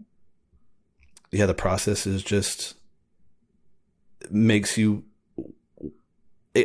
yeah, 1.31 1.45
the 1.45 1.53
process 1.53 2.05
is 2.07 2.23
just 2.23 2.75
makes 4.29 4.77
you. 4.77 5.03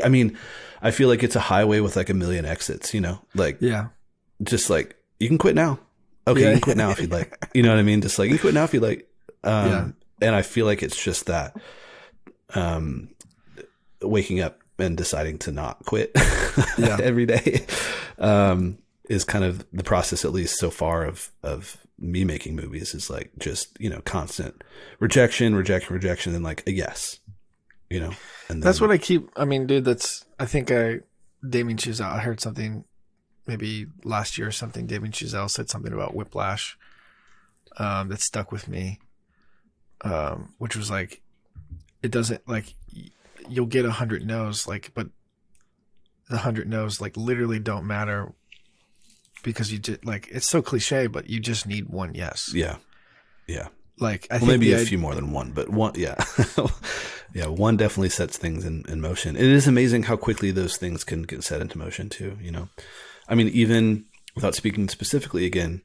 I 0.03 0.09
mean, 0.09 0.37
I 0.83 0.91
feel 0.91 1.09
like 1.09 1.23
it's 1.23 1.37
a 1.37 1.41
highway 1.41 1.81
with 1.81 1.97
like 1.97 2.09
a 2.11 2.15
million 2.15 2.45
exits. 2.45 2.95
You 2.95 3.01
know, 3.01 3.21
like 3.35 3.59
yeah 3.61 3.89
just 4.43 4.69
like 4.71 4.97
you 5.21 5.29
can 5.29 5.39
quit 5.39 5.55
now. 5.55 5.79
Okay, 6.27 6.41
Yeah. 6.41 6.47
you 6.49 6.53
can 6.55 6.61
quit 6.63 6.77
now 6.77 6.91
if 6.91 7.01
you'd 7.01 7.13
like. 7.13 7.37
You 7.55 7.63
know 7.63 7.69
what 7.71 7.79
I 7.79 7.83
mean? 7.83 8.01
Just 8.01 8.19
like 8.19 8.27
you 8.31 8.37
can 8.37 8.41
quit 8.41 8.55
now 8.55 8.65
if 8.65 8.75
you'd 8.75 8.83
like. 8.83 9.09
Um, 9.45 9.69
Yeah. 9.69 9.89
And 10.23 10.35
I 10.35 10.43
feel 10.43 10.65
like 10.65 10.83
it's 10.83 11.03
just 11.03 11.27
that, 11.27 11.57
um, 12.55 13.09
waking 14.01 14.41
up 14.41 14.59
and 14.79 14.97
deciding 14.97 15.39
to 15.41 15.53
not 15.53 15.85
quit 15.85 16.13
Yeah. 16.79 16.99
every 17.03 17.27
day, 17.27 17.67
um, 18.19 18.79
is 19.11 19.25
kind 19.25 19.45
of 19.45 19.67
the 19.73 19.83
process, 19.85 20.25
at 20.25 20.33
least 20.33 20.59
so 20.59 20.71
far 20.71 21.05
of 21.05 21.31
of 21.43 21.77
me 21.99 22.25
making 22.25 22.57
movies. 22.57 22.95
Is 22.95 23.11
like 23.11 23.33
just 23.39 23.77
you 23.81 23.91
know 23.91 24.01
constant 24.03 24.63
rejection, 25.01 25.55
rejection, 25.55 25.95
rejection, 25.95 26.35
and 26.35 26.45
like 26.45 26.63
a 26.67 26.73
yes. 26.73 27.21
You 27.91 28.01
know, 28.01 28.13
and 28.49 28.63
That's 28.63 28.81
what 28.81 28.91
I 28.91 28.99
keep. 28.99 29.31
I 29.37 29.45
mean, 29.45 29.67
dude, 29.67 29.85
that's. 29.85 30.25
I 30.41 30.47
think 30.47 30.71
I, 30.73 31.01
Damien 31.49 31.77
Chazelle. 31.77 32.13
I 32.13 32.19
heard 32.19 32.41
something, 32.41 32.85
maybe 33.47 33.87
last 34.03 34.39
year 34.39 34.49
or 34.49 34.53
something. 34.53 34.87
Damien 34.87 35.13
Chazelle 35.13 35.51
said 35.51 35.69
something 35.69 35.93
about 35.93 36.15
Whiplash, 36.15 36.77
um, 37.77 38.09
that 38.09 38.21
stuck 38.21 38.51
with 38.51 38.69
me. 38.69 39.01
Um, 40.01 40.55
which 40.59 40.77
was 40.77 40.91
like, 40.91 41.23
it 42.03 42.11
doesn't 42.11 42.47
like, 42.49 42.75
you'll 43.49 43.67
get 43.67 43.85
a 43.85 43.93
hundred 43.93 44.27
no's, 44.27 44.67
like, 44.67 44.91
but 44.95 45.09
the 46.29 46.39
hundred 46.39 46.69
no's 46.69 47.01
like 47.01 47.17
literally 47.17 47.59
don't 47.59 47.87
matter 47.87 48.33
because 49.45 49.71
you 49.71 49.79
did 49.79 50.05
like 50.05 50.29
it's 50.33 50.49
so 50.49 50.61
cliche, 50.61 51.07
but 51.07 51.31
you 51.31 51.39
just 51.39 51.67
need 51.67 51.89
one 51.89 52.15
yes. 52.15 52.51
Yeah, 52.53 52.77
yeah. 53.47 53.69
Like 54.01 54.27
I 54.31 54.39
well, 54.39 54.47
think 54.47 54.61
maybe 54.61 54.73
a 54.73 54.79
few 54.79 54.99
more 54.99 55.15
than 55.15 55.31
one, 55.31 55.53
but 55.53 55.69
one, 55.69 55.93
yeah, 55.95 56.17
yeah, 57.33 57.47
one 57.47 57.77
definitely 57.77 58.09
sets 58.09 58.37
things 58.37 58.65
in, 58.65 58.85
in 58.89 59.01
motion. 59.01 59.37
It 59.37 59.45
is 59.45 59.69
amazing 59.69 60.05
how 60.05 60.17
quickly 60.17 60.51
those 60.51 60.77
things 60.77 61.05
can 61.05 61.23
get 61.23 61.45
set 61.45 61.61
into 61.61 61.79
motion 61.79 62.09
too. 62.09 62.37
You 62.43 62.51
know, 62.51 62.69
I 63.29 63.37
mean, 63.37 63.49
even 63.49 64.07
without 64.35 64.57
speaking 64.57 64.89
specifically 64.89 65.47
again, 65.47 65.83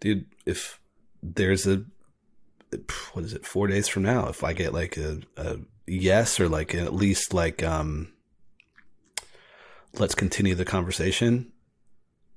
dude, 0.00 0.26
if 0.46 0.80
there's 1.22 1.64
a 1.64 1.84
what 3.12 3.24
is 3.24 3.34
it, 3.34 3.46
four 3.46 3.68
days 3.68 3.86
from 3.86 4.02
now, 4.02 4.28
if 4.28 4.42
I 4.42 4.52
get 4.52 4.74
like 4.74 4.96
a, 4.96 5.20
a 5.36 5.58
yes 5.86 6.40
or 6.40 6.48
like 6.48 6.74
at 6.74 6.92
least 6.92 7.32
like 7.32 7.62
um, 7.62 8.12
let's 9.96 10.16
continue 10.16 10.56
the 10.56 10.64
conversation 10.64 11.52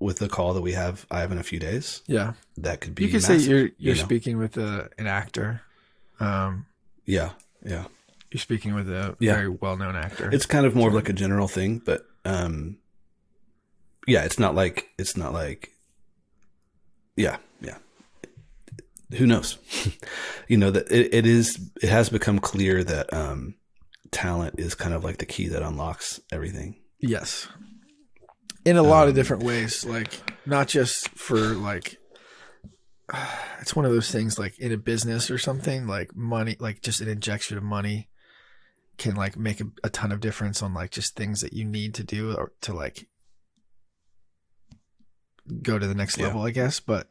with 0.01 0.17
the 0.19 0.27
call 0.27 0.53
that 0.55 0.61
we 0.61 0.73
have, 0.73 1.05
I 1.11 1.19
have 1.21 1.31
in 1.31 1.37
a 1.37 1.43
few 1.43 1.59
days. 1.59 2.01
yeah, 2.07 2.33
That 2.57 2.81
could 2.81 2.95
be. 2.95 3.05
you 3.05 3.09
could 3.11 3.23
say 3.23 3.37
you're 3.37 3.65
you 3.65 3.71
you're 3.77 3.95
know? 3.95 4.01
speaking 4.03 4.37
with 4.37 4.57
a, 4.57 4.89
an 4.97 5.07
actor. 5.07 5.61
Um, 6.19 6.65
Yeah, 7.05 7.31
yeah. 7.63 7.85
You're 8.31 8.39
speaking 8.41 8.73
with 8.73 8.89
a 8.89 9.15
Yeah. 9.19 9.33
very 9.35 9.49
well-known 9.49 9.95
actor. 9.95 10.29
It's 10.33 10.45
kind 10.45 10.65
of 10.65 10.75
more 10.75 10.87
of 10.89 10.93
like 10.93 11.09
a 11.09 11.13
general 11.13 11.47
thing, 11.47 11.81
but 11.85 12.05
um, 12.25 12.77
yeah, 14.07 14.23
it's 14.23 14.39
not 14.39 14.55
like 14.55 14.89
it's 14.97 15.15
not 15.17 15.33
like, 15.33 15.71
yeah, 17.15 17.37
yeah. 17.61 17.77
Who 19.17 19.27
knows? 19.27 19.57
you 20.47 20.57
know 20.57 20.71
that 20.71 20.89
it, 20.91 21.13
it 21.13 21.25
is. 21.27 21.59
It 21.81 21.89
has 21.89 22.09
become 22.09 22.39
clear 22.39 22.83
that 22.83 23.13
um, 23.13 23.55
talent 24.11 24.55
is 24.57 24.73
kind 24.75 24.93
of 24.93 25.03
like 25.03 25.17
the 25.17 25.25
key 25.25 25.47
that 25.49 25.61
unlocks 25.61 26.19
everything. 26.31 26.75
yes, 26.99 27.47
in 28.65 28.77
a 28.77 28.83
lot 28.83 29.03
of 29.07 29.09
Um, 29.09 29.15
different 29.15 29.43
ways. 29.43 29.85
Like 29.85 30.11
not 30.45 30.67
just 30.67 31.09
for 31.09 31.35
like, 31.37 31.97
it's 33.61 33.75
one 33.75 33.85
of 33.85 33.91
those 33.91 34.11
things 34.11 34.37
like 34.39 34.57
in 34.59 34.71
a 34.71 34.77
business 34.77 35.29
or 35.31 35.37
something. 35.37 35.87
Like 35.87 36.15
money, 36.15 36.55
like 36.59 36.81
just 36.81 37.01
an 37.01 37.07
injection 37.07 37.57
of 37.57 37.63
money 37.63 38.09
can 38.97 39.15
like 39.15 39.37
make 39.37 39.61
a, 39.61 39.65
a 39.83 39.89
ton 39.89 40.11
of 40.11 40.19
difference 40.19 40.61
on 40.61 40.73
like 40.73 40.91
just 40.91 41.15
things 41.15 41.41
that 41.41 41.53
you 41.53 41.65
need 41.65 41.93
to 41.95 42.03
do 42.03 42.33
or 42.35 42.51
to 42.61 42.73
like 42.73 43.07
go 45.63 45.79
to 45.79 45.87
the 45.87 45.95
next 45.95 46.17
Yeah. 46.17 46.25
level, 46.27 46.43
I 46.43 46.51
guess. 46.51 46.79
But 46.79 47.09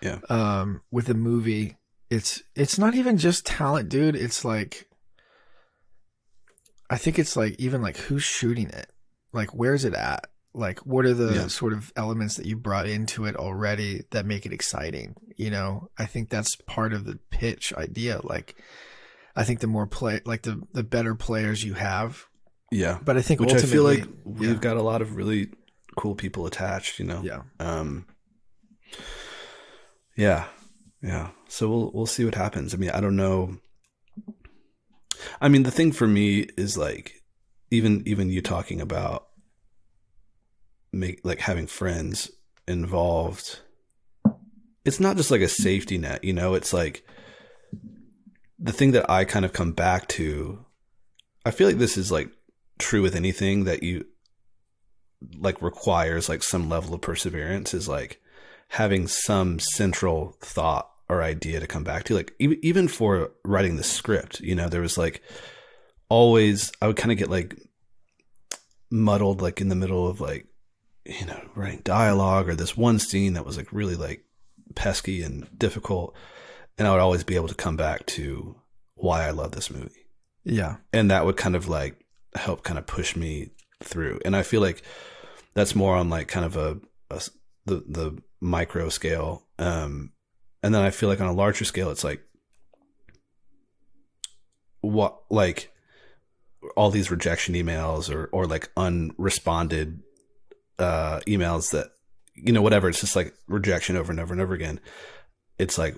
Yeah. 0.00 0.18
um, 0.28 0.82
with 0.90 1.08
a 1.08 1.14
movie, 1.14 1.76
it's 2.10 2.42
it's 2.56 2.76
not 2.78 2.94
even 2.94 3.16
just 3.18 3.46
talent, 3.46 3.88
dude. 3.88 4.16
It's 4.16 4.44
like 4.44 4.88
I 6.90 6.98
think 6.98 7.18
it's 7.18 7.36
like 7.36 7.54
even 7.58 7.80
like 7.80 7.96
who's 7.96 8.22
shooting 8.24 8.68
it, 8.68 8.90
like 9.32 9.54
where's 9.54 9.84
it 9.84 9.94
at, 9.94 10.26
Like, 10.54 10.80
what 10.80 11.06
are 11.06 11.14
the 11.14 11.34
Yeah. 11.34 11.46
sort 11.46 11.72
of 11.72 11.92
elements 11.96 12.36
that 12.36 12.44
you 12.46 12.56
brought 12.56 12.86
into 12.86 13.24
it 13.24 13.36
already 13.36 14.02
that 14.10 14.26
make 14.26 14.44
it 14.44 14.52
exciting? 14.52 15.14
You 15.36 15.50
know, 15.50 15.88
I 15.98 16.04
think 16.06 16.28
that's 16.28 16.56
part 16.66 16.92
of 16.92 17.04
the 17.06 17.18
pitch 17.30 17.72
idea. 17.74 18.20
Like, 18.22 18.54
I 19.34 19.44
think 19.44 19.60
the 19.60 19.66
more 19.66 19.86
play, 19.86 20.20
like 20.26 20.42
the 20.42 20.60
the 20.74 20.82
better 20.84 21.14
players 21.14 21.64
you 21.64 21.72
have, 21.74 22.26
Yeah. 22.70 22.98
but 23.02 23.16
I 23.16 23.22
think 23.22 23.40
Which 23.40 23.54
I 23.54 23.62
feel 23.62 23.82
like 23.82 24.04
we've 24.24 24.50
yeah, 24.52 24.58
got 24.58 24.76
a 24.76 24.82
lot 24.82 25.00
of 25.00 25.16
really 25.16 25.48
cool 25.96 26.14
people 26.14 26.44
attached, 26.46 26.98
you 26.98 27.06
know? 27.06 27.22
yeah, 27.22 27.42
Um, 27.58 28.06
yeah, 30.16 30.46
yeah. 31.02 31.30
So 31.48 31.68
we'll 31.70 31.90
we'll 31.94 32.06
see 32.06 32.24
what 32.24 32.34
happens. 32.34 32.74
I 32.74 32.76
mean, 32.76 32.90
I 32.90 33.00
don't 33.00 33.16
know. 33.16 33.56
I 35.40 35.48
mean, 35.48 35.62
the 35.62 35.70
thing 35.70 35.92
for 35.92 36.06
me 36.06 36.40
is 36.58 36.76
like, 36.76 37.22
even 37.70 38.02
even 38.06 38.28
you 38.28 38.42
talking 38.42 38.80
about 38.80 39.28
make 40.92 41.20
like 41.24 41.40
having 41.40 41.66
friends 41.66 42.30
involved. 42.68 43.60
It's 44.84 45.00
not 45.00 45.16
just 45.16 45.30
like 45.30 45.40
a 45.40 45.48
safety 45.48 45.98
net, 45.98 46.24
you 46.24 46.32
know. 46.32 46.54
It's 46.54 46.72
like 46.72 47.06
the 48.58 48.72
thing 48.72 48.92
that 48.92 49.08
I 49.10 49.24
kind 49.24 49.44
of 49.44 49.52
come 49.52 49.72
back 49.72 50.08
to. 50.08 50.64
I 51.44 51.50
feel 51.50 51.66
like 51.66 51.78
this 51.78 51.96
is 51.96 52.12
like 52.12 52.30
true 52.78 53.02
with 53.02 53.14
anything 53.14 53.64
that 53.64 53.82
you 53.82 54.06
like 55.38 55.62
requires 55.62 56.28
like 56.28 56.42
some 56.42 56.68
level 56.68 56.94
of 56.94 57.00
perseverance 57.00 57.74
is 57.74 57.88
like 57.88 58.20
having 58.68 59.06
some 59.06 59.58
central 59.58 60.36
thought 60.40 60.90
or 61.08 61.22
idea 61.22 61.60
to 61.60 61.66
come 61.66 61.84
back 61.84 62.04
to 62.04 62.14
like 62.14 62.34
even 62.38 62.58
even 62.62 62.88
for 62.88 63.30
writing 63.44 63.76
the 63.76 63.84
script 63.84 64.40
you 64.40 64.54
know 64.54 64.68
there 64.68 64.80
was 64.80 64.98
like 64.98 65.22
always 66.08 66.72
i 66.80 66.86
would 66.86 66.96
kind 66.96 67.12
of 67.12 67.18
get 67.18 67.30
like 67.30 67.56
muddled 68.90 69.40
like 69.40 69.60
in 69.60 69.68
the 69.68 69.76
middle 69.76 70.08
of 70.08 70.20
like 70.20 70.46
you 71.04 71.26
know 71.26 71.40
writing 71.54 71.80
dialogue 71.82 72.48
or 72.48 72.54
this 72.54 72.76
one 72.76 72.98
scene 72.98 73.34
that 73.34 73.44
was 73.44 73.56
like 73.56 73.72
really 73.72 73.96
like 73.96 74.24
pesky 74.74 75.22
and 75.22 75.46
difficult 75.58 76.14
and 76.78 76.86
i 76.86 76.92
would 76.92 77.00
always 77.00 77.24
be 77.24 77.34
able 77.34 77.48
to 77.48 77.54
come 77.54 77.76
back 77.76 78.06
to 78.06 78.56
why 78.94 79.26
i 79.26 79.30
love 79.30 79.52
this 79.52 79.70
movie. 79.70 80.06
Yeah, 80.44 80.76
and 80.92 81.10
that 81.10 81.24
would 81.24 81.36
kind 81.36 81.54
of 81.54 81.68
like 81.68 82.04
help 82.34 82.64
kind 82.64 82.78
of 82.78 82.86
push 82.86 83.14
me 83.14 83.50
through. 83.82 84.20
And 84.24 84.34
i 84.34 84.42
feel 84.42 84.60
like 84.60 84.82
that's 85.54 85.74
more 85.74 85.96
on 85.96 86.08
like 86.08 86.28
kind 86.28 86.46
of 86.46 86.56
a 86.56 86.80
the 87.66 87.76
the 87.86 88.18
micro 88.40 88.88
scale 88.88 89.46
um 89.58 90.10
and 90.62 90.74
then 90.74 90.82
i 90.82 90.90
feel 90.90 91.08
like 91.08 91.20
on 91.20 91.28
a 91.28 91.32
larger 91.32 91.64
scale 91.64 91.90
it's 91.90 92.02
like 92.02 92.22
what 94.80 95.20
like 95.30 95.70
all 96.76 96.90
these 96.90 97.10
rejection 97.10 97.54
emails 97.54 98.12
or 98.12 98.26
or 98.32 98.46
like 98.46 98.74
unresponded 98.74 100.00
uh 100.82 101.20
emails 101.26 101.70
that 101.70 101.88
you 102.34 102.52
know 102.52 102.62
whatever 102.62 102.88
it's 102.88 103.00
just 103.00 103.16
like 103.16 103.32
rejection 103.48 103.96
over 103.96 104.10
and 104.10 104.20
over 104.20 104.32
and 104.34 104.40
over 104.42 104.54
again 104.54 104.80
it's 105.58 105.78
like 105.78 105.96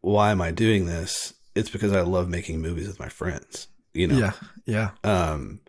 why 0.00 0.30
am 0.30 0.40
i 0.40 0.50
doing 0.50 0.86
this 0.86 1.32
it's 1.54 1.70
because 1.70 1.92
i 1.92 2.00
love 2.00 2.28
making 2.28 2.60
movies 2.60 2.86
with 2.86 2.98
my 2.98 3.08
friends 3.08 3.68
you 3.94 4.06
know 4.06 4.18
yeah, 4.18 4.32
yeah, 4.66 4.90
um, 5.04 5.60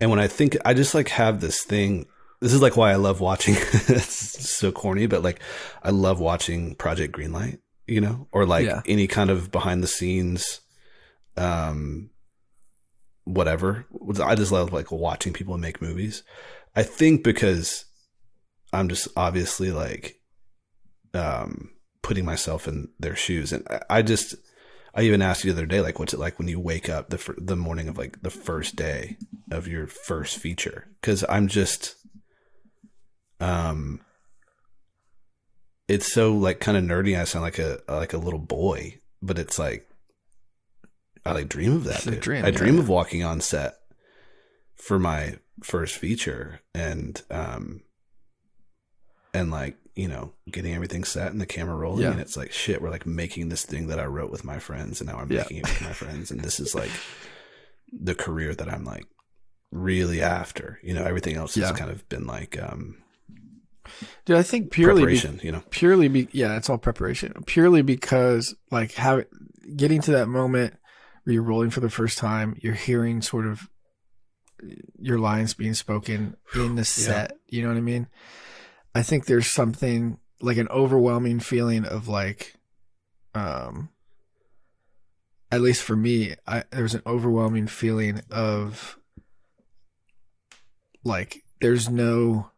and 0.00 0.10
when 0.10 0.20
I 0.20 0.28
think, 0.28 0.56
I 0.64 0.74
just 0.74 0.94
like 0.94 1.08
have 1.08 1.40
this 1.40 1.64
thing. 1.64 2.06
This 2.40 2.52
is 2.52 2.62
like 2.62 2.76
why 2.76 2.92
I 2.92 2.94
love 2.94 3.20
watching. 3.20 3.56
it's 3.72 4.48
so 4.48 4.70
corny, 4.70 5.06
but 5.06 5.24
like 5.24 5.40
I 5.82 5.90
love 5.90 6.20
watching 6.20 6.76
Project 6.76 7.12
Greenlight, 7.16 7.58
you 7.88 8.00
know, 8.00 8.28
or 8.30 8.46
like 8.46 8.64
Yeah. 8.66 8.80
any 8.86 9.08
kind 9.08 9.28
of 9.28 9.50
behind 9.50 9.82
the 9.82 9.88
scenes, 9.88 10.60
um, 11.36 12.10
whatever. 13.24 13.86
I 14.22 14.34
just 14.36 14.52
love 14.52 14.72
like 14.72 14.92
watching 14.92 15.32
people 15.32 15.58
make 15.58 15.82
movies. 15.82 16.22
I 16.74 16.82
think 16.82 17.24
because 17.24 17.84
I'm 18.72 18.88
just 18.88 19.08
obviously 19.16 19.70
like, 19.72 20.20
um, 21.14 21.70
putting 22.02 22.24
myself 22.24 22.68
in 22.68 22.88
their 22.98 23.16
shoes, 23.16 23.52
and 23.52 23.66
I, 23.68 23.80
I 23.90 24.02
just. 24.02 24.34
I 24.94 25.02
even 25.02 25.22
asked 25.22 25.44
you 25.44 25.52
the 25.52 25.58
other 25.58 25.66
day, 25.66 25.80
like, 25.80 26.00
what's 26.00 26.14
it 26.14 26.18
like 26.18 26.38
when 26.38 26.48
you 26.48 26.58
wake 26.58 26.88
up 26.88 27.10
the 27.10 27.18
fir- 27.18 27.36
the 27.36 27.54
morning 27.54 27.88
of 27.88 27.98
like 27.98 28.20
the 28.22 28.30
first 28.30 28.74
day 28.74 29.16
of 29.50 29.68
your 29.68 29.86
first 29.86 30.38
feature? 30.38 30.88
Because 31.00 31.24
I'm 31.28 31.46
just, 31.46 31.94
um, 33.38 34.00
it's 35.86 36.12
so 36.12 36.34
like 36.34 36.58
kind 36.58 36.76
of 36.76 36.82
nerdy. 36.82 37.18
I 37.18 37.24
sound 37.24 37.44
like 37.44 37.60
a 37.60 37.80
like 37.88 38.12
a 38.12 38.18
little 38.18 38.40
boy, 38.40 38.98
but 39.22 39.38
it's 39.38 39.58
like 39.58 39.88
I 41.24 41.32
like 41.32 41.48
dream 41.48 41.74
of 41.74 41.84
that. 41.84 41.96
It's 41.98 42.06
a 42.06 42.16
dream, 42.16 42.44
I 42.44 42.50
dream 42.50 42.76
yeah. 42.76 42.80
of 42.80 42.88
walking 42.88 43.22
on 43.22 43.40
set 43.40 43.74
for 44.74 44.98
my 44.98 45.36
first 45.62 45.96
feature, 45.96 46.60
and 46.74 47.20
um, 47.30 47.82
and 49.34 49.50
like 49.50 49.76
you 49.94 50.08
know 50.08 50.32
getting 50.50 50.74
everything 50.74 51.04
set 51.04 51.32
and 51.32 51.40
the 51.40 51.46
camera 51.46 51.74
rolling, 51.76 52.02
Yeah. 52.02 52.12
and 52.12 52.20
it's 52.20 52.36
like 52.36 52.52
shit. 52.52 52.80
We're 52.82 52.90
like 52.90 53.06
making 53.06 53.48
this 53.48 53.64
thing 53.64 53.88
that 53.88 53.98
I 54.00 54.06
wrote 54.06 54.30
with 54.30 54.44
my 54.44 54.58
friends, 54.58 55.00
and 55.00 55.08
now 55.10 55.18
I'm 55.18 55.30
Yeah. 55.30 55.38
making 55.40 55.58
it 55.58 55.68
with 55.68 55.82
my 55.82 55.92
friends, 55.92 56.30
and 56.30 56.40
this 56.40 56.60
is 56.60 56.74
like 56.74 56.90
the 57.92 58.14
career 58.14 58.54
that 58.54 58.72
I'm 58.72 58.84
like 58.84 59.06
really 59.70 60.22
after. 60.22 60.78
You 60.82 60.94
know, 60.94 61.04
everything 61.04 61.36
else 61.36 61.56
Yeah. 61.56 61.68
has 61.68 61.76
kind 61.76 61.90
of 61.90 62.08
been 62.08 62.26
like 62.26 62.60
um 62.62 62.98
dude. 64.24 64.36
I 64.36 64.42
think 64.42 64.70
purely 64.70 65.04
be- 65.06 65.38
you 65.42 65.52
know, 65.52 65.62
purely 65.70 66.08
be 66.08 66.28
yeah 66.32 66.56
it's 66.56 66.68
all 66.70 66.78
preparation 66.78 67.32
purely 67.46 67.82
because 67.82 68.54
like 68.70 68.92
how 68.94 69.22
getting 69.76 70.00
to 70.02 70.12
that 70.12 70.28
moment 70.28 70.74
where 71.24 71.34
you're 71.34 71.42
rolling 71.42 71.70
for 71.70 71.80
the 71.80 71.90
first 71.90 72.18
time 72.18 72.56
you're 72.60 72.74
hearing 72.74 73.20
sort 73.22 73.46
of 73.46 73.68
your 74.98 75.18
lines 75.18 75.54
being 75.54 75.74
spoken 75.74 76.36
in 76.54 76.74
the 76.74 76.84
set 76.84 77.38
you 77.48 77.62
know 77.62 77.68
what 77.68 77.76
i 77.76 77.80
mean? 77.80 78.06
I 78.94 79.02
think 79.02 79.26
there's 79.26 79.46
something 79.46 80.18
like 80.40 80.56
an 80.56 80.68
overwhelming 80.68 81.40
feeling 81.40 81.84
of 81.84 82.08
like 82.08 82.54
um 83.34 83.90
at 85.52 85.60
least 85.60 85.82
for 85.82 85.96
me 85.96 86.34
i 86.46 86.64
there's 86.70 86.94
an 86.94 87.02
overwhelming 87.06 87.66
feeling 87.66 88.20
of 88.30 88.98
like 91.04 91.42
there's 91.60 91.88
no 91.88 92.50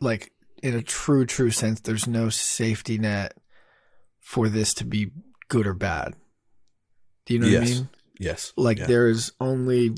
like 0.00 0.32
in 0.62 0.74
a 0.74 0.82
true 0.82 1.26
true 1.26 1.50
sense 1.50 1.80
there's 1.80 2.06
no 2.06 2.28
safety 2.28 2.98
net 2.98 3.36
for 4.20 4.48
this 4.48 4.74
to 4.74 4.84
be 4.84 5.10
good 5.48 5.66
or 5.66 5.74
bad. 5.74 6.14
Do 7.26 7.34
you 7.34 7.40
know 7.40 7.46
what 7.46 7.62
i 7.62 7.64
mean? 7.74 7.88
Yes, 8.18 8.52
like 8.56 8.78
Yeah. 8.78 8.86
there 8.86 9.08
is 9.08 9.32
only 9.40 9.94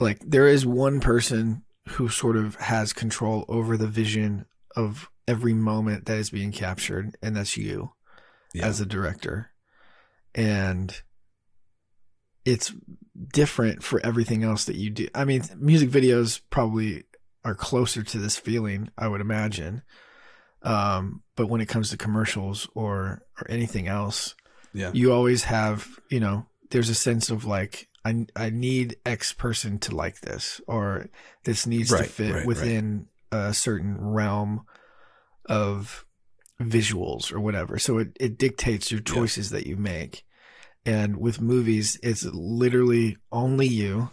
like 0.00 0.18
there 0.20 0.48
is 0.48 0.66
one 0.66 0.98
person 1.00 1.62
who 1.90 2.08
sort 2.08 2.36
of 2.36 2.56
has 2.56 2.92
control 2.92 3.44
over 3.48 3.76
the 3.76 3.86
vision 3.86 4.46
of 4.76 5.08
every 5.28 5.54
moment 5.54 6.06
that 6.06 6.16
is 6.18 6.30
being 6.30 6.50
captured 6.52 7.16
and 7.22 7.36
that's 7.36 7.56
you 7.56 7.92
Yeah. 8.54 8.66
as 8.66 8.80
a 8.80 8.86
director. 8.86 9.50
And 10.34 10.94
it's 12.44 12.72
different 13.32 13.82
for 13.82 14.00
everything 14.04 14.42
else 14.42 14.64
that 14.64 14.76
you 14.76 14.90
do. 14.90 15.08
I 15.14 15.24
mean 15.24 15.42
music 15.58 15.90
videos 15.90 16.40
probably 16.50 17.04
are 17.44 17.54
closer 17.54 18.02
to 18.02 18.18
this 18.18 18.36
feeling 18.36 18.90
i 18.98 19.06
would 19.08 19.20
imagine. 19.20 19.82
Um 20.62 21.22
but 21.36 21.48
when 21.48 21.60
it 21.60 21.68
comes 21.68 21.90
to 21.90 21.96
commercials 21.96 22.68
or 22.74 23.22
or 23.40 23.50
anything 23.50 23.88
else 23.88 24.34
yeah, 24.72 24.90
you 24.94 25.12
always 25.12 25.44
have 25.44 25.98
you 26.10 26.20
know 26.20 26.46
there's 26.70 26.88
a 26.90 26.94
sense 26.94 27.28
of 27.30 27.44
like 27.44 27.88
i 28.04 28.26
i 28.36 28.50
need 28.50 28.96
x 29.04 29.32
person 29.32 29.78
to 29.78 29.94
like 29.94 30.20
this 30.20 30.60
or 30.66 31.06
this 31.44 31.66
needs 31.66 31.90
Right, 31.92 32.04
to 32.04 32.08
fit 32.10 32.30
right, 32.32 32.36
right. 32.38 32.46
within 32.46 33.06
a 33.32 33.52
certain 33.54 33.96
realm 34.00 34.64
of 35.46 36.04
visuals 36.60 37.32
or 37.32 37.40
whatever 37.40 37.78
so 37.78 37.98
it, 37.98 38.08
it 38.20 38.38
dictates 38.38 38.90
your 38.90 39.00
Yeah. 39.06 39.14
choices 39.14 39.50
that 39.50 39.66
you 39.66 39.76
make 39.76 40.24
and 40.84 41.16
with 41.16 41.40
movies 41.40 41.98
it's 42.02 42.24
literally 42.24 43.16
only 43.32 43.66
you 43.66 44.10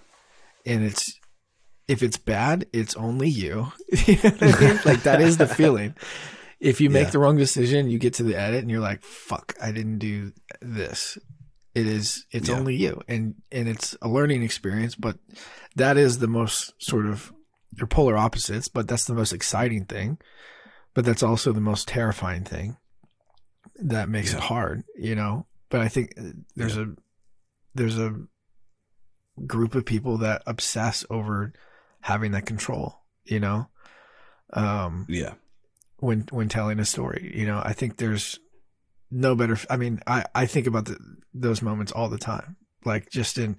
and 0.65 0.83
it's 0.83 1.19
if 1.88 2.01
it's 2.03 2.17
bad 2.17 2.65
it's 2.73 2.95
only 2.95 3.29
you 3.29 3.71
You 4.07 4.15
know 4.23 4.31
I 4.41 4.59
mean? 4.61 4.79
like 4.85 5.03
that 5.03 5.21
is 5.21 5.38
the 5.38 5.47
feeling 5.61 5.93
if 6.59 6.79
you 6.81 6.89
make 6.89 7.07
Yeah. 7.07 7.11
the 7.11 7.19
wrong 7.19 7.38
decision 7.38 7.89
you 7.89 7.99
get 7.99 8.13
to 8.15 8.23
the 8.23 8.35
edit 8.35 8.61
and 8.61 8.71
you're 8.71 8.79
like 8.81 9.03
fuck 9.03 9.53
i 9.61 9.71
didn't 9.71 9.99
do 9.99 10.31
this 10.61 11.17
it 11.78 11.86
is 11.88 12.25
it's 12.32 12.49
Yeah. 12.49 12.55
only 12.55 12.75
you 12.75 13.01
and 13.07 13.36
and 13.51 13.69
it's 13.69 13.95
a 14.01 14.07
learning 14.07 14.41
experience 14.43 14.95
but 14.95 15.17
that 15.75 15.95
is 15.97 16.17
the 16.17 16.28
most 16.28 16.73
sort 16.82 17.05
of 17.05 17.32
they're 17.73 17.86
polar 17.88 18.17
opposites 18.17 18.67
but 18.67 18.88
that's 18.88 19.05
the 19.05 19.13
most 19.13 19.32
exciting 19.34 19.86
thing 19.86 20.17
but 20.93 21.05
that's 21.05 21.21
also 21.23 21.51
the 21.53 21.61
most 21.61 21.88
terrifying 21.88 22.43
thing 22.43 22.78
that 23.75 24.09
makes 24.09 24.32
Yeah. 24.32 24.38
it 24.38 24.43
hard 24.43 24.84
you 24.97 25.15
know 25.15 25.45
but 25.69 25.82
i 25.82 25.88
think 25.88 26.13
uh, 26.17 26.32
there's 26.55 26.78
a 26.78 26.95
there's 27.75 27.99
a 27.99 28.15
group 29.45 29.75
of 29.75 29.86
people 29.86 30.17
that 30.17 30.41
obsess 30.47 31.05
over 31.11 31.53
having 32.01 32.32
that 32.32 32.45
control 32.47 33.03
you 33.25 33.39
know 33.39 33.67
um 34.53 35.05
yeah, 35.09 35.34
when 35.99 36.21
when 36.32 36.47
telling 36.49 36.80
a 36.80 36.86
story. 36.86 37.34
You 37.36 37.45
know, 37.45 37.61
I 37.63 37.73
think 37.73 37.97
there's 37.97 38.39
no 39.11 39.35
better. 39.35 39.57
I 39.69 39.77
mean, 39.77 39.99
I 40.07 40.25
I 40.35 40.45
think 40.45 40.67
about 40.67 40.85
the, 40.85 40.97
those 41.33 41.61
moments 41.61 41.91
all 41.91 42.09
the 42.09 42.17
time. 42.17 42.57
like 42.85 43.09
just 43.09 43.37
in 43.37 43.57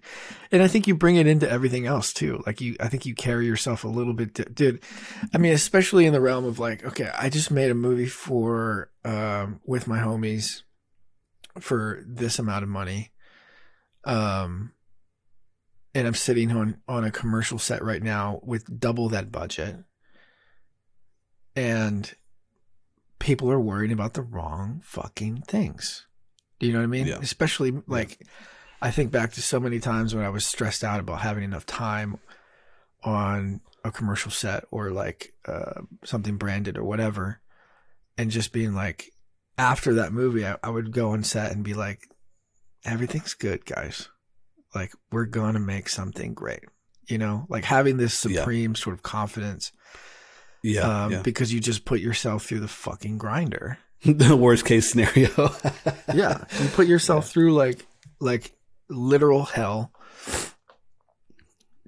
and 0.53 0.63
i 0.63 0.69
think 0.69 0.87
you 0.87 0.95
bring 0.95 1.17
it 1.17 1.27
into 1.27 1.51
everything 1.51 1.87
else 1.87 2.13
too 2.15 2.41
like 2.47 2.61
you 2.61 2.77
i 2.81 2.89
think 2.89 3.05
you 3.05 3.15
carry 3.15 3.47
yourself 3.47 3.85
a 3.85 3.89
little 3.89 4.15
bit 4.15 4.55
dude 4.55 4.81
i 5.35 5.39
mean 5.39 5.53
especially 5.53 6.07
in 6.07 6.13
the 6.13 6.21
realm 6.21 6.45
of 6.47 6.59
like 6.59 6.85
okay 6.85 7.11
i 7.19 7.29
just 7.29 7.51
made 7.51 7.71
a 7.71 7.75
movie 7.75 8.07
for 8.07 8.91
um 9.05 9.61
with 9.67 9.87
my 9.87 9.99
homies 9.99 10.63
for 11.59 12.03
this 12.07 12.39
amount 12.39 12.63
of 12.63 12.69
money 12.71 13.11
um 14.05 14.73
and 15.95 16.07
i'm 16.07 16.15
sitting 16.15 16.51
on 16.53 16.79
on 16.87 17.05
a 17.05 17.11
commercial 17.11 17.59
set 17.59 17.83
right 17.83 18.03
now 18.03 18.41
with 18.45 18.79
double 18.81 19.09
that 19.11 19.31
budget 19.33 19.77
and 21.57 22.15
people 23.19 23.51
are 23.51 23.61
worried 23.61 23.93
about 23.93 24.15
the 24.15 24.23
wrong 24.23 24.81
fucking 24.85 25.43
things 25.43 26.07
do 26.61 26.67
you 26.67 26.73
know 26.73 26.79
what 26.79 26.85
i 26.85 26.89
mean 26.89 27.07
Yeah. 27.07 27.19
especially 27.21 27.73
like 27.87 28.19
I 28.81 28.93
think 28.93 29.11
back 29.11 29.33
to 29.33 29.43
so 29.43 29.59
many 29.59 29.81
times 29.81 30.15
when 30.15 30.25
I 30.25 30.29
was 30.29 30.47
stressed 30.47 30.85
out 30.85 31.01
about 31.01 31.19
having 31.19 31.43
enough 31.43 31.67
time 31.67 32.19
on 33.03 33.61
a 33.85 33.91
commercial 33.91 34.31
set 34.31 34.65
or 34.71 34.91
like 34.93 35.33
uh, 35.47 35.81
something 36.05 36.37
branded 36.37 36.79
or 36.79 36.85
whatever, 36.85 37.41
and 38.17 38.31
just 38.31 38.53
being 38.53 38.75
like, 38.75 39.11
after 39.59 39.95
that 39.95 40.13
movie, 40.13 40.47
I, 40.47 40.57
I 40.63 40.71
would 40.71 40.93
go 40.93 41.11
on 41.11 41.25
set 41.25 41.51
and 41.51 41.65
be 41.65 41.75
like, 41.75 42.03
everything's 42.85 43.35
good, 43.35 43.65
guys. 43.67 44.09
Like, 44.77 44.93
we're 45.11 45.25
going 45.27 45.55
to 45.55 45.61
make 45.61 45.89
something 45.89 46.33
great. 46.35 46.63
You 47.09 47.19
know, 47.19 47.47
like 47.49 47.65
having 47.65 47.97
this 47.97 48.25
Yeah. 48.25 48.39
supreme 48.41 48.77
sort 48.77 48.95
of 48.95 49.03
confidence 49.03 49.73
Yeah. 50.63 51.05
um, 51.05 51.13
yeah. 51.13 51.23
because 51.23 51.53
you 51.53 51.61
just 51.61 51.85
put 51.85 52.01
yourself 52.01 52.45
through 52.45 52.61
the 52.61 52.69
fucking 52.69 53.19
grinder. 53.19 53.79
the 54.05 54.37
worst 54.37 54.65
case 54.65 54.91
scenario. 54.91 55.51
yeah 56.15 56.45
you 56.61 56.69
put 56.69 56.87
yourself 56.87 57.29
through 57.29 57.53
like 57.55 57.85
like 58.21 58.53
literal 58.89 59.45
hell 59.45 59.93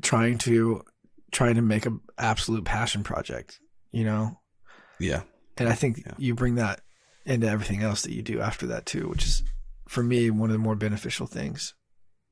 trying 0.02 0.38
to 0.38 0.82
trying 1.30 1.54
to 1.54 1.62
make 1.62 1.86
an 1.86 2.00
absolute 2.18 2.64
passion 2.64 3.02
project 3.02 3.60
you 3.92 4.04
know 4.04 4.38
yeah. 4.98 5.22
and 5.58 5.68
i 5.68 5.72
think 5.74 5.98
Yeah. 6.04 6.14
you 6.18 6.34
bring 6.34 6.56
that 6.56 6.80
into 7.24 7.48
everything 7.48 7.82
else 7.82 8.02
that 8.02 8.12
you 8.12 8.22
do 8.22 8.40
after 8.40 8.66
that 8.68 8.86
too 8.86 9.08
which 9.08 9.24
is 9.24 9.42
for 9.88 10.02
me 10.02 10.30
one 10.30 10.50
of 10.50 10.54
the 10.54 10.58
more 10.58 10.74
beneficial 10.76 11.26
things 11.26 11.74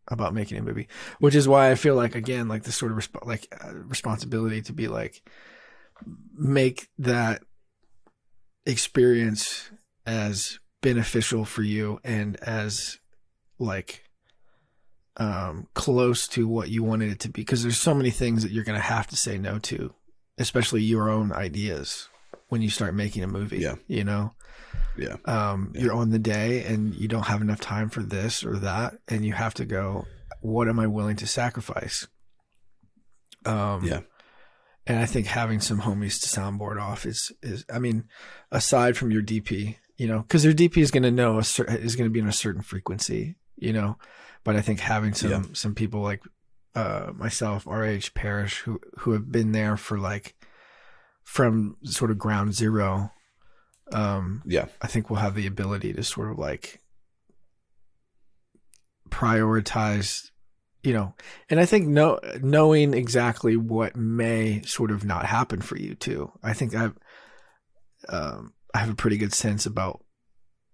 about 0.09 0.34
making 0.34 0.59
a 0.59 0.62
movie 0.62 0.89
which 1.20 1.34
is 1.34 1.47
why 1.47 1.70
i 1.70 1.74
feel 1.74 1.95
like 1.95 2.14
again 2.14 2.49
like 2.49 2.64
this 2.64 2.76
sort 2.76 2.91
of 2.93 2.99
resp- 2.99 3.26
like 3.26 3.47
uh, 3.64 3.74
responsibility 3.74 4.62
to 4.62 4.72
be 4.72 4.89
like 4.89 5.22
make 6.34 6.88
that 6.99 7.42
experience 8.66 9.70
as 10.07 10.59
beneficial 10.82 11.44
for 11.44 11.62
you 11.62 11.99
and 12.05 12.36
as 12.42 12.99
like 13.59 14.05
um 15.16 15.66
close 15.74 16.28
to 16.28 16.46
what 16.46 16.68
you 16.68 16.82
wanted 16.84 17.11
it 17.11 17.18
to 17.18 17.28
be 17.28 17.40
because 17.40 17.62
there's 17.62 17.78
so 17.78 17.92
many 17.94 18.11
things 18.11 18.42
that 18.42 18.53
you're 18.53 18.62
going 18.64 18.78
to 18.78 18.84
have 18.84 19.07
to 19.07 19.16
say 19.16 19.36
no 19.38 19.59
to 19.59 19.92
especially 20.38 20.82
your 20.82 21.09
own 21.11 21.32
ideas 21.32 22.09
when 22.49 22.62
you 22.62 22.70
start 22.70 22.94
making 22.94 23.24
a 23.24 23.26
movie 23.26 23.59
Yeah. 23.59 23.74
you 23.88 24.05
know 24.05 24.32
Yeah. 24.96 25.16
um 25.24 25.72
Yeah. 25.74 25.82
you're 25.82 25.94
on 25.94 26.11
the 26.11 26.18
day 26.20 26.62
and 26.64 26.94
you 26.94 27.09
don't 27.09 27.26
have 27.26 27.42
enough 27.42 27.61
time 27.61 27.88
for 27.88 28.03
this 28.03 28.44
or 28.44 28.57
that 28.59 28.94
and 29.09 29.24
you 29.26 29.32
have 29.32 29.55
to 29.55 29.64
go 29.64 30.07
what 30.40 30.68
am 30.68 30.78
i 30.78 30.86
willing 30.86 31.16
to 31.16 31.26
sacrifice 31.26 32.07
um 33.44 33.84
Yeah. 33.84 34.01
And 34.89 34.99
I 34.99 35.07
think 35.07 35.26
having 35.26 35.61
some 35.61 35.80
homies 35.82 36.20
to 36.22 36.28
soundboard 36.41 36.80
off 36.80 37.07
is 37.07 37.30
is 37.43 37.64
I 37.72 37.78
mean, 37.78 38.09
aside 38.51 38.97
from 38.97 39.11
your 39.12 39.22
DP, 39.22 39.76
you 39.97 40.09
know, 40.09 40.20
because 40.22 40.45
your 40.45 40.55
DP 40.55 40.78
is 40.78 40.91
going 40.91 41.03
to 41.05 41.11
know 41.11 41.39
a 41.39 41.45
cer- 41.45 41.64
is 41.64 41.95
going 41.95 42.09
to 42.09 42.12
be 42.12 42.20
in 42.20 42.26
a 42.28 42.32
certain 42.32 42.62
frequency, 42.62 43.36
you 43.57 43.72
know. 43.72 43.99
But 44.45 44.57
I 44.57 44.61
think 44.62 44.80
having 44.80 45.14
some 45.14 45.30
Yeah. 45.30 45.43
some 45.53 45.74
people 45.74 46.01
like 46.01 46.22
uh, 46.74 47.12
myself, 47.14 47.66
RH 47.66 48.11
Parish, 48.14 48.59
who 48.61 48.80
who 48.99 49.12
have 49.12 49.30
been 49.30 49.53
there 49.53 49.76
for 49.76 49.99
like 49.99 50.34
from 51.24 51.76
sort 51.84 52.11
of 52.11 52.18
ground 52.18 52.55
zero, 52.55 53.12
um, 53.93 54.43
Yeah. 54.47 54.66
I 54.80 54.86
think 54.86 55.11
we'll 55.11 55.20
have 55.20 55.34
the 55.34 55.47
ability 55.47 55.93
to 55.93 56.03
sort 56.03 56.30
of 56.30 56.39
like 56.39 56.80
prioritize, 59.11 60.30
you 60.82 60.92
know, 60.92 61.14
and 61.50 61.58
I 61.58 61.66
think 61.66 61.86
know, 61.86 62.20
knowing 62.40 62.94
exactly 62.94 63.56
what 63.56 63.96
may 63.96 64.62
sort 64.62 64.90
of 64.90 65.04
not 65.04 65.26
happen 65.26 65.60
for 65.60 65.76
you 65.76 65.94
too. 65.94 66.30
I 66.42 66.52
think 66.52 66.74
I've, 66.74 66.96
um, 68.08 68.54
I 68.74 68.78
have 68.78 68.90
a 68.90 68.94
pretty 68.94 69.16
good 69.16 69.34
sense 69.34 69.66
about 69.66 70.04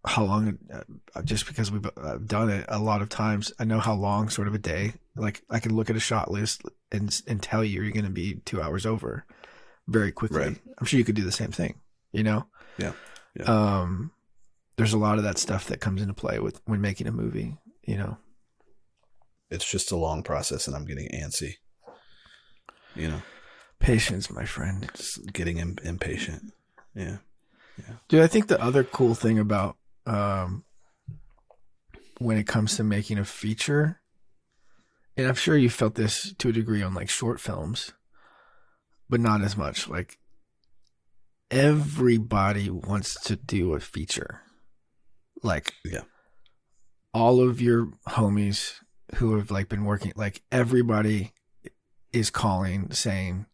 how 0.07 0.25
long, 0.25 0.59
uh, 0.73 1.23
just 1.23 1.47
because 1.47 1.73
we've 1.73 1.89
uh, 1.97 2.19
done 2.19 2.51
it 2.51 2.67
a 2.69 2.79
lot 2.79 3.01
of 3.01 3.09
times, 3.09 3.53
I 3.59 3.65
know 3.65 3.81
how 3.81 3.95
long 3.95 4.29
sort 4.29 4.49
of 4.49 4.55
a 4.55 4.59
day, 4.59 4.93
like 5.17 5.43
I 5.49 5.59
can 5.59 5.75
look 5.75 5.89
at 5.89 5.97
a 5.97 6.01
shot 6.01 6.31
list 6.31 6.63
and, 6.93 7.23
and 7.27 7.43
tell 7.43 7.65
you 7.65 7.83
you're 7.83 7.93
going 7.93 8.05
to 8.05 8.11
be 8.11 8.35
two 8.45 8.61
hours 8.61 8.85
over 8.85 9.25
very 9.89 10.13
quickly. 10.13 10.39
Right. 10.39 10.57
I'm 10.79 10.87
sure 10.87 10.99
you 10.99 11.05
could 11.05 11.15
do 11.15 11.25
the 11.25 11.33
same 11.33 11.53
thing, 11.53 11.81
you 12.13 12.23
know? 12.23 12.47
Yeah. 12.77 12.93
Yeah. 13.35 13.45
Um, 13.45 14.13
there's 14.77 14.93
a 14.93 14.99
lot 14.99 15.17
of 15.17 15.25
that 15.25 15.39
stuff 15.39 15.69
that 15.69 15.81
comes 15.81 16.03
into 16.03 16.15
play 16.15 16.39
with 16.39 16.61
when 16.67 16.83
making 16.83 17.07
a 17.07 17.13
movie, 17.13 17.57
you 17.85 17.97
know? 17.97 18.19
It's 19.51 19.69
just 19.71 19.93
a 19.93 19.97
long 19.97 20.23
process 20.23 20.67
and 20.67 20.75
I'm 20.77 20.85
getting 20.85 21.09
antsy. 21.11 21.55
You 22.95 23.09
know, 23.09 23.23
Patience, 23.81 24.31
my 24.31 24.45
friend. 24.45 24.89
just 24.95 25.33
getting 25.33 25.59
Im- 25.59 25.79
impatient. 25.85 26.53
Yeah. 26.95 27.19
Yeah. 27.79 27.95
Dude, 28.09 28.23
I 28.23 28.27
think 28.29 28.47
the 28.47 28.63
other 28.63 28.85
cool 28.85 29.15
thing 29.15 29.39
about 29.39 29.77
um, 30.07 30.65
when 32.19 32.37
it 32.39 32.47
comes 32.47 32.77
to 32.77 32.85
making 32.85 33.19
a 33.19 33.25
feature, 33.25 34.01
and 35.17 35.27
I'm 35.27 35.35
sure 35.35 35.57
you 35.57 35.69
felt 35.71 35.97
this 35.97 36.33
to 36.39 36.49
a 36.49 36.53
degree 36.53 36.83
on 36.83 36.95
like 36.95 37.11
short 37.11 37.41
films, 37.41 37.93
but 39.11 39.21
not 39.21 39.43
as 39.43 39.57
much. 39.57 39.89
Like 39.89 40.19
everybody 41.51 42.71
wants 42.71 43.21
to 43.25 43.37
do 43.37 43.75
a 43.75 43.81
feature. 43.81 44.41
Like 45.43 45.75
Yeah. 45.85 46.03
all 47.13 47.41
of 47.41 47.61
your 47.61 47.87
homies 48.09 48.75
who 49.15 49.37
have 49.37 49.51
like 49.51 49.69
been 49.69 49.85
working, 49.85 50.13
like 50.17 50.43
everybody 50.53 51.33
is 52.13 52.31
calling 52.31 52.91
saying, 52.93 53.47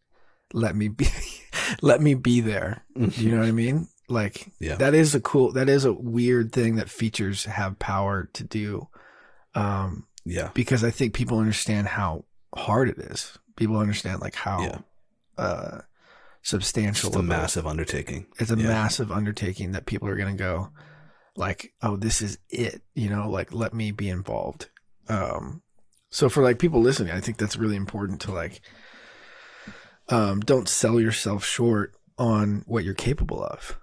"Let 0.53 0.75
me 0.75 0.87
be, 0.89 1.07
let 1.81 2.01
me 2.01 2.13
be 2.13 2.41
there." 2.41 2.83
You 2.95 3.31
know 3.31 3.39
what 3.39 3.47
I 3.47 3.51
mean? 3.51 3.87
Like 4.09 4.51
Yeah. 4.59 4.75
that 4.75 4.93
is 4.93 5.15
a 5.15 5.21
cool 5.21 5.53
that 5.53 5.69
is 5.69 5.85
a 5.85 5.93
weird 5.93 6.51
thing 6.51 6.75
that 6.75 6.89
features 6.89 7.45
have 7.45 7.79
power 7.79 8.29
to 8.33 8.43
do. 8.43 8.87
Um 9.55 10.05
Yeah. 10.25 10.49
because 10.53 10.83
I 10.83 10.91
think 10.91 11.13
people 11.13 11.39
understand 11.39 11.87
how 11.87 12.25
hard 12.53 12.89
it 12.89 12.97
is. 12.99 13.37
People 13.55 13.77
understand 13.77 14.19
like 14.21 14.35
how 14.35 14.61
Yeah. 14.63 14.77
uh 15.37 15.81
substantial 16.43 17.09
Just 17.11 17.19
a 17.19 17.23
massive 17.23 17.67
undertaking. 17.67 18.25
it's 18.39 18.51
a 18.51 18.57
yeah. 18.57 18.67
massive 18.67 19.11
undertaking 19.11 19.71
that 19.73 19.85
people 19.85 20.07
are 20.09 20.15
going 20.17 20.35
to 20.35 20.43
go 20.43 20.71
like 21.37 21.71
oh 21.81 21.95
this 21.95 22.21
is 22.21 22.37
it 22.49 22.81
you 22.95 23.09
know 23.09 23.29
like 23.29 23.53
let 23.53 23.73
me 23.73 23.91
be 23.91 24.09
involved 24.09 24.67
um 25.09 25.61
so 26.09 26.29
for 26.29 26.43
like 26.43 26.59
people 26.59 26.81
listening 26.81 27.11
i 27.13 27.19
think 27.19 27.37
that's 27.37 27.57
really 27.57 27.75
important 27.75 28.21
to 28.21 28.31
like 28.31 28.61
um 30.09 30.39
don't 30.41 30.67
sell 30.69 30.99
yourself 30.99 31.43
short 31.45 31.93
on 32.17 32.63
what 32.67 32.83
you're 32.83 32.93
capable 32.93 33.43
of 33.43 33.79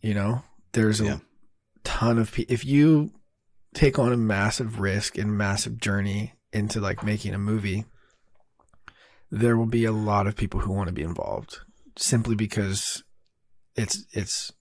you 0.00 0.14
know 0.14 0.42
there's 0.72 1.00
a 1.00 1.04
Yeah. 1.04 1.18
ton 1.84 2.18
of 2.18 2.32
people 2.32 2.52
if 2.52 2.64
you 2.64 3.12
take 3.74 3.98
on 3.98 4.12
a 4.12 4.16
massive 4.16 4.78
risk 4.80 5.16
and 5.18 5.36
massive 5.36 5.78
journey 5.78 6.34
into 6.52 6.80
like 6.80 7.02
making 7.02 7.34
a 7.34 7.38
movie 7.38 7.84
there 9.30 9.56
will 9.56 9.66
be 9.66 9.84
a 9.86 9.92
lot 9.92 10.26
of 10.26 10.36
people 10.36 10.60
who 10.60 10.72
want 10.72 10.88
to 10.88 10.92
be 10.92 11.02
involved 11.02 11.60
simply 11.96 12.34
because 12.34 13.02
it's 13.76 14.04
it's 14.12 14.52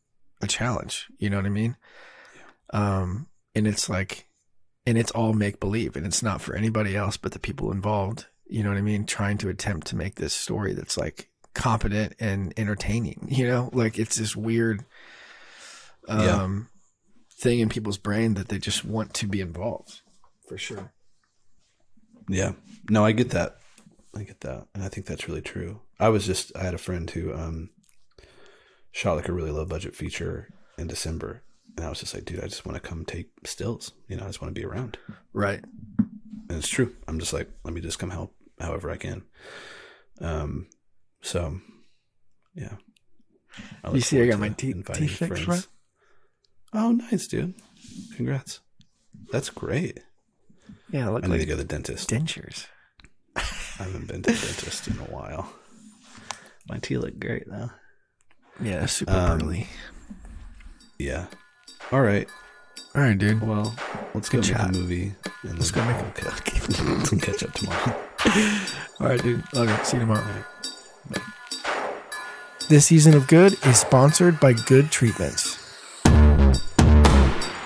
a 0.41 0.47
challenge 0.47 1.07
you 1.17 1.29
know 1.29 1.37
what 1.37 1.45
i 1.45 1.49
mean 1.49 1.75
Yeah. 2.73 2.97
um 3.01 3.27
and 3.53 3.67
it's 3.67 3.89
like 3.89 4.27
and 4.85 4.97
it's 4.97 5.11
all 5.11 5.33
make 5.33 5.59
believe 5.59 5.95
and 5.95 6.05
it's 6.05 6.23
not 6.23 6.41
for 6.41 6.55
anybody 6.55 6.95
else 6.95 7.17
but 7.17 7.31
the 7.31 7.39
people 7.39 7.71
involved 7.71 8.25
you 8.47 8.63
know 8.63 8.69
what 8.69 8.77
i 8.77 8.81
mean 8.81 9.05
trying 9.05 9.37
to 9.37 9.49
attempt 9.49 9.87
to 9.87 9.95
make 9.95 10.15
this 10.15 10.33
story 10.33 10.73
that's 10.73 10.97
like 10.97 11.29
competent 11.53 12.13
and 12.19 12.53
entertaining 12.57 13.27
you 13.29 13.45
know 13.47 13.69
like 13.73 13.99
it's 13.99 14.15
this 14.15 14.35
weird 14.35 14.85
um 16.07 16.21
Yeah. 16.25 16.49
thing 17.43 17.59
in 17.59 17.69
people's 17.69 17.97
brain 17.97 18.33
that 18.35 18.47
they 18.49 18.57
just 18.57 18.83
want 18.85 19.13
to 19.15 19.27
be 19.27 19.41
involved 19.41 20.01
for 20.47 20.57
sure 20.57 20.91
Yeah. 22.29 22.53
No, 22.89 23.03
I 23.03 23.11
get 23.11 23.31
that. 23.31 23.57
I 24.15 24.23
get 24.23 24.41
that. 24.41 24.67
And 24.73 24.83
I 24.83 24.89
think 24.89 25.05
that's 25.05 25.27
really 25.27 25.41
true. 25.41 25.81
I 25.99 26.09
was 26.09 26.25
just 26.25 26.55
I 26.55 26.63
had 26.63 26.73
a 26.73 26.77
friend 26.77 27.09
who 27.09 27.33
um 27.33 27.69
shot 28.91 29.15
like 29.15 29.27
a 29.27 29.33
really 29.33 29.51
low 29.51 29.65
budget 29.65 29.95
feature 29.95 30.47
in 30.77 30.87
December. 30.87 31.43
And 31.77 31.85
I 31.85 31.89
was 31.89 31.99
just 31.99 32.13
like, 32.13 32.25
dude, 32.25 32.39
I 32.43 32.47
just 32.47 32.65
want 32.65 32.81
to 32.81 32.87
come 32.87 33.05
take 33.05 33.29
stills. 33.45 33.91
You 34.07 34.17
know, 34.17 34.23
I 34.23 34.27
just 34.27 34.41
want 34.41 34.53
to 34.53 34.59
be 34.59 34.65
around. 34.65 34.97
right 35.33 35.63
And 36.49 36.57
it's 36.57 36.67
true. 36.67 36.95
I'm 37.07 37.19
just 37.19 37.33
like, 37.33 37.49
let 37.63 37.73
me 37.73 37.81
just 37.81 37.97
come 37.99 38.09
help 38.09 38.35
however 38.59 38.89
I 38.91 38.97
can. 38.97 39.23
Um 40.19 40.67
so 41.21 41.59
yeah. 42.55 42.75
I 43.83 43.91
you 43.93 44.01
see 44.01 44.21
i 44.21 44.27
got 44.27 44.39
my 44.39 44.49
to 44.49 44.55
teeth 44.55 44.75
inviting 44.75 45.07
fixed 45.07 45.43
friends. 45.43 45.67
Oh, 46.73 46.91
nice, 46.91 47.27
dude. 47.27 47.53
Congrats. 48.15 48.61
That's 49.31 49.49
great. 49.49 49.99
Yeah, 50.89 51.09
look 51.09 51.23
I 51.23 51.27
need 51.27 51.31
like 51.33 51.39
to 51.41 51.45
go 51.47 51.53
to 51.53 51.57
the 51.57 51.63
dentist. 51.65 52.09
dentures. 52.09 52.67
I 53.35 53.41
haven't 53.83 54.07
been 54.07 54.21
to 54.23 54.31
the 54.31 54.37
dentist 54.37 54.87
in 54.87 54.97
a 54.99 55.03
while. 55.11 55.51
My 56.69 56.77
teeth 56.79 56.99
look 56.99 57.19
great 57.19 57.43
though. 57.49 57.71
Yeah, 58.61 58.85
super 58.85 59.11
Um, 59.11 59.39
pearly. 59.39 59.67
Yeah. 60.99 61.27
All 61.91 62.01
right. 62.01 62.27
All 62.95 63.01
right, 63.01 63.17
dude. 63.17 63.41
Well, 63.41 63.75
let's 64.13 64.29
go 64.29 64.39
Good 64.39 64.47
make 64.49 64.57
chat. 64.57 64.69
a 64.69 64.79
movie 64.79 65.13
and 65.43 65.57
Let's 65.57 65.71
go 65.71 65.83
make 65.85 65.97
a 65.97 66.03
we'll 67.11 67.19
catch 67.21 67.43
up 67.43 67.53
tomorrow. 67.53 67.95
All 68.99 69.07
right, 69.07 69.21
dude. 69.21 69.43
You. 69.53 69.67
See 69.83 69.97
you 69.97 70.01
tomorrow. 70.01 70.23
This 72.69 72.85
season 72.85 73.13
of 73.15 73.27
Good 73.27 73.53
is 73.65 73.79
sponsored 73.79 74.39
by 74.39 74.53
Good 74.53 74.91
Treatments. 74.91 75.57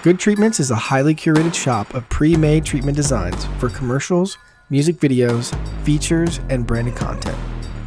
Good 0.02 0.20
Treatments 0.20 0.60
is 0.60 0.72
a 0.72 0.76
highly 0.76 1.14
curated 1.14 1.54
shop 1.54 1.94
of 1.94 2.08
pre 2.10 2.36
made 2.36 2.66
treatment 2.66 2.96
designs 2.96 3.46
for 3.60 3.70
commercials, 3.70 4.38
music 4.72 4.96
videos, 4.98 5.56
features, 5.84 6.40
and 6.50 6.66
branded 6.66 6.96
content. 6.96 7.38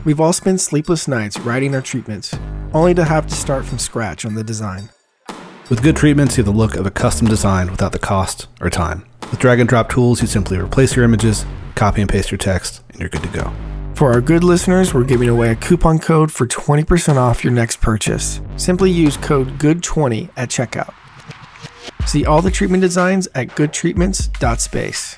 We've 0.04 0.20
all 0.20 0.32
spent 0.32 0.60
sleepless 0.60 1.08
nights 1.08 1.38
writing 1.40 1.74
our 1.74 1.82
treatments, 1.82 2.32
only 2.72 2.94
to 2.94 3.04
have 3.04 3.26
to 3.26 3.34
start 3.34 3.64
from 3.64 3.78
scratch 3.78 4.24
on 4.24 4.34
the 4.34 4.44
design. 4.44 4.88
With 5.68 5.82
good 5.82 5.96
treatments, 5.96 6.38
you 6.38 6.44
have 6.44 6.50
the 6.50 6.58
look 6.58 6.76
of 6.76 6.86
a 6.86 6.90
custom 6.90 7.28
design 7.28 7.70
without 7.70 7.92
the 7.92 7.98
cost 7.98 8.46
or 8.58 8.70
time. 8.70 9.04
With 9.30 9.38
drag 9.38 9.60
and 9.60 9.68
drop 9.68 9.90
tools, 9.90 10.22
you 10.22 10.26
simply 10.26 10.56
replace 10.56 10.96
your 10.96 11.04
images, 11.04 11.44
copy 11.74 12.00
and 12.00 12.08
paste 12.08 12.30
your 12.30 12.38
text, 12.38 12.82
and 12.88 13.00
you're 13.00 13.10
good 13.10 13.22
to 13.22 13.28
go. 13.28 13.52
For 13.94 14.10
our 14.10 14.22
good 14.22 14.42
listeners, 14.42 14.94
we're 14.94 15.04
giving 15.04 15.28
away 15.28 15.50
a 15.50 15.56
coupon 15.56 15.98
code 15.98 16.32
for 16.32 16.46
20% 16.46 17.16
off 17.16 17.44
your 17.44 17.52
next 17.52 17.82
purchase. 17.82 18.40
Simply 18.56 18.90
use 18.90 19.18
code 19.18 19.58
GOOD20 19.58 20.30
at 20.38 20.48
checkout. 20.48 20.94
See 22.06 22.24
all 22.24 22.40
the 22.40 22.50
treatment 22.50 22.80
designs 22.80 23.28
at 23.34 23.48
goodtreatments.space. 23.48 25.17